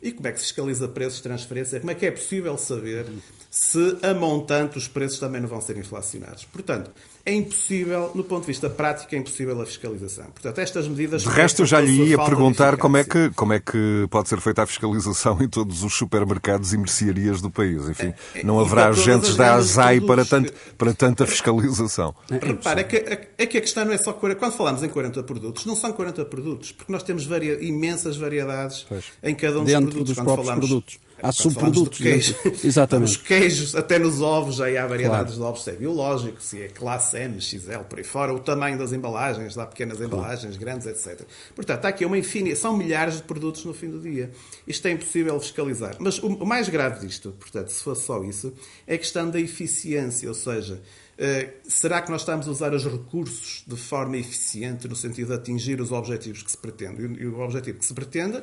E 0.00 0.12
como 0.12 0.28
é 0.28 0.32
que 0.32 0.38
se 0.38 0.46
fiscaliza 0.46 0.88
preços 0.88 1.16
de 1.16 1.24
transferência? 1.24 1.80
Como 1.80 1.90
é 1.90 1.94
que 1.94 2.06
é 2.06 2.10
possível 2.10 2.56
saber 2.56 3.06
se 3.50 3.98
a 4.00 4.14
montante 4.14 4.78
os 4.78 4.86
preços 4.86 5.18
também 5.18 5.40
não 5.40 5.48
vão 5.48 5.60
ser 5.60 5.76
inflacionados? 5.76 6.44
Portanto, 6.44 6.92
é 7.26 7.34
impossível, 7.34 8.12
no 8.14 8.22
ponto 8.22 8.42
de 8.42 8.46
vista 8.46 8.70
prático, 8.70 9.14
é 9.14 9.18
impossível 9.18 9.60
a 9.60 9.66
fiscalização. 9.66 10.26
Portanto, 10.26 10.58
estas 10.58 10.86
medidas... 10.86 11.22
De 11.22 11.28
resto, 11.28 11.62
eu 11.62 11.66
já 11.66 11.80
lhe 11.80 12.10
ia 12.10 12.18
perguntar 12.18 12.76
como 12.76 12.96
é, 12.96 13.04
que, 13.04 13.30
como 13.30 13.52
é 13.52 13.58
que 13.58 14.06
pode 14.08 14.28
ser 14.28 14.40
feita 14.40 14.62
a 14.62 14.66
fiscalização 14.66 15.36
em 15.42 15.48
todos 15.48 15.82
os 15.82 15.94
supermercados 15.94 16.72
e 16.72 16.78
mercearias 16.78 17.42
do 17.42 17.50
país. 17.50 17.88
Enfim, 17.88 18.14
é, 18.34 18.44
não 18.44 18.60
haverá 18.60 18.88
agentes 18.88 19.36
da 19.36 19.54
ASAI 19.54 20.00
para, 20.00 20.24
tanto, 20.24 20.52
para 20.78 20.94
tanta 20.94 21.26
fiscalização. 21.26 22.14
É, 22.30 22.46
Repara, 22.46 22.80
é 22.80 22.84
que, 22.84 22.96
é 23.36 23.46
que 23.46 23.58
a 23.58 23.60
questão 23.60 23.84
não 23.84 23.92
é 23.92 23.98
só... 23.98 24.12
Quando 24.12 24.52
falamos 24.52 24.82
em 24.82 24.88
40 24.88 25.22
produtos, 25.24 25.66
não 25.66 25.74
são 25.74 25.92
40 25.92 26.24
produtos, 26.24 26.72
porque 26.72 26.92
nós 26.92 27.02
temos 27.02 27.26
varia, 27.26 27.62
imensas 27.62 28.16
variedades 28.16 28.86
pois. 28.88 29.04
em 29.22 29.34
cada 29.34 29.58
um 29.58 29.64
dos 29.64 29.72
Dentro 29.72 29.86
dentro 29.86 30.04
dos 30.04 30.14
próprios 30.14 30.46
falamos, 30.46 30.68
produtos. 30.68 31.09
Há 31.22 31.32
subprodutos. 31.32 31.98
Queijo, 31.98 32.34
Exatamente. 32.64 33.10
Os 33.10 33.16
queijos, 33.16 33.74
até 33.74 33.98
nos 33.98 34.20
ovos, 34.20 34.56
já 34.56 34.66
há 34.66 34.86
variedades 34.86 35.34
claro. 35.34 35.34
de 35.34 35.42
ovos, 35.42 35.64
se 35.64 35.70
é 35.70 35.72
biológico, 35.74 36.42
se 36.42 36.62
é 36.62 36.68
classe 36.68 37.18
M, 37.18 37.40
XL, 37.40 37.84
por 37.88 37.98
aí 37.98 38.04
fora, 38.04 38.32
o 38.34 38.40
tamanho 38.40 38.78
das 38.78 38.92
embalagens, 38.92 39.56
há 39.58 39.66
pequenas 39.66 39.98
claro. 39.98 40.14
embalagens, 40.14 40.56
grandes, 40.56 40.86
etc. 40.86 41.22
Portanto, 41.54 41.84
há 41.84 41.88
aqui 41.88 42.04
uma 42.04 42.18
infinidade, 42.18 42.60
são 42.60 42.76
milhares 42.76 43.16
de 43.16 43.22
produtos 43.22 43.64
no 43.64 43.74
fim 43.74 43.90
do 43.90 44.00
dia. 44.00 44.30
Isto 44.66 44.88
é 44.88 44.92
impossível 44.92 45.38
fiscalizar. 45.40 45.96
Mas 45.98 46.18
o 46.18 46.46
mais 46.46 46.68
grave 46.68 47.06
disto, 47.06 47.32
portanto, 47.38 47.68
se 47.68 47.82
fosse 47.82 48.04
só 48.04 48.22
isso, 48.24 48.52
é 48.86 48.94
a 48.94 48.98
questão 48.98 49.30
da 49.30 49.40
eficiência, 49.40 50.28
ou 50.28 50.34
seja, 50.34 50.80
Uh, 51.20 51.52
será 51.68 52.00
que 52.00 52.10
nós 52.10 52.22
estamos 52.22 52.48
a 52.48 52.50
usar 52.50 52.72
os 52.72 52.82
recursos 52.82 53.62
de 53.66 53.76
forma 53.76 54.16
eficiente 54.16 54.88
no 54.88 54.96
sentido 54.96 55.26
de 55.28 55.34
atingir 55.34 55.78
os 55.78 55.92
objetivos 55.92 56.42
que 56.42 56.50
se 56.50 56.56
pretende? 56.56 57.02
E 57.20 57.26
o 57.26 57.40
objetivo 57.40 57.78
que 57.78 57.84
se 57.84 57.92
pretende 57.92 58.42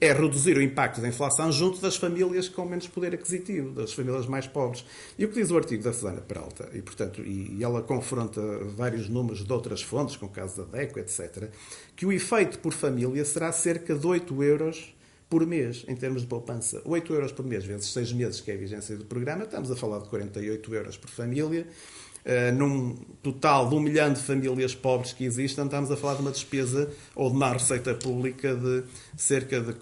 é 0.00 0.12
reduzir 0.12 0.56
o 0.56 0.62
impacto 0.62 1.00
da 1.00 1.08
inflação 1.08 1.50
junto 1.50 1.80
das 1.80 1.96
famílias 1.96 2.48
com 2.48 2.64
menos 2.64 2.86
poder 2.86 3.14
aquisitivo, 3.14 3.72
das 3.72 3.92
famílias 3.92 4.26
mais 4.26 4.46
pobres. 4.46 4.84
E 5.18 5.24
o 5.24 5.28
que 5.28 5.40
diz 5.40 5.50
o 5.50 5.56
artigo 5.56 5.82
da 5.82 5.92
Susana 5.92 6.20
Peralta, 6.20 6.68
e, 6.72 6.80
portanto, 6.80 7.20
e, 7.22 7.62
ela 7.62 7.82
confronta 7.82 8.40
vários 8.76 9.08
números 9.08 9.44
de 9.44 9.52
outras 9.52 9.82
fontes, 9.82 10.16
com 10.16 10.26
o 10.26 10.28
caso 10.28 10.62
da 10.62 10.78
DECO, 10.78 11.00
etc., 11.00 11.50
que 11.96 12.06
o 12.06 12.12
efeito 12.12 12.60
por 12.60 12.72
família 12.72 13.24
será 13.24 13.50
cerca 13.50 13.94
de 13.94 14.06
8 14.06 14.42
euros 14.42 14.94
por 15.28 15.44
mês, 15.46 15.84
em 15.88 15.96
termos 15.96 16.22
de 16.22 16.28
poupança. 16.28 16.80
8 16.84 17.12
euros 17.12 17.32
por 17.32 17.44
mês, 17.44 17.64
vezes 17.64 17.92
6 17.92 18.12
meses, 18.12 18.40
que 18.40 18.50
é 18.50 18.54
a 18.54 18.56
vigência 18.56 18.96
do 18.96 19.04
programa, 19.04 19.44
estamos 19.44 19.70
a 19.70 19.76
falar 19.76 19.98
de 19.98 20.08
48 20.08 20.74
euros 20.74 20.96
por 20.96 21.10
família. 21.10 21.66
Uh, 22.28 22.52
num 22.52 22.94
total 23.22 23.70
de 23.70 23.74
um 23.74 23.80
milhão 23.80 24.12
de 24.12 24.20
famílias 24.20 24.74
pobres 24.74 25.14
que 25.14 25.24
existem, 25.24 25.64
estamos 25.64 25.90
a 25.90 25.96
falar 25.96 26.16
de 26.16 26.20
uma 26.20 26.30
despesa 26.30 26.90
ou 27.14 27.30
de 27.30 27.36
uma 27.36 27.54
receita 27.54 27.94
pública 27.94 28.54
de 28.54 28.84
cerca 29.16 29.58
de 29.62 29.74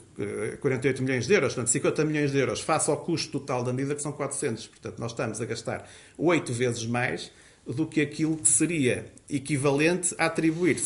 48 0.59 1.03
milhões 1.03 1.27
de 1.27 1.35
euros, 1.35 1.55
portanto 1.55 1.73
50 1.73 2.05
milhões 2.05 2.31
de 2.31 2.39
euros 2.39 2.61
face 2.61 2.89
ao 2.89 2.99
custo 2.99 3.41
total 3.41 3.65
da 3.65 3.73
medida 3.73 3.97
que 3.97 4.03
são 4.03 4.13
400. 4.13 4.69
Portanto, 4.69 4.99
nós 5.01 5.11
estamos 5.11 5.41
a 5.41 5.45
gastar 5.45 5.91
8 6.17 6.53
vezes 6.53 6.87
mais 6.87 7.33
do 7.67 7.85
que 7.85 8.01
aquilo 8.01 8.37
que 8.37 8.49
seria 8.49 9.07
equivalente 9.29 10.15
a 10.17 10.27
atribuir 10.27 10.77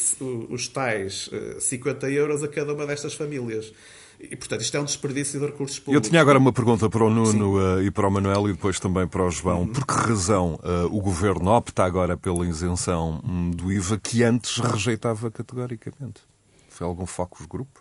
os 0.48 0.66
tais 0.66 1.28
50 1.61 2.11
euros 2.11 2.42
a 2.42 2.48
cada 2.48 2.72
uma 2.72 2.86
destas 2.86 3.12
famílias. 3.12 3.70
E, 4.23 4.37
portanto, 4.37 4.61
isto 4.61 4.77
é 4.77 4.81
um 4.81 4.85
desperdício 4.85 5.41
de 5.41 5.47
recursos 5.47 5.79
públicos. 5.79 6.07
Eu 6.07 6.11
tinha 6.11 6.21
agora 6.21 6.39
uma 6.39 6.53
pergunta 6.53 6.91
para 6.91 7.03
o 7.03 7.09
Nuno 7.09 7.59
uh, 7.59 7.83
e 7.83 7.91
para 7.91 8.07
o 8.07 8.11
Manuel 8.11 8.51
e 8.51 8.53
depois 8.53 8.79
também 8.79 9.07
para 9.07 9.25
o 9.25 9.31
João. 9.31 9.62
Uhum. 9.62 9.73
Por 9.73 9.87
que 9.87 9.95
razão 9.95 10.61
uh, 10.62 10.95
o 10.95 11.01
Governo 11.01 11.51
opta 11.51 11.85
agora 11.85 12.18
pela 12.18 12.47
isenção 12.47 13.23
um, 13.25 13.51
do 13.51 13.73
IVA 13.73 13.99
que 13.99 14.23
antes 14.23 14.59
rejeitava 14.59 15.31
categoricamente? 15.31 16.21
Foi 16.68 16.87
algum 16.87 17.07
focus 17.07 17.47
grupo? 17.47 17.81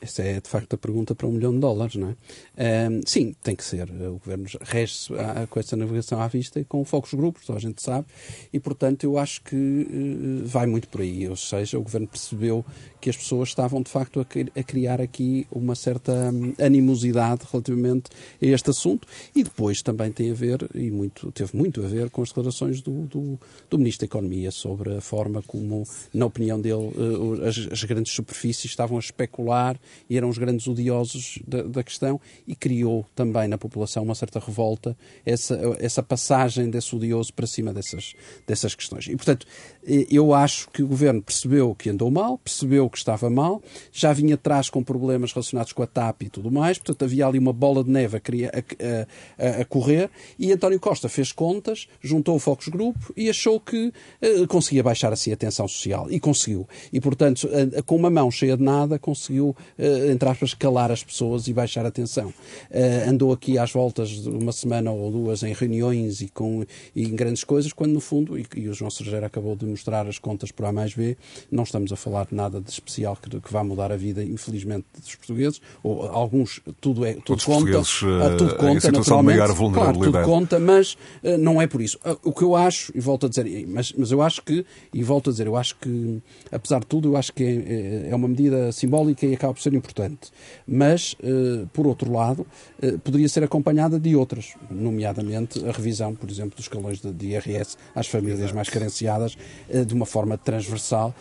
Essa 0.00 0.22
é, 0.22 0.40
de 0.40 0.48
facto, 0.48 0.74
a 0.74 0.78
pergunta 0.78 1.14
para 1.14 1.26
um 1.26 1.32
milhão 1.32 1.52
de 1.52 1.58
dólares, 1.58 1.96
não 1.96 2.08
é? 2.08 2.88
Um, 2.88 3.00
sim, 3.06 3.34
tem 3.42 3.54
que 3.54 3.64
ser. 3.64 3.90
O 3.90 4.18
Governo 4.18 4.46
rege-se 4.62 5.12
com 5.50 5.60
essa 5.60 5.76
navegação 5.76 6.20
à 6.20 6.26
vista 6.26 6.58
e 6.58 6.64
com 6.64 6.82
focos 6.84 7.12
grupos, 7.12 7.50
a 7.50 7.58
gente 7.58 7.82
sabe, 7.82 8.06
e, 8.52 8.58
portanto, 8.58 9.04
eu 9.04 9.18
acho 9.18 9.42
que 9.42 9.54
uh, 9.54 10.46
vai 10.46 10.66
muito 10.66 10.88
por 10.88 11.02
aí. 11.02 11.28
Ou 11.28 11.36
seja, 11.36 11.78
o 11.78 11.82
Governo 11.82 12.08
percebeu 12.08 12.64
que 13.04 13.10
as 13.10 13.16
pessoas 13.16 13.50
estavam, 13.50 13.82
de 13.82 13.90
facto, 13.90 14.20
a, 14.20 14.60
a 14.60 14.62
criar 14.62 15.00
aqui 15.02 15.46
uma 15.50 15.74
certa 15.74 16.12
hum, 16.32 16.54
animosidade 16.58 17.42
relativamente 17.52 18.10
a 18.40 18.46
este 18.46 18.70
assunto 18.70 19.06
e 19.36 19.44
depois 19.44 19.82
também 19.82 20.10
tem 20.10 20.30
a 20.30 20.34
ver, 20.34 20.66
e 20.74 20.90
muito, 20.90 21.30
teve 21.32 21.54
muito 21.54 21.84
a 21.84 21.86
ver, 21.86 22.08
com 22.08 22.22
as 22.22 22.28
declarações 22.28 22.80
do, 22.80 23.02
do, 23.02 23.38
do 23.68 23.78
Ministro 23.78 24.06
da 24.06 24.10
Economia 24.10 24.50
sobre 24.50 24.96
a 24.96 25.00
forma 25.02 25.42
como, 25.42 25.86
na 26.14 26.24
opinião 26.24 26.58
dele, 26.58 26.92
uh, 26.96 27.44
as, 27.46 27.68
as 27.70 27.84
grandes 27.84 28.14
superfícies 28.14 28.70
estavam 28.70 28.96
a 28.96 29.00
especular 29.00 29.73
e 30.08 30.16
eram 30.16 30.28
os 30.28 30.38
grandes 30.38 30.66
odiosos 30.66 31.38
da, 31.46 31.62
da, 31.62 31.82
questão 31.82 32.20
e 32.46 32.54
criou 32.54 33.04
também 33.14 33.48
na 33.48 33.58
população 33.58 34.02
uma 34.02 34.14
certa 34.14 34.38
revolta, 34.38 34.96
essa, 35.24 35.58
essa 35.78 36.02
passagem 36.02 36.70
desse 36.70 36.94
odioso 36.94 37.32
para 37.32 37.46
cima 37.46 37.72
dessas, 37.72 38.14
dessas 38.46 38.74
questões. 38.74 39.06
E, 39.06 39.16
portanto, 39.16 39.46
eh, 39.86 40.06
eu 40.10 40.34
acho 40.34 40.68
que 40.70 40.82
o 40.82 40.86
governo 40.86 41.22
percebeu 41.22 41.74
que 41.74 41.90
andou 41.90 42.10
mal, 42.10 42.38
percebeu 42.38 42.88
que 42.88 42.98
estava 42.98 43.28
mal, 43.28 43.62
já 43.92 44.12
vinha 44.12 44.34
atrás 44.34 44.70
com 44.70 44.82
problemas 44.82 45.32
relacionados 45.32 45.72
com 45.72 45.82
a 45.82 45.86
TAP 45.86 46.22
e 46.22 46.30
tudo 46.30 46.50
mais, 46.50 46.78
portanto, 46.78 47.04
havia 47.04 47.26
ali 47.26 47.38
uma 47.38 47.52
bola 47.52 47.82
de 47.82 47.90
neve 47.90 48.16
a, 48.16 48.20
a, 48.20 49.46
a, 49.46 49.60
a 49.62 49.64
correr 49.64 50.10
e 50.38 50.52
António 50.52 50.80
Costa 50.80 51.08
fez 51.08 51.32
contas, 51.32 51.88
juntou 52.00 52.36
o 52.36 52.38
Focus 52.38 52.68
Group 52.68 52.96
e 53.16 53.28
achou 53.28 53.60
que 53.60 53.92
uh, 54.22 54.46
conseguia 54.48 54.82
baixar 54.82 55.12
assim 55.12 55.32
a 55.32 55.36
tensão 55.36 55.66
social 55.68 56.10
e 56.10 56.18
conseguiu. 56.20 56.68
E, 56.92 57.00
portanto, 57.00 57.48
com 57.86 57.96
uma 57.96 58.10
mão 58.10 58.30
cheia 58.30 58.56
de 58.56 58.62
nada, 58.62 58.98
conseguiu 58.98 59.56
entre 59.78 60.28
aspas, 60.28 60.54
calar 60.54 60.90
as 60.90 61.02
pessoas 61.02 61.48
e 61.48 61.52
baixar 61.52 61.84
a 61.84 61.90
tensão. 61.90 62.28
Uh, 62.70 63.08
andou 63.08 63.32
aqui 63.32 63.58
às 63.58 63.72
voltas 63.72 64.08
de 64.10 64.28
uma 64.28 64.52
semana 64.52 64.90
ou 64.90 65.10
duas 65.10 65.42
em 65.42 65.52
reuniões 65.52 66.20
e, 66.20 66.28
com, 66.28 66.64
e 66.94 67.04
em 67.04 67.14
grandes 67.14 67.44
coisas, 67.44 67.72
quando 67.72 67.92
no 67.92 68.00
fundo, 68.00 68.38
e, 68.38 68.46
e 68.56 68.68
o 68.68 68.74
João 68.74 68.90
Sergeira 68.90 69.26
acabou 69.26 69.56
de 69.56 69.64
mostrar 69.66 70.06
as 70.06 70.18
contas 70.18 70.50
por 70.50 70.66
A 70.66 70.72
mais 70.72 70.94
B, 70.94 71.16
não 71.50 71.64
estamos 71.64 71.92
a 71.92 71.96
falar 71.96 72.26
de 72.26 72.34
nada 72.34 72.60
de 72.60 72.70
especial 72.70 73.16
que, 73.16 73.28
que 73.40 73.52
vá 73.52 73.64
mudar 73.64 73.90
a 73.92 73.96
vida, 73.96 74.22
infelizmente, 74.22 74.86
dos 74.98 75.14
portugueses, 75.14 75.60
ou 75.82 76.02
alguns, 76.06 76.60
tudo 76.80 77.04
é, 77.04 77.14
tudo 77.14 77.42
conta, 77.44 77.80
uh, 77.80 78.36
tudo 78.36 78.56
conta, 78.56 78.92
naturalmente, 78.92 79.38
claro, 79.72 79.98
tudo 79.98 80.22
conta, 80.22 80.58
mas 80.58 80.96
não 81.38 81.60
é 81.60 81.66
por 81.66 81.80
isso. 81.80 81.98
Uh, 82.04 82.18
o 82.24 82.32
que 82.32 82.42
eu 82.42 82.54
acho, 82.54 82.92
e 82.94 83.00
volto 83.00 83.26
a 83.26 83.28
dizer, 83.28 83.66
mas, 83.66 83.92
mas 83.96 84.10
eu 84.10 84.22
acho 84.22 84.42
que, 84.42 84.64
e 84.92 85.02
volto 85.02 85.30
a 85.30 85.32
dizer, 85.32 85.46
eu 85.46 85.56
acho 85.56 85.76
que, 85.76 86.22
apesar 86.50 86.80
de 86.80 86.86
tudo, 86.86 87.08
eu 87.08 87.16
acho 87.16 87.32
que 87.32 87.42
é, 87.42 87.48
é, 87.48 88.08
é 88.10 88.14
uma 88.14 88.28
medida 88.28 88.70
simbólica 88.72 89.26
e 89.26 89.34
acaba 89.34 89.53
por 89.54 89.62
ser 89.62 89.74
importante. 89.74 90.30
Mas, 90.66 91.16
eh, 91.22 91.66
por 91.72 91.86
outro 91.86 92.12
lado, 92.12 92.46
eh, 92.82 92.96
poderia 93.02 93.28
ser 93.28 93.44
acompanhada 93.44 93.98
de 93.98 94.14
outras, 94.16 94.54
nomeadamente 94.70 95.64
a 95.66 95.72
revisão, 95.72 96.14
por 96.14 96.30
exemplo, 96.30 96.56
dos 96.56 96.66
escalões 96.66 97.00
de 97.00 97.26
IRS 97.26 97.76
às 97.94 98.06
famílias 98.06 98.52
mais 98.52 98.68
carenciadas, 98.68 99.36
eh, 99.68 99.84
de 99.84 99.94
uma 99.94 100.06
forma 100.06 100.36
transversal, 100.36 101.14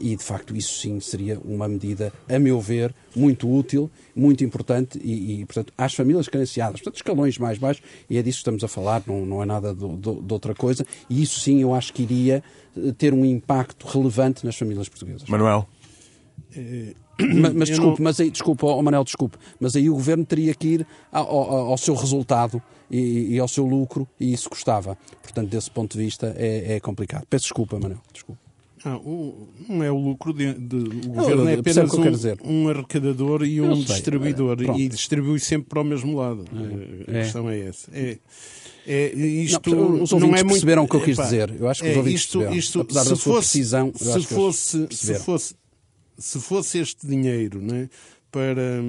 e 0.00 0.16
de 0.16 0.22
facto 0.22 0.56
isso 0.56 0.80
sim 0.80 1.00
seria 1.00 1.38
uma 1.44 1.66
medida, 1.66 2.12
a 2.28 2.38
meu 2.38 2.60
ver, 2.60 2.94
muito 3.14 3.50
útil, 3.50 3.90
muito 4.14 4.44
importante 4.44 4.98
e, 5.02 5.40
e 5.40 5.44
portanto, 5.46 5.72
às 5.76 5.94
famílias 5.94 6.28
carenciadas, 6.28 6.80
portanto, 6.80 6.96
escalões 6.96 7.38
mais 7.38 7.58
baixos, 7.58 7.82
e 8.08 8.18
é 8.18 8.22
disso 8.22 8.38
que 8.38 8.42
estamos 8.42 8.64
a 8.64 8.68
falar, 8.68 9.02
não, 9.06 9.24
não 9.26 9.42
é 9.42 9.46
nada 9.46 9.74
de, 9.74 9.86
de, 9.96 10.20
de 10.20 10.32
outra 10.32 10.54
coisa, 10.54 10.86
e 11.08 11.22
isso 11.22 11.40
sim 11.40 11.62
eu 11.62 11.74
acho 11.74 11.92
que 11.92 12.02
iria 12.02 12.42
ter 12.98 13.12
um 13.12 13.24
impacto 13.24 13.86
relevante 13.86 14.44
nas 14.44 14.56
famílias 14.56 14.88
portuguesas. 14.88 15.28
Manuel? 15.28 15.66
Mas, 17.18 17.52
mas 17.52 17.68
desculpe, 17.68 18.00
não... 18.00 18.04
mas 18.04 18.20
aí, 18.20 18.30
desculpe, 18.30 18.64
oh, 18.64 18.82
Manel, 18.82 19.04
desculpe, 19.04 19.38
mas 19.60 19.76
aí 19.76 19.88
o 19.88 19.94
governo 19.94 20.24
teria 20.24 20.52
que 20.54 20.66
ir 20.66 20.86
ao, 21.12 21.28
ao, 21.28 21.52
ao 21.70 21.78
seu 21.78 21.94
resultado 21.94 22.60
e, 22.90 23.34
e, 23.34 23.38
ao 23.38 23.46
seu 23.46 23.64
lucro 23.64 24.06
e 24.18 24.32
isso 24.32 24.50
custava. 24.50 24.98
Portanto, 25.22 25.48
desse 25.48 25.70
ponto 25.70 25.96
de 25.96 26.04
vista 26.04 26.34
é, 26.36 26.74
é 26.74 26.80
complicado. 26.80 27.24
Peço 27.30 27.44
desculpa, 27.44 27.78
Manel, 27.78 28.00
desculpe. 28.12 28.40
Ah, 28.84 28.98
o, 28.98 29.48
não 29.66 29.82
é 29.82 29.90
o 29.90 29.96
lucro 29.96 30.34
de, 30.34 30.52
de 30.52 30.76
o 30.76 31.12
governo 31.12 31.48
é 31.48 31.54
apenas 31.54 31.90
um, 31.94 32.04
um, 32.44 32.68
arrecadador 32.68 33.42
e 33.42 33.58
um 33.58 33.80
distribuidor 33.80 34.58
e 34.76 34.88
distribui 34.90 35.40
sempre 35.40 35.70
para 35.70 35.80
o 35.80 35.84
mesmo 35.84 36.18
lado. 36.18 36.44
É, 37.08 37.20
a 37.20 37.22
questão 37.22 37.48
é 37.48 37.60
essa. 37.60 37.90
É, 37.94 38.18
é, 38.86 39.14
isto 39.14 39.74
não, 39.74 40.02
os 40.02 40.12
ouvintes 40.12 40.20
não 40.20 40.28
é 40.28 40.42
muito, 40.42 40.48
perceberam 40.48 40.84
o 40.84 40.88
que 40.88 40.96
eu 40.96 41.00
quis 41.00 41.16
dizer. 41.16 41.54
Eu 41.58 41.66
acho 41.66 41.82
que 41.82 41.88
os 41.88 41.94
é, 41.94 41.98
ouvintes 41.98 42.20
isto, 42.20 42.38
perceberam. 42.38 42.58
Isto, 42.58 42.80
Apesar 42.82 43.04
se 43.04 43.08
da 43.08 43.16
sua 43.16 43.34
fosse, 43.34 43.48
precisão, 43.48 43.92
se 43.94 44.22
fosse, 44.22 44.86
se 44.90 45.14
fosse 45.20 45.54
se 46.18 46.40
fosse 46.40 46.78
este 46.78 47.06
dinheiro 47.06 47.60
né, 47.60 47.88
para. 48.30 48.82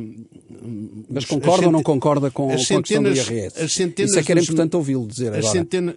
Mas 1.09 1.25
concorda 1.25 1.67
ou 1.67 1.71
não 1.71 1.83
concorda 1.83 2.31
com, 2.31 2.51
as 2.51 2.67
com 2.67 2.77
a 2.77 2.81
questão 2.81 3.03
do 3.03 3.09
IRS? 3.09 3.61
As 3.61 3.73
centenas 3.73 4.11
Isso 4.11 4.19
é 4.19 4.23
que 4.23 4.31
era 4.31 4.41
importante 4.41 4.75
ouvi-lo 4.75 5.07
dizer 5.07 5.27
agora. 5.27 5.43
Centena... 5.43 5.95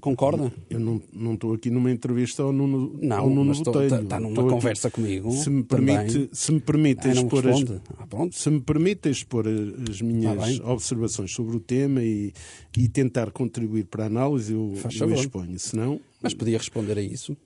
Concorda? 0.00 0.52
Eu 0.68 0.80
não, 0.80 1.00
não 1.12 1.34
estou 1.34 1.54
aqui 1.54 1.70
numa 1.70 1.92
entrevista 1.92 2.42
ao 2.42 2.52
Nuno, 2.52 2.98
não, 3.00 3.18
ao 3.18 3.30
Nuno 3.30 3.54
Botelho. 3.54 3.84
Está 3.84 4.02
tá 4.02 4.18
numa 4.18 4.30
estou 4.30 4.48
conversa 4.48 4.88
aqui. 4.88 4.96
comigo. 4.96 5.30
Se 5.30 5.48
me 5.48 5.62
permite, 5.62 6.28
se 6.32 6.50
me 6.50 6.58
permite 6.58 7.06
ah, 7.06 7.12
expor 7.12 7.46
as, 7.46 7.62
ah, 7.62 8.28
se 8.32 8.50
me 8.50 8.60
permite 8.60 9.08
expor 9.08 9.44
as 9.88 10.02
minhas 10.02 10.60
ah, 10.60 10.72
observações 10.72 11.30
sobre 11.30 11.56
o 11.56 11.60
tema 11.60 12.02
e, 12.02 12.32
e 12.76 12.88
tentar 12.88 13.30
contribuir 13.30 13.84
para 13.84 14.04
a 14.04 14.06
análise, 14.08 14.52
eu, 14.52 14.74
eu 15.00 15.14
exponho. 15.14 15.56
Senão, 15.56 16.00
Mas 16.20 16.34
podia 16.34 16.58
responder 16.58 16.98
a 16.98 17.02
isso? 17.02 17.36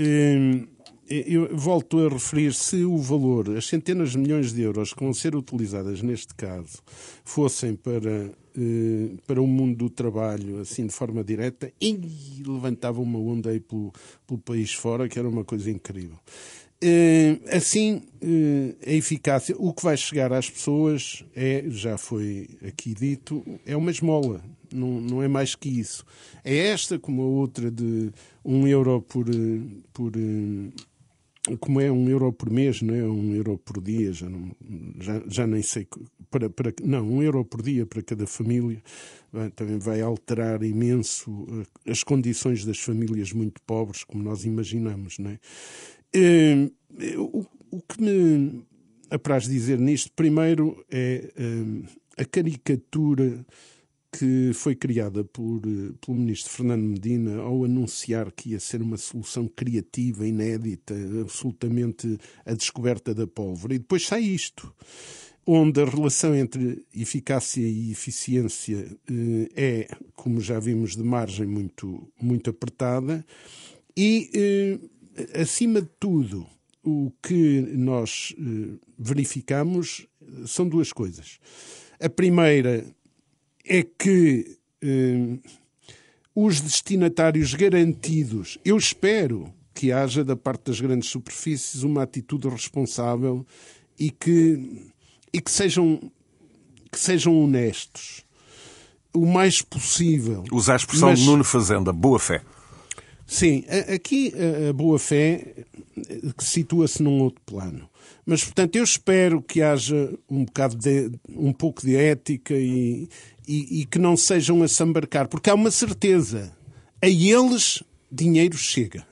Hum, 0.00 0.66
eu 1.26 1.56
volto 1.56 1.98
a 1.98 2.08
referir, 2.08 2.54
se 2.54 2.84
o 2.84 2.96
valor, 2.96 3.56
as 3.56 3.66
centenas 3.66 4.12
de 4.12 4.18
milhões 4.18 4.52
de 4.52 4.62
euros 4.62 4.94
que 4.94 5.02
vão 5.02 5.12
ser 5.12 5.34
utilizadas 5.34 6.00
neste 6.00 6.34
caso, 6.34 6.78
fossem 7.24 7.74
para, 7.74 8.30
eh, 8.56 9.10
para 9.26 9.42
o 9.42 9.46
mundo 9.46 9.76
do 9.76 9.90
trabalho, 9.90 10.60
assim, 10.60 10.86
de 10.86 10.92
forma 10.92 11.22
direta, 11.22 11.72
e 11.80 11.98
levantava 12.46 13.00
uma 13.00 13.18
onda 13.18 13.50
aí 13.50 13.60
pelo, 13.60 13.92
pelo 14.26 14.40
país 14.40 14.72
fora, 14.72 15.08
que 15.08 15.18
era 15.18 15.28
uma 15.28 15.44
coisa 15.44 15.70
incrível. 15.70 16.18
Eh, 16.80 17.38
assim, 17.52 18.02
eh, 18.20 18.74
a 18.84 18.92
eficácia, 18.92 19.54
o 19.58 19.72
que 19.72 19.84
vai 19.84 19.96
chegar 19.96 20.32
às 20.32 20.48
pessoas 20.48 21.24
é, 21.36 21.64
já 21.68 21.98
foi 21.98 22.48
aqui 22.66 22.94
dito, 22.94 23.44
é 23.66 23.76
uma 23.76 23.90
esmola, 23.90 24.42
não, 24.72 25.00
não 25.00 25.22
é 25.22 25.28
mais 25.28 25.54
que 25.54 25.68
isso. 25.68 26.04
É 26.44 26.56
esta 26.68 26.98
como 26.98 27.22
a 27.22 27.26
outra 27.26 27.70
de 27.70 28.10
um 28.44 28.66
euro 28.66 29.00
por, 29.02 29.26
por 29.92 30.12
como 31.58 31.80
é 31.80 31.90
um 31.90 32.08
euro 32.08 32.32
por 32.32 32.50
mês, 32.50 32.82
não 32.82 32.94
é 32.94 33.02
um 33.02 33.34
euro 33.34 33.58
por 33.58 33.82
dia, 33.82 34.12
já, 34.12 34.28
não, 34.28 34.54
já, 35.00 35.22
já 35.26 35.46
nem 35.46 35.62
sei, 35.62 35.88
para, 36.30 36.48
para, 36.48 36.72
não, 36.84 37.04
um 37.04 37.22
euro 37.22 37.44
por 37.44 37.62
dia 37.62 37.84
para 37.84 38.02
cada 38.02 38.26
família, 38.26 38.82
também 39.56 39.78
vai 39.78 40.00
alterar 40.00 40.62
imenso 40.62 41.46
eh, 41.86 41.90
as 41.90 42.04
condições 42.04 42.64
das 42.64 42.78
famílias 42.78 43.32
muito 43.32 43.60
pobres, 43.62 44.04
como 44.04 44.22
nós 44.22 44.44
imaginamos, 44.44 45.18
não 45.18 45.30
é? 45.30 45.38
Eh, 46.14 46.70
o, 47.16 47.44
o 47.70 47.80
que 47.80 48.00
me 48.00 48.64
apraz 49.10 49.44
dizer 49.44 49.78
nisto, 49.78 50.12
primeiro, 50.14 50.84
é 50.90 51.32
a 52.16 52.24
caricatura 52.24 53.44
que 54.12 54.52
foi 54.52 54.74
criada 54.76 55.24
por, 55.24 55.62
eh, 55.66 55.92
pelo 56.04 56.18
ministro 56.18 56.52
Fernando 56.52 56.82
Medina 56.82 57.40
ao 57.40 57.64
anunciar 57.64 58.30
que 58.30 58.50
ia 58.50 58.60
ser 58.60 58.82
uma 58.82 58.98
solução 58.98 59.48
criativa, 59.48 60.26
inédita, 60.26 60.94
absolutamente 61.22 62.18
a 62.44 62.52
descoberta 62.52 63.14
da 63.14 63.26
pólvora. 63.26 63.74
E 63.74 63.78
depois 63.78 64.06
sai 64.06 64.20
isto, 64.20 64.72
onde 65.46 65.80
a 65.80 65.86
relação 65.86 66.34
entre 66.34 66.84
eficácia 66.94 67.66
e 67.66 67.90
eficiência 67.90 68.86
eh, 69.10 69.48
é, 69.56 69.88
como 70.14 70.40
já 70.42 70.60
vimos, 70.60 70.94
de 70.94 71.02
margem 71.02 71.46
muito, 71.46 72.06
muito 72.20 72.50
apertada 72.50 73.24
e, 73.96 74.30
eh, 74.34 75.40
acima 75.40 75.80
de 75.80 75.88
tudo, 75.98 76.46
o 76.84 77.12
que 77.22 77.60
nós 77.76 78.34
verificamos 78.98 80.08
são 80.46 80.68
duas 80.68 80.92
coisas. 80.92 81.38
A 82.00 82.08
primeira 82.08 82.84
é 83.64 83.82
que 83.82 84.58
eh, 84.82 85.38
os 86.34 86.60
destinatários 86.60 87.54
garantidos, 87.54 88.58
eu 88.64 88.76
espero 88.76 89.52
que 89.74 89.92
haja 89.92 90.24
da 90.24 90.36
parte 90.36 90.66
das 90.66 90.80
grandes 90.80 91.08
superfícies 91.08 91.82
uma 91.82 92.02
atitude 92.02 92.48
responsável 92.48 93.46
e 93.98 94.10
que, 94.10 94.92
e 95.32 95.40
que 95.40 95.50
sejam 95.50 96.00
que 96.90 97.00
sejam 97.00 97.42
honestos 97.42 98.22
o 99.14 99.24
mais 99.24 99.62
possível. 99.62 100.44
Usar 100.52 100.74
a 100.74 100.76
expressão 100.76 101.08
Mas, 101.10 101.20
de 101.20 101.24
Nuno 101.26 101.44
Fazenda, 101.44 101.92
boa 101.92 102.18
fé. 102.18 102.42
Sim, 103.26 103.64
aqui 103.94 104.32
a 104.68 104.72
boa 104.72 104.98
fé 104.98 105.54
eh, 105.96 106.20
situa-se 106.38 107.02
num 107.02 107.20
outro 107.20 107.40
plano. 107.46 107.88
Mas, 108.26 108.44
portanto, 108.44 108.76
eu 108.76 108.84
espero 108.84 109.42
que 109.42 109.62
haja 109.62 110.12
um 110.30 110.44
bocado 110.44 110.76
de, 110.76 111.10
um 111.30 111.52
pouco 111.52 111.82
de 111.82 111.96
ética 111.96 112.54
e, 112.54 113.08
e, 113.46 113.80
e 113.80 113.84
que 113.84 113.98
não 113.98 114.16
sejam 114.16 114.62
a 114.62 114.68
sambarcar, 114.68 115.28
porque 115.28 115.50
há 115.50 115.54
uma 115.54 115.70
certeza. 115.70 116.52
A 117.00 117.08
eles, 117.08 117.82
dinheiro 118.10 118.56
chega. 118.56 119.06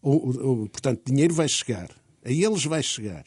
Ou, 0.00 0.46
ou, 0.46 0.68
portanto, 0.68 1.02
dinheiro 1.06 1.34
vai 1.34 1.48
chegar. 1.48 1.90
A 2.24 2.30
eles 2.30 2.64
vai 2.64 2.82
chegar. 2.82 3.24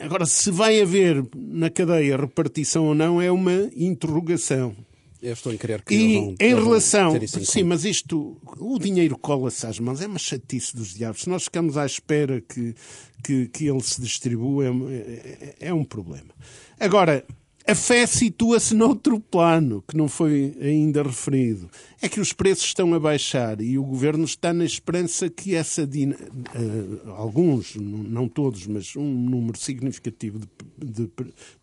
Agora, 0.00 0.26
se 0.26 0.50
vai 0.50 0.80
haver 0.80 1.24
na 1.34 1.70
cadeia 1.70 2.16
repartição 2.16 2.86
ou 2.86 2.94
não 2.94 3.20
é 3.20 3.30
uma 3.30 3.70
interrogação. 3.76 4.76
Eu 5.20 5.32
estou 5.32 5.52
em 5.52 5.56
querer 5.56 5.82
que 5.82 5.94
E 5.94 6.14
vão, 6.14 6.34
em 6.40 6.54
relação. 6.54 7.16
Sim, 7.44 7.62
mas 7.62 7.84
isto. 7.84 8.36
O 8.58 8.78
dinheiro 8.78 9.16
cola-se 9.16 9.64
às 9.66 9.78
mãos. 9.78 10.00
É 10.00 10.06
uma 10.06 10.18
chatice 10.18 10.74
dos 10.74 10.94
diabos. 10.94 11.22
Se 11.22 11.28
nós 11.28 11.44
ficamos 11.44 11.76
à 11.76 11.86
espera 11.86 12.40
que, 12.40 12.74
que, 13.22 13.46
que 13.46 13.68
ele 13.68 13.80
se 13.82 14.00
distribua, 14.00 14.66
é, 14.66 14.68
é, 14.68 15.56
é 15.68 15.74
um 15.74 15.84
problema. 15.84 16.34
Agora, 16.78 17.24
a 17.66 17.74
fé 17.74 18.06
situa-se 18.06 18.74
noutro 18.74 19.20
plano, 19.20 19.84
que 19.86 19.96
não 19.96 20.08
foi 20.08 20.56
ainda 20.60 21.02
referido. 21.02 21.70
É 22.00 22.08
que 22.08 22.20
os 22.20 22.32
preços 22.32 22.66
estão 22.66 22.92
a 22.94 22.98
baixar 22.98 23.60
e 23.60 23.78
o 23.78 23.84
governo 23.84 24.24
está 24.24 24.52
na 24.52 24.64
esperança 24.64 25.30
que 25.30 25.54
essa. 25.54 25.82
Uh, 25.84 27.10
alguns, 27.12 27.76
não 27.76 28.28
todos, 28.28 28.66
mas 28.66 28.96
um 28.96 29.12
número 29.12 29.58
significativo 29.58 30.38
de, 30.38 30.46
de, 30.84 31.10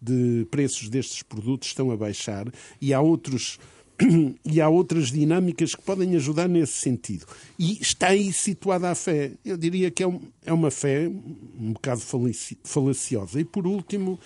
de 0.02 0.46
preços 0.50 0.90
destes 0.90 1.22
produtos 1.22 1.68
estão 1.70 1.92
a 1.92 1.98
baixar 1.98 2.48
e 2.82 2.94
há 2.94 3.02
outros 3.02 3.60
e 4.46 4.62
há 4.62 4.70
outras 4.70 5.12
dinâmicas 5.12 5.76
que 5.76 5.82
podem 5.82 6.16
ajudar 6.16 6.48
nesse 6.48 6.74
sentido. 6.74 7.26
E 7.58 7.80
está 7.82 8.08
aí 8.08 8.32
situada 8.32 8.90
a 8.90 8.96
fé. 8.96 9.32
Eu 9.44 9.58
diria 9.58 9.92
que 9.92 10.04
é, 10.04 10.08
um, 10.08 10.22
é 10.46 10.54
uma 10.54 10.72
fé 10.72 11.08
um 11.08 11.74
bocado 11.74 12.02
falaciosa. 12.64 13.40
E 13.40 13.44
por 13.44 13.68
último, 13.68 14.20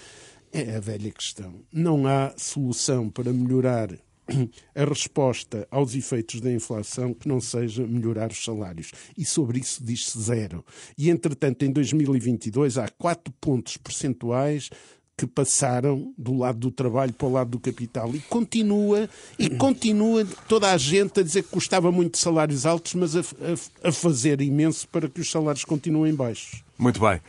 é 0.54 0.76
a 0.76 0.80
velha 0.80 1.12
questão. 1.12 1.56
Não 1.72 2.06
há 2.08 2.32
solução 2.38 3.10
para 3.10 3.34
melhorar 3.34 3.90
a 4.76 4.86
resposta 4.86 5.68
aos 5.72 5.96
efeitos 5.96 6.40
da 6.40 6.52
inflação 6.52 7.14
que 7.14 7.28
não 7.28 7.42
seja 7.42 7.86
melhorar 7.86 8.32
os 8.32 8.44
salários. 8.44 8.92
E 9.18 9.26
sobre 9.26 9.60
isso 9.60 9.84
diz-se 9.84 10.22
zero. 10.22 10.64
E, 10.98 11.10
entretanto, 11.10 11.66
em 11.66 11.72
2022 11.72 12.78
há 12.78 12.88
quatro 12.88 13.34
pontos 13.42 13.78
percentuais 13.78 14.70
que 15.16 15.28
passaram 15.28 16.14
do 16.18 16.36
lado 16.36 16.60
do 16.60 16.72
trabalho 16.72 17.14
para 17.14 17.28
o 17.28 17.32
lado 17.32 17.52
do 17.52 17.60
capital. 17.60 18.16
E 18.16 18.20
continua, 18.20 19.10
e 19.38 19.50
continua 19.50 20.26
toda 20.48 20.72
a 20.72 20.78
gente 20.78 21.20
a 21.20 21.24
dizer 21.24 21.44
que 21.44 21.50
custava 21.50 21.92
muito 21.92 22.18
salários 22.18 22.66
altos, 22.66 22.96
mas 22.96 23.16
a, 23.16 23.20
a, 23.20 23.90
a 23.90 23.92
fazer 23.92 24.42
imenso 24.42 24.88
para 24.88 25.08
que 25.08 25.22
os 25.22 25.30
salários 25.30 25.66
continuem 25.66 26.16
baixos. 26.16 26.64
Muito 26.78 27.00
bem. 27.00 27.20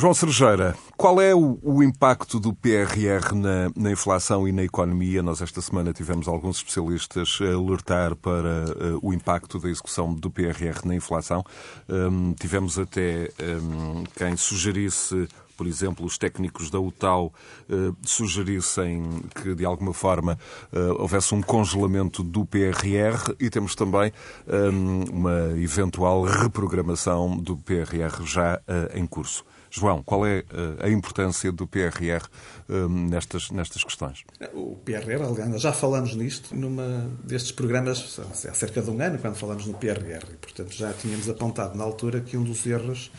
João 0.00 0.14
Sergeira, 0.14 0.74
qual 0.96 1.20
é 1.20 1.34
o, 1.34 1.58
o 1.62 1.82
impacto 1.82 2.40
do 2.40 2.54
PRR 2.54 3.34
na, 3.34 3.70
na, 3.76 3.90
inflação 3.90 4.48
e 4.48 4.52
na 4.52 4.64
economia? 4.64 5.22
Nós 5.22 5.42
esta 5.42 5.60
semana 5.60 5.92
tivemos 5.92 6.26
alguns 6.26 6.56
especialistas 6.56 7.38
a 7.42 7.54
alertar 7.54 8.16
para 8.16 8.64
uh, 8.94 8.98
o 9.02 9.12
impacto 9.12 9.58
da 9.58 9.68
execução 9.68 10.14
do 10.14 10.30
PRR 10.30 10.86
na 10.86 10.94
inflação. 10.94 11.44
Um, 11.86 12.32
tivemos 12.32 12.78
até 12.78 13.28
um, 13.62 14.04
quem 14.16 14.38
sugerisse 14.38 15.28
por 15.54 15.66
exemplo, 15.66 16.06
os 16.06 16.16
técnicos 16.16 16.70
da 16.70 16.80
UTAU 16.80 17.34
eh, 17.68 17.92
sugerissem 18.00 19.20
que, 19.34 19.54
de 19.54 19.66
alguma 19.66 19.92
forma, 19.92 20.38
eh, 20.72 20.78
houvesse 20.98 21.34
um 21.34 21.42
congelamento 21.42 22.22
do 22.22 22.46
PRR 22.46 23.34
e 23.38 23.50
temos 23.50 23.74
também 23.74 24.10
eh, 24.48 24.68
uma 25.12 25.52
eventual 25.58 26.22
reprogramação 26.22 27.36
do 27.36 27.58
PRR 27.58 28.24
já 28.24 28.58
eh, 28.66 28.92
em 28.94 29.06
curso. 29.06 29.44
João, 29.70 30.02
qual 30.02 30.26
é 30.26 30.38
eh, 30.38 30.86
a 30.86 30.88
importância 30.88 31.52
do 31.52 31.66
PRR 31.66 32.24
eh, 32.68 32.88
nestas, 32.88 33.50
nestas 33.50 33.84
questões? 33.84 34.24
O 34.52 34.76
PRR, 34.76 35.22
aliás, 35.22 35.62
já 35.62 35.72
falamos 35.72 36.14
nisto 36.14 36.54
numa 36.54 37.08
destes 37.22 37.52
programas 37.52 38.18
há 38.18 38.54
cerca 38.54 38.82
de 38.82 38.90
um 38.90 39.00
ano, 39.00 39.18
quando 39.18 39.36
falamos 39.36 39.66
no 39.66 39.74
PRR. 39.74 40.24
E, 40.32 40.36
portanto, 40.36 40.72
já 40.72 40.92
tínhamos 40.92 41.28
apontado 41.28 41.78
na 41.78 41.84
altura 41.84 42.20
que 42.20 42.36
um 42.36 42.42
dos 42.42 42.66
erros 42.66 43.12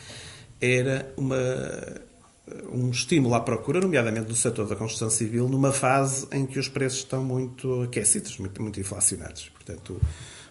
era 0.60 1.12
uma, 1.16 1.38
um 2.72 2.90
estímulo 2.90 3.34
à 3.34 3.40
procura, 3.40 3.80
nomeadamente 3.80 4.28
no 4.28 4.36
setor 4.36 4.68
da 4.68 4.76
construção 4.76 5.10
civil, 5.10 5.48
numa 5.48 5.72
fase 5.72 6.28
em 6.34 6.46
que 6.46 6.60
os 6.60 6.68
preços 6.68 7.00
estão 7.00 7.24
muito 7.24 7.84
aquecidos, 7.84 8.38
muito, 8.38 8.62
muito 8.62 8.80
inflacionados. 8.80 9.50
Portanto, 9.50 10.02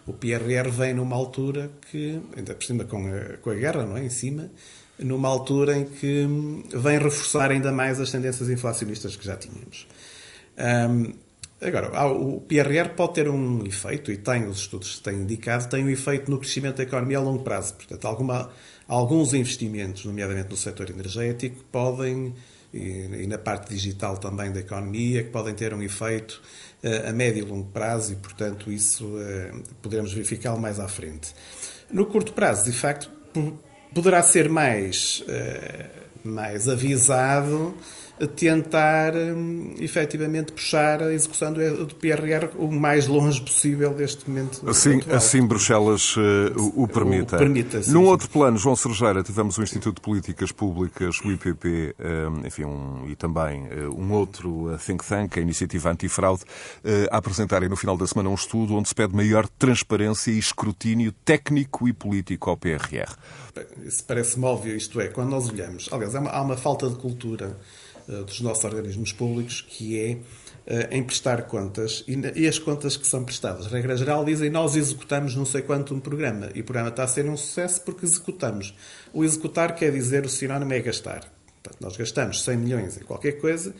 o, 0.07 0.11
o 0.11 0.14
PRR 0.14 0.70
vem 0.70 0.94
numa 0.94 1.14
altura 1.14 1.70
que, 1.90 2.20
ainda 2.36 2.55
por 2.55 2.64
cima 2.64 2.84
com 2.84 3.07
a, 3.07 3.36
com 3.36 3.51
a 3.51 3.55
guerra 3.55 3.84
não 3.84 3.96
é, 3.96 4.05
em 4.05 4.11
cima, 4.11 4.51
numa 5.03 5.28
altura 5.28 5.78
em 5.78 5.84
que 5.84 6.26
vem 6.72 6.98
reforçar 6.98 7.51
ainda 7.51 7.72
mais 7.72 8.01
as 8.01 8.11
tendências 8.11 8.48
inflacionistas 8.48 9.16
que 9.16 9.24
já 9.24 9.36
tínhamos. 9.36 9.86
Um, 10.59 11.12
agora, 11.61 12.07
o 12.12 12.40
PRR 12.42 12.90
pode 12.94 13.14
ter 13.14 13.28
um 13.28 13.64
efeito, 13.66 14.12
e 14.12 14.16
tem, 14.16 14.46
os 14.46 14.59
estudos 14.59 14.98
têm 14.98 15.22
indicado, 15.22 15.68
tem 15.68 15.84
um 15.84 15.88
efeito 15.88 16.30
no 16.30 16.38
crescimento 16.38 16.76
da 16.76 16.82
economia 16.82 17.18
a 17.18 17.20
longo 17.20 17.42
prazo. 17.42 17.74
Portanto, 17.74 18.05
alguma, 18.05 18.51
alguns 18.86 19.32
investimentos, 19.32 20.05
nomeadamente 20.05 20.51
no 20.51 20.57
setor 20.57 20.90
energético, 20.90 21.64
podem, 21.72 22.34
e, 22.72 22.78
e, 23.22 23.26
na 23.26 23.38
parte 23.38 23.70
digital 23.70 24.18
também 24.18 24.53
da 24.53 24.61
economia, 24.61 25.24
que 25.24 25.30
podem 25.30 25.55
ter 25.55 25.72
um 25.72 25.82
efeito 25.82 26.42
uh, 26.84 27.09
a 27.09 27.12
médio 27.12 27.44
e 27.44 27.48
longo 27.48 27.70
prazo, 27.70 28.12
e, 28.12 28.16
portanto, 28.16 28.70
isso 28.70 29.07
uh, 29.07 29.62
poderemos 29.80 30.12
verificá-lo 30.12 30.61
mais 30.61 30.78
à 30.78 30.88
frente. 30.88 31.34
No 31.90 32.07
curto 32.07 32.32
prazo, 32.32 32.64
de 32.64 32.72
facto, 32.72 33.11
poderá 33.95 34.22
ser 34.22 34.49
mais, 34.49 35.22
uh, 35.28 35.88
mais 36.24 36.68
avisado 36.68 37.74
tentar 38.26 39.14
um, 39.14 39.74
efetivamente 39.78 40.52
puxar 40.52 41.02
a 41.02 41.12
execução 41.12 41.52
do, 41.52 41.86
do 41.86 41.94
PRR 41.94 42.50
o 42.58 42.70
mais 42.70 43.06
longe 43.06 43.40
possível 43.40 43.92
deste 43.94 44.28
momento. 44.28 44.68
Assim, 44.68 45.00
assim 45.10 45.46
Bruxelas 45.46 46.16
uh, 46.16 46.20
o, 46.56 46.84
o 46.84 46.88
permita. 46.88 47.36
O 47.36 47.38
permita 47.38 47.82
sim, 47.82 47.92
Num 47.92 48.02
sim. 48.02 48.08
outro 48.08 48.28
plano, 48.28 48.58
João 48.58 48.76
Sergeira, 48.76 49.22
tivemos 49.22 49.56
o 49.58 49.62
Instituto 49.62 49.96
de 49.96 50.00
Políticas 50.02 50.52
Públicas, 50.52 51.20
o 51.24 51.30
IPP, 51.30 51.94
um, 51.98 52.46
enfim, 52.46 52.64
um, 52.64 53.06
e 53.08 53.16
também 53.16 53.66
uh, 53.66 53.98
um 53.98 54.12
outro 54.12 54.76
think 54.84 55.04
tank, 55.06 55.38
a 55.38 55.40
Iniciativa 55.40 55.90
Antifraude, 55.90 56.42
uh, 56.42 57.08
a 57.10 57.16
apresentarem 57.16 57.68
no 57.68 57.76
final 57.76 57.96
da 57.96 58.06
semana 58.06 58.28
um 58.28 58.34
estudo 58.34 58.74
onde 58.74 58.88
se 58.88 58.94
pede 58.94 59.14
maior 59.14 59.48
transparência 59.48 60.30
e 60.30 60.38
escrutínio 60.38 61.12
técnico 61.24 61.88
e 61.88 61.92
político 61.92 62.50
ao 62.50 62.56
PRR. 62.56 63.14
Isso 63.84 64.04
parece-me 64.04 64.44
óbvio, 64.44 64.76
isto 64.76 65.00
é, 65.00 65.08
quando 65.08 65.30
nós 65.30 65.48
olhamos, 65.48 65.88
aliás, 65.90 66.14
há 66.14 66.20
uma, 66.20 66.30
há 66.30 66.42
uma 66.42 66.56
falta 66.56 66.88
de 66.88 66.94
cultura 66.96 67.56
eh, 67.89 67.89
dos 68.07 68.40
nossos 68.40 68.64
organismos 68.64 69.12
públicos, 69.12 69.61
que 69.61 69.98
é 69.98 70.18
em 70.90 71.03
prestar 71.03 71.42
contas 71.44 72.05
e, 72.07 72.46
as 72.46 72.59
contas 72.59 72.96
que 72.96 73.07
são 73.07 73.24
prestadas, 73.24 73.66
regra 73.66 73.96
geral, 73.96 74.24
dizem 74.24 74.51
nós 74.51 74.76
executamos 74.76 75.34
não 75.34 75.44
sei 75.44 75.62
quanto 75.62 75.94
um 75.94 75.98
programa 75.98 76.48
e 76.55 76.61
o 76.61 76.64
programa 76.64 76.90
está 76.90 77.03
a 77.03 77.09
ser 77.09 77.28
um 77.28 77.36
sucesso 77.36 77.80
porque 77.80 78.07
executamos. 78.07 78.74
O 79.12 79.24
executar 79.24 79.74
quer 79.74 79.90
dizer 79.90 80.24
o 80.24 80.28
sinónimo 80.28 80.72
é 80.72 80.80
gastar. 80.80 81.24
Portanto, 81.62 81.82
nós 81.82 81.96
gastamos 81.96 82.42
100 82.44 82.57
milhões 82.57 82.96
em 82.96 83.01
qualquer 83.01 83.32
coisa 83.40 83.74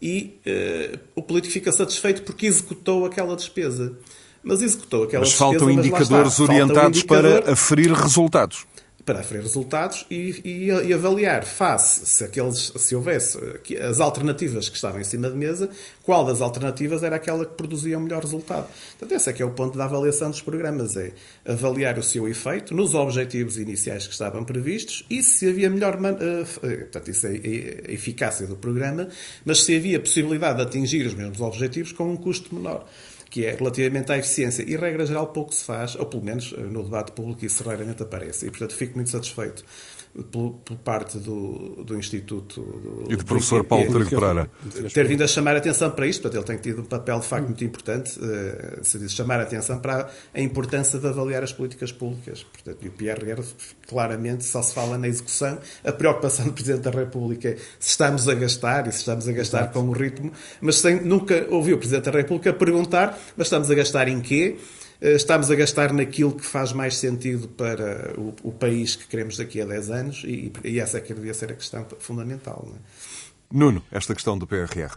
e 0.00 0.38
uh, 0.46 0.98
o 1.14 1.22
político 1.22 1.52
fica 1.52 1.72
satisfeito 1.72 2.22
porque 2.22 2.46
executou 2.46 3.04
aquela 3.04 3.34
despesa. 3.36 3.96
Mas 4.42 4.62
executou 4.62 5.04
aquela 5.04 5.20
mas 5.20 5.30
despesa. 5.30 5.50
Faltam 5.50 5.66
mas 5.66 5.76
indicadores 5.76 6.40
orientados 6.40 7.00
falta 7.00 7.14
um 7.14 7.18
indicador... 7.18 7.42
para 7.42 7.52
aferir 7.52 7.92
resultados 7.92 8.66
para 9.08 9.20
aferir 9.20 9.42
resultados 9.42 10.04
e, 10.10 10.42
e, 10.44 10.66
e, 10.66 10.92
avaliar 10.92 11.42
face 11.42 12.04
se 12.04 12.22
aqueles 12.24 12.70
se 12.76 12.94
houvesse 12.94 13.38
as 13.80 14.00
alternativas 14.00 14.68
que 14.68 14.76
estavam 14.76 15.00
em 15.00 15.04
cima 15.04 15.30
de 15.30 15.36
mesa, 15.36 15.70
qual 16.02 16.26
das 16.26 16.42
alternativas 16.42 17.02
era 17.02 17.16
aquela 17.16 17.46
que 17.46 17.54
produzia 17.54 17.96
o 17.96 18.02
melhor 18.02 18.22
resultado. 18.22 18.68
Portanto, 18.98 19.16
esse 19.18 19.30
é 19.30 19.32
que 19.32 19.42
é 19.42 19.46
o 19.46 19.50
ponto 19.52 19.78
da 19.78 19.84
avaliação 19.86 20.28
dos 20.28 20.42
programas, 20.42 20.94
é 20.94 21.12
avaliar 21.46 21.98
o 21.98 22.02
seu 22.02 22.28
efeito 22.28 22.74
nos 22.74 22.94
objetivos 22.94 23.56
iniciais 23.56 24.06
que 24.06 24.12
estavam 24.12 24.44
previstos 24.44 25.02
e 25.08 25.22
se 25.22 25.48
havia 25.48 25.70
melhor, 25.70 25.94
uh, 25.96 26.44
portanto, 26.60 27.10
isso 27.10 27.26
é 27.28 27.30
a 27.30 27.90
eficácia 27.90 28.46
do 28.46 28.56
programa, 28.56 29.08
mas 29.42 29.62
se 29.62 29.74
havia 29.74 29.98
possibilidade 29.98 30.58
de 30.58 30.64
atingir 30.64 31.06
os 31.06 31.14
mesmos 31.14 31.40
objetivos 31.40 31.92
com 31.92 32.12
um 32.12 32.16
custo 32.16 32.54
menor 32.54 32.86
que 33.38 33.46
é 33.46 33.54
relativamente 33.54 34.10
à 34.10 34.18
eficiência. 34.18 34.64
E, 34.66 34.76
regra 34.76 35.06
geral, 35.06 35.28
pouco 35.28 35.54
se 35.54 35.64
faz, 35.64 35.94
ou 35.94 36.06
pelo 36.06 36.24
menos 36.24 36.52
eh, 36.58 36.60
no 36.60 36.82
debate 36.82 37.12
público 37.12 37.46
isso 37.46 37.62
raramente 37.62 38.02
aparece. 38.02 38.46
E, 38.46 38.50
portanto, 38.50 38.74
fico 38.74 38.96
muito 38.96 39.10
satisfeito 39.10 39.64
por, 40.24 40.52
por 40.64 40.76
parte 40.78 41.18
do, 41.18 41.84
do 41.84 41.96
Instituto. 41.96 42.60
Do, 42.60 43.12
e 43.12 43.16
do 43.16 43.24
professor 43.24 43.64
Paulo 43.64 43.86
Trigo 43.92 44.10
Pereira. 44.10 44.50
Ter 44.92 45.06
vindo 45.06 45.22
a 45.22 45.26
chamar 45.26 45.54
a 45.54 45.58
atenção 45.58 45.90
para 45.90 46.06
isto, 46.06 46.22
portanto, 46.22 46.38
ele 46.38 46.58
tem 46.58 46.72
tido 46.72 46.82
um 46.82 46.84
papel 46.84 47.20
de 47.20 47.26
facto 47.26 47.46
muito 47.46 47.64
importante, 47.64 48.18
uh, 48.18 48.84
se 48.84 48.98
diz, 48.98 49.12
chamar 49.12 49.40
a 49.40 49.42
atenção 49.44 49.78
para 49.78 50.08
a 50.34 50.40
importância 50.40 50.98
de 50.98 51.06
avaliar 51.06 51.42
as 51.42 51.52
políticas 51.52 51.92
públicas. 51.92 52.44
Portanto, 52.44 52.78
e 52.82 52.88
o 52.88 52.92
PRR, 52.92 53.42
claramente, 53.86 54.44
só 54.44 54.62
se 54.62 54.74
fala 54.74 54.98
na 54.98 55.08
execução. 55.08 55.58
A 55.84 55.92
preocupação 55.92 56.46
do 56.46 56.52
Presidente 56.52 56.82
da 56.82 56.90
República 56.90 57.50
é 57.50 57.56
se 57.78 57.90
estamos 57.90 58.28
a 58.28 58.34
gastar 58.34 58.86
e 58.86 58.92
se 58.92 58.98
estamos 58.98 59.28
a 59.28 59.32
gastar 59.32 59.58
Exato. 59.58 59.78
com 59.78 59.88
o 59.88 59.92
ritmo, 59.92 60.32
mas 60.60 60.76
sem, 60.76 61.00
nunca 61.00 61.46
ouviu 61.50 61.76
o 61.76 61.78
Presidente 61.78 62.04
da 62.04 62.10
República 62.10 62.52
perguntar, 62.52 63.18
mas 63.36 63.46
estamos 63.46 63.70
a 63.70 63.74
gastar 63.74 64.08
em 64.08 64.20
quê? 64.20 64.56
Eh, 65.00 65.14
estamos 65.14 65.50
a 65.50 65.54
gastar 65.54 65.92
naquilo 65.92 66.32
que 66.32 66.44
faz 66.44 66.72
mais 66.72 66.96
sentido 66.96 67.48
para 67.48 68.18
o, 68.18 68.34
o 68.42 68.52
país 68.52 68.96
que 68.96 69.06
queremos 69.06 69.36
daqui 69.36 69.60
a 69.60 69.64
10 69.64 69.90
anos 69.90 70.24
e, 70.24 70.52
e, 70.64 70.80
essa 70.80 70.98
é 70.98 71.00
que 71.00 71.14
devia 71.14 71.34
ser 71.34 71.52
a 71.52 71.54
questão 71.54 71.86
fundamental. 71.98 72.68
É? 72.74 72.78
Nuno, 73.50 73.82
esta 73.90 74.14
questão 74.14 74.36
do 74.36 74.46
PRR. 74.46 74.96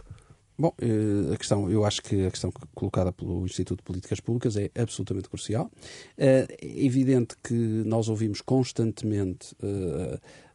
Bom, 0.58 0.74
eh, 0.80 1.34
a 1.34 1.36
questão, 1.36 1.70
eu 1.70 1.84
acho 1.84 2.02
que 2.02 2.26
a 2.26 2.30
questão 2.30 2.52
colocada 2.74 3.10
pelo 3.12 3.44
Instituto 3.44 3.78
de 3.78 3.84
Políticas 3.84 4.20
Públicas 4.20 4.56
é 4.56 4.70
absolutamente 4.76 5.28
crucial. 5.28 5.70
Eh, 6.18 6.46
é 6.60 6.84
evidente 6.84 7.36
que 7.42 7.54
nós 7.54 8.08
ouvimos 8.08 8.40
constantemente 8.40 9.54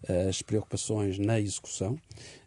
as 0.08 0.42
preocupações 0.42 1.18
na 1.18 1.40
execução, 1.40 1.98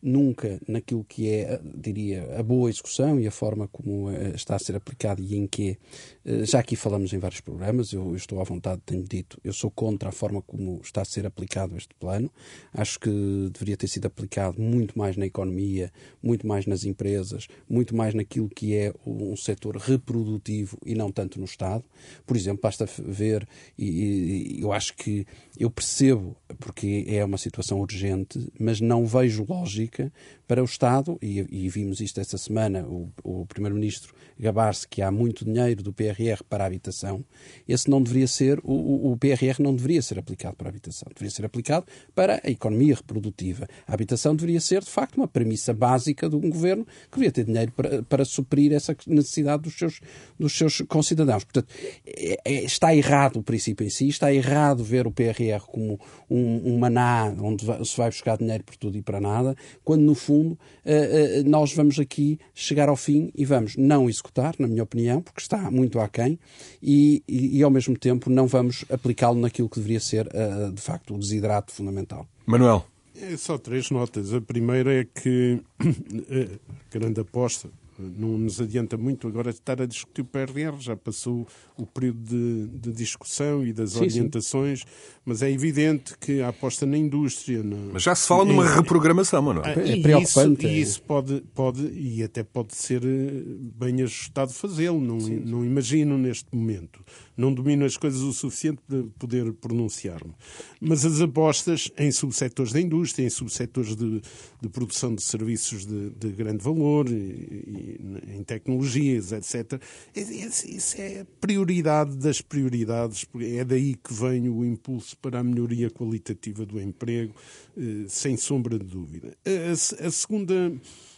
nunca 0.02 0.60
naquilo 0.66 1.04
que 1.04 1.28
é, 1.28 1.60
diria, 1.62 2.38
a 2.38 2.42
boa 2.42 2.70
execução 2.70 3.20
e 3.20 3.26
a 3.26 3.30
forma 3.30 3.68
como 3.68 4.10
eh, 4.10 4.32
está 4.34 4.56
a 4.56 4.58
ser 4.58 4.76
aplicado 4.76 5.22
e 5.22 5.36
em 5.36 5.46
que. 5.46 5.78
Eh, 6.24 6.44
já 6.44 6.60
aqui 6.60 6.74
falamos 6.76 7.12
em 7.12 7.18
vários 7.18 7.40
programas, 7.40 7.92
eu, 7.92 8.14
estou 8.14 8.40
à 8.40 8.44
vontade, 8.44 8.80
tenho 8.86 9.02
dito, 9.02 9.38
eu 9.44 9.52
sou 9.52 9.70
contra 9.70 10.08
a 10.08 10.12
forma 10.12 10.40
como 10.42 10.80
está 10.82 11.02
a 11.02 11.04
ser 11.04 11.26
aplicado 11.26 11.76
este 11.76 11.94
plano. 11.94 12.30
Acho 12.72 12.98
que 12.98 13.10
deveria 13.52 13.76
ter 13.76 13.88
sido 13.88 14.06
aplicado 14.06 14.60
muito 14.60 14.98
mais 14.98 15.16
na 15.16 15.26
economia, 15.26 15.92
muito 16.22 16.46
mais 16.46 16.66
nas 16.66 16.84
empresas, 16.84 17.46
muito 17.68 17.94
mais 17.94 18.14
naquilo 18.14 18.48
que 18.48 18.74
é 18.74 18.92
um 19.06 19.36
setor 19.36 19.76
reprodutivo 19.76 20.78
e 20.84 20.94
não 20.94 21.12
tanto 21.12 21.38
no 21.38 21.44
Estado. 21.44 21.84
Por 22.26 22.36
exemplo, 22.36 22.60
basta 22.62 22.86
ver, 22.98 23.46
e, 23.78 24.56
e 24.56 24.62
eu 24.62 24.72
acho 24.72 24.94
que 24.96 25.26
eu 25.58 25.70
percebo, 25.70 26.36
porque 26.58 27.04
é 27.08 27.24
uma 27.24 27.36
situação 27.40 27.80
urgente, 27.80 28.52
mas 28.58 28.80
não 28.80 29.06
vejo 29.06 29.44
lógica 29.48 30.12
para 30.50 30.62
o 30.62 30.64
Estado, 30.64 31.16
e, 31.22 31.46
e 31.48 31.68
vimos 31.68 32.00
isto 32.00 32.20
esta 32.20 32.36
semana, 32.36 32.84
o, 32.84 33.08
o 33.22 33.46
Primeiro-Ministro 33.46 34.12
gabar-se 34.36 34.88
que 34.88 35.00
há 35.00 35.08
muito 35.08 35.44
dinheiro 35.44 35.80
do 35.80 35.92
PRR 35.92 36.42
para 36.48 36.64
a 36.64 36.66
habitação, 36.66 37.24
esse 37.68 37.88
não 37.88 38.02
deveria 38.02 38.26
ser, 38.26 38.58
o, 38.64 39.12
o 39.12 39.16
PRR 39.16 39.60
não 39.60 39.72
deveria 39.72 40.02
ser 40.02 40.18
aplicado 40.18 40.56
para 40.56 40.66
a 40.66 40.70
habitação, 40.70 41.06
deveria 41.14 41.30
ser 41.30 41.44
aplicado 41.44 41.86
para 42.16 42.40
a 42.42 42.50
economia 42.50 42.96
reprodutiva. 42.96 43.68
A 43.86 43.94
habitação 43.94 44.34
deveria 44.34 44.60
ser, 44.60 44.82
de 44.82 44.90
facto, 44.90 45.18
uma 45.18 45.28
premissa 45.28 45.72
básica 45.72 46.28
de 46.28 46.34
um 46.34 46.50
governo 46.50 46.84
que 46.84 47.18
deveria 47.18 47.30
ter 47.30 47.44
dinheiro 47.44 47.70
para, 47.70 48.02
para 48.02 48.24
suprir 48.24 48.72
essa 48.72 48.96
necessidade 49.06 49.62
dos 49.62 49.78
seus, 49.78 50.00
dos 50.36 50.56
seus 50.56 50.80
concidadãos. 50.88 51.44
Portanto, 51.44 51.68
é, 52.04 52.38
é, 52.44 52.64
está 52.64 52.92
errado 52.92 53.38
o 53.38 53.42
princípio 53.42 53.86
em 53.86 53.90
si, 53.90 54.08
está 54.08 54.34
errado 54.34 54.82
ver 54.82 55.06
o 55.06 55.12
PRR 55.12 55.60
como 55.68 56.00
um, 56.28 56.72
um 56.74 56.78
maná 56.78 57.32
onde 57.40 57.64
se 57.86 57.96
vai 57.96 58.08
buscar 58.08 58.36
dinheiro 58.36 58.64
por 58.64 58.76
tudo 58.76 58.96
e 58.96 59.02
para 59.02 59.20
nada, 59.20 59.54
quando 59.84 60.02
no 60.02 60.14
fundo 60.16 60.39
eh, 60.84 61.40
eh, 61.40 61.42
nós 61.42 61.72
vamos 61.74 61.98
aqui 61.98 62.38
chegar 62.54 62.88
ao 62.88 62.96
fim 62.96 63.30
e 63.34 63.44
vamos 63.44 63.76
não 63.76 64.08
executar, 64.08 64.54
na 64.58 64.66
minha 64.66 64.82
opinião, 64.82 65.20
porque 65.22 65.40
está 65.40 65.70
muito 65.70 65.98
aquém, 66.00 66.38
e, 66.82 67.22
e, 67.28 67.58
e 67.58 67.62
ao 67.62 67.70
mesmo 67.70 67.96
tempo 67.98 68.30
não 68.30 68.46
vamos 68.46 68.84
aplicá-lo 68.90 69.40
naquilo 69.40 69.68
que 69.68 69.78
deveria 69.78 70.00
ser, 70.00 70.28
eh, 70.32 70.70
de 70.72 70.80
facto, 70.80 71.14
o 71.14 71.18
desidrato 71.18 71.72
fundamental. 71.72 72.26
Manuel. 72.46 72.84
É 73.22 73.36
só 73.36 73.58
três 73.58 73.90
notas. 73.90 74.32
A 74.32 74.40
primeira 74.40 75.00
é 75.00 75.04
que 75.04 75.60
a 75.78 76.88
grande 76.98 77.20
aposta 77.20 77.68
não 78.00 78.38
nos 78.38 78.60
adianta 78.60 78.96
muito 78.96 79.28
agora 79.28 79.50
estar 79.50 79.80
a 79.80 79.86
discutir 79.86 80.22
o 80.22 80.24
PRR, 80.24 80.78
já 80.78 80.96
passou 80.96 81.46
o 81.76 81.84
período 81.86 82.20
de, 82.22 82.66
de 82.68 82.92
discussão 82.92 83.64
e 83.64 83.72
das 83.72 83.92
sim, 83.92 84.00
orientações, 84.00 84.80
sim. 84.80 84.86
Mas 85.30 85.42
é 85.42 85.50
evidente 85.50 86.18
que 86.18 86.42
a 86.42 86.48
aposta 86.48 86.84
na 86.84 86.98
indústria. 86.98 87.62
Na, 87.62 87.76
mas 87.92 88.02
já 88.02 88.16
se 88.16 88.26
fala 88.26 88.44
numa 88.44 88.66
reprogramação, 88.66 89.40
mano. 89.40 89.62
É, 89.64 89.92
é 89.92 90.02
preocupante. 90.02 90.66
Isso, 90.66 90.74
e 90.74 90.80
isso 90.80 91.02
pode, 91.02 91.40
pode, 91.54 91.86
e 91.86 92.20
até 92.20 92.42
pode 92.42 92.74
ser 92.74 93.04
eh, 93.04 93.44
bem 93.78 94.02
ajustado 94.02 94.52
fazê-lo, 94.52 95.00
não, 95.00 95.18
não 95.18 95.64
imagino 95.64 96.18
neste 96.18 96.48
momento. 96.52 97.04
Não 97.36 97.54
domino 97.54 97.84
as 97.84 97.96
coisas 97.96 98.20
o 98.20 98.32
suficiente 98.32 98.80
para 98.86 99.04
poder 99.20 99.52
pronunciar-me. 99.52 100.34
Mas 100.80 101.06
as 101.06 101.20
apostas 101.20 101.90
em 101.96 102.10
subsetores 102.10 102.72
da 102.72 102.80
indústria, 102.80 103.24
em 103.24 103.30
subsetores 103.30 103.94
de, 103.94 104.20
de 104.60 104.68
produção 104.68 105.14
de 105.14 105.22
serviços 105.22 105.86
de, 105.86 106.10
de 106.10 106.28
grande 106.30 106.62
valor, 106.62 107.08
e, 107.08 107.12
e, 107.14 108.36
em 108.36 108.42
tecnologias, 108.42 109.30
etc., 109.30 109.80
isso 110.14 111.00
é 111.00 111.24
prioridade 111.40 112.16
das 112.16 112.40
prioridades, 112.40 113.24
é 113.40 113.64
daí 113.64 113.94
que 113.94 114.12
vem 114.12 114.48
o 114.48 114.64
impulso 114.64 115.16
para 115.20 115.40
a 115.40 115.44
melhoria 115.44 115.90
qualitativa 115.90 116.64
do 116.64 116.80
emprego, 116.80 117.34
eh, 117.76 118.04
sem 118.08 118.36
sombra 118.36 118.78
de 118.78 118.84
dúvida. 118.84 119.36
A, 119.44 120.10
segunda 120.10 120.72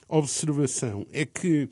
observação 0.09 1.07
é 1.13 1.25
que 1.25 1.69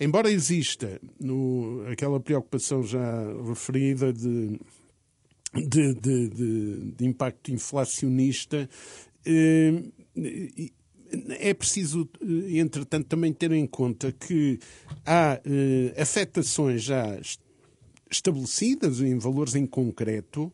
embora 0.00 0.30
exista 0.30 1.00
no, 1.20 1.84
aquela 1.90 2.18
preocupação 2.18 2.82
já 2.82 3.24
referida 3.46 4.12
de, 4.12 4.58
de, 5.54 5.94
de, 5.94 6.92
de 6.96 7.04
impacto 7.04 7.52
inflacionista, 7.52 8.68
eh, 9.24 9.82
é 11.38 11.52
preciso, 11.52 12.08
eh, 12.20 12.58
entretanto, 12.58 13.06
também 13.06 13.32
ter 13.32 13.52
em 13.52 13.66
conta 13.66 14.12
que 14.12 14.58
há 15.04 15.40
afetações 16.00 16.82
já 16.82 17.18
estabelecidas 18.12 19.00
em 19.00 19.18
valores 19.18 19.54
em 19.54 19.66
concreto 19.66 20.52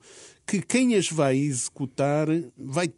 que 0.48 0.62
quem 0.62 0.94
as 0.94 1.10
vai 1.10 1.36
executar 1.36 2.26
vai, 2.56 2.90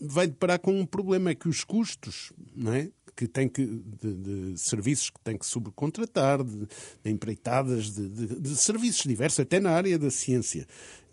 vai 0.00 0.28
deparar 0.28 0.60
com 0.60 0.78
um 0.78 0.86
problema, 0.86 1.30
é 1.30 1.34
que 1.34 1.48
os 1.48 1.64
custos, 1.64 2.32
não 2.54 2.72
é? 2.72 2.88
que 3.16 3.26
tem 3.26 3.48
que, 3.48 3.64
de, 3.64 4.52
de, 4.52 4.58
serviços 4.58 5.10
que 5.10 5.20
tem 5.20 5.36
que 5.36 5.46
subcontratar, 5.46 6.42
de, 6.42 6.66
de 7.02 7.10
empreitadas, 7.10 7.90
de, 7.90 8.08
de, 8.08 8.56
serviços 8.56 9.04
diversos, 9.04 9.40
até 9.40 9.60
na 9.60 9.70
área 9.70 9.96
da 9.96 10.10
ciência, 10.10 10.66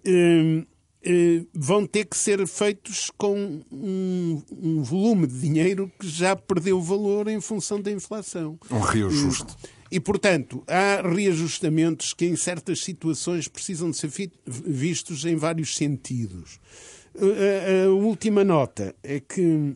eh, 0.04 0.66
eh, 1.04 1.46
vão 1.54 1.86
ter 1.86 2.06
que 2.06 2.18
ser 2.18 2.46
feitos 2.48 3.12
com 3.16 3.62
um, 3.72 4.42
um, 4.52 4.82
volume 4.82 5.28
de 5.28 5.40
dinheiro 5.40 5.92
que 6.00 6.08
já 6.08 6.36
perdeu 6.36 6.82
valor 6.82 7.28
em 7.28 7.40
função 7.40 7.80
da 7.80 7.92
inflação. 7.92 8.58
Um 8.72 8.80
reajuste. 8.80 9.56
E, 9.92 10.00
portanto, 10.00 10.64
há 10.68 11.02
reajustamentos 11.02 12.14
que, 12.14 12.26
em 12.26 12.36
certas 12.38 12.80
situações, 12.80 13.50
precisam 13.50 13.92
de 13.92 13.98
ser 13.98 14.10
vistos 14.48 15.26
em 15.26 15.36
vários 15.36 15.76
sentidos. 15.76 16.60
A, 17.14 17.88
a 17.88 17.90
última 17.90 18.44
nota 18.44 18.96
é 19.04 19.20
que 19.20 19.76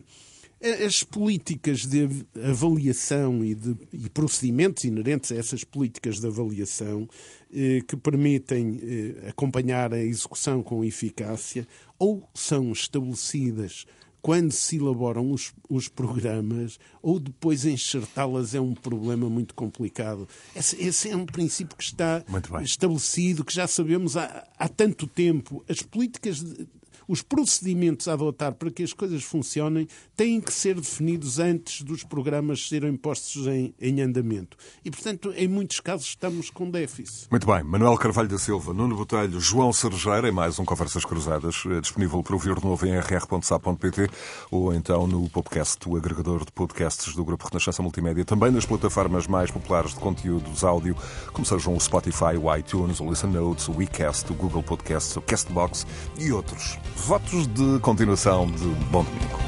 as 0.86 1.02
políticas 1.02 1.84
de 1.84 2.08
avaliação 2.42 3.44
e, 3.44 3.54
de, 3.54 3.76
e 3.92 4.08
procedimentos 4.08 4.84
inerentes 4.84 5.30
a 5.30 5.36
essas 5.36 5.62
políticas 5.62 6.18
de 6.18 6.26
avaliação 6.26 7.06
eh, 7.52 7.82
que 7.86 7.94
permitem 7.94 8.80
eh, 8.82 9.28
acompanhar 9.28 9.92
a 9.92 10.00
execução 10.00 10.62
com 10.62 10.82
eficácia 10.82 11.68
ou 11.98 12.26
são 12.34 12.72
estabelecidas 12.72 13.84
quando 14.22 14.52
se 14.52 14.76
elaboram 14.76 15.30
os, 15.30 15.52
os 15.68 15.88
programas, 15.88 16.78
ou 17.00 17.20
depois 17.20 17.64
enxertá-las 17.64 18.54
é 18.54 18.60
um 18.60 18.74
problema 18.74 19.28
muito 19.28 19.54
complicado. 19.54 20.28
Esse, 20.54 20.82
esse 20.82 21.10
é 21.10 21.16
um 21.16 21.26
princípio 21.26 21.76
que 21.76 21.84
está 21.84 22.24
estabelecido, 22.62 23.44
que 23.44 23.54
já 23.54 23.66
sabemos 23.66 24.16
há, 24.16 24.46
há 24.58 24.68
tanto 24.68 25.06
tempo. 25.06 25.64
As 25.68 25.82
políticas 25.82 26.42
de, 26.42 26.66
os 27.08 27.22
procedimentos 27.22 28.08
a 28.08 28.12
adotar 28.12 28.54
para 28.54 28.70
que 28.70 28.82
as 28.82 28.92
coisas 28.92 29.22
funcionem 29.22 29.88
têm 30.16 30.40
que 30.40 30.52
ser 30.52 30.74
definidos 30.74 31.38
antes 31.38 31.82
dos 31.82 32.02
programas 32.02 32.68
serem 32.68 32.96
postos 32.96 33.46
em, 33.46 33.74
em 33.80 34.00
andamento. 34.00 34.56
E, 34.84 34.90
portanto, 34.90 35.32
em 35.36 35.48
muitos 35.48 35.80
casos 35.80 36.06
estamos 36.06 36.50
com 36.50 36.70
déficit. 36.70 37.28
Muito 37.30 37.46
bem. 37.46 37.62
Manuel 37.62 37.96
Carvalho 37.96 38.28
da 38.28 38.38
Silva, 38.38 38.72
Nuno 38.72 38.96
Botelho, 38.96 39.40
João 39.40 39.72
Sergeira, 39.72 40.28
em 40.28 40.32
mais 40.32 40.58
um 40.58 40.64
Conversas 40.64 41.04
Cruzadas, 41.04 41.62
eh, 41.66 41.80
disponível 41.80 42.22
para 42.22 42.34
ouvir 42.34 42.54
de 42.54 42.64
novo 42.64 42.86
em 42.86 42.98
rr.sa.pt 42.98 44.08
ou 44.50 44.74
então 44.74 45.06
no 45.06 45.28
podcast, 45.28 45.88
o 45.88 45.96
agregador 45.96 46.44
de 46.44 46.52
podcasts 46.52 47.14
do 47.14 47.24
Grupo 47.24 47.46
Renascença 47.48 47.82
Multimédia, 47.82 48.24
também 48.24 48.50
nas 48.50 48.66
plataformas 48.66 49.26
mais 49.26 49.50
populares 49.50 49.94
de 49.94 50.00
conteúdos 50.00 50.64
áudio, 50.64 50.96
como 51.32 51.44
sejam 51.44 51.74
o 51.74 51.80
Spotify, 51.80 52.36
o 52.40 52.54
iTunes, 52.54 53.00
o 53.00 53.08
Listen 53.08 53.30
Notes, 53.30 53.68
o 53.68 53.76
WeCast, 53.76 54.30
o 54.32 54.34
Google 54.34 54.62
Podcasts, 54.62 55.16
o 55.16 55.22
Castbox 55.22 55.86
e 56.18 56.32
outros. 56.32 56.78
Votos 56.96 57.46
de 57.46 57.78
continuação 57.80 58.46
de 58.46 58.64
bom 58.90 59.04
domingo. 59.04 59.38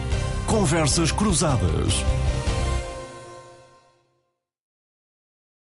Conversas 0.46 1.10
Cruzadas. 1.10 2.04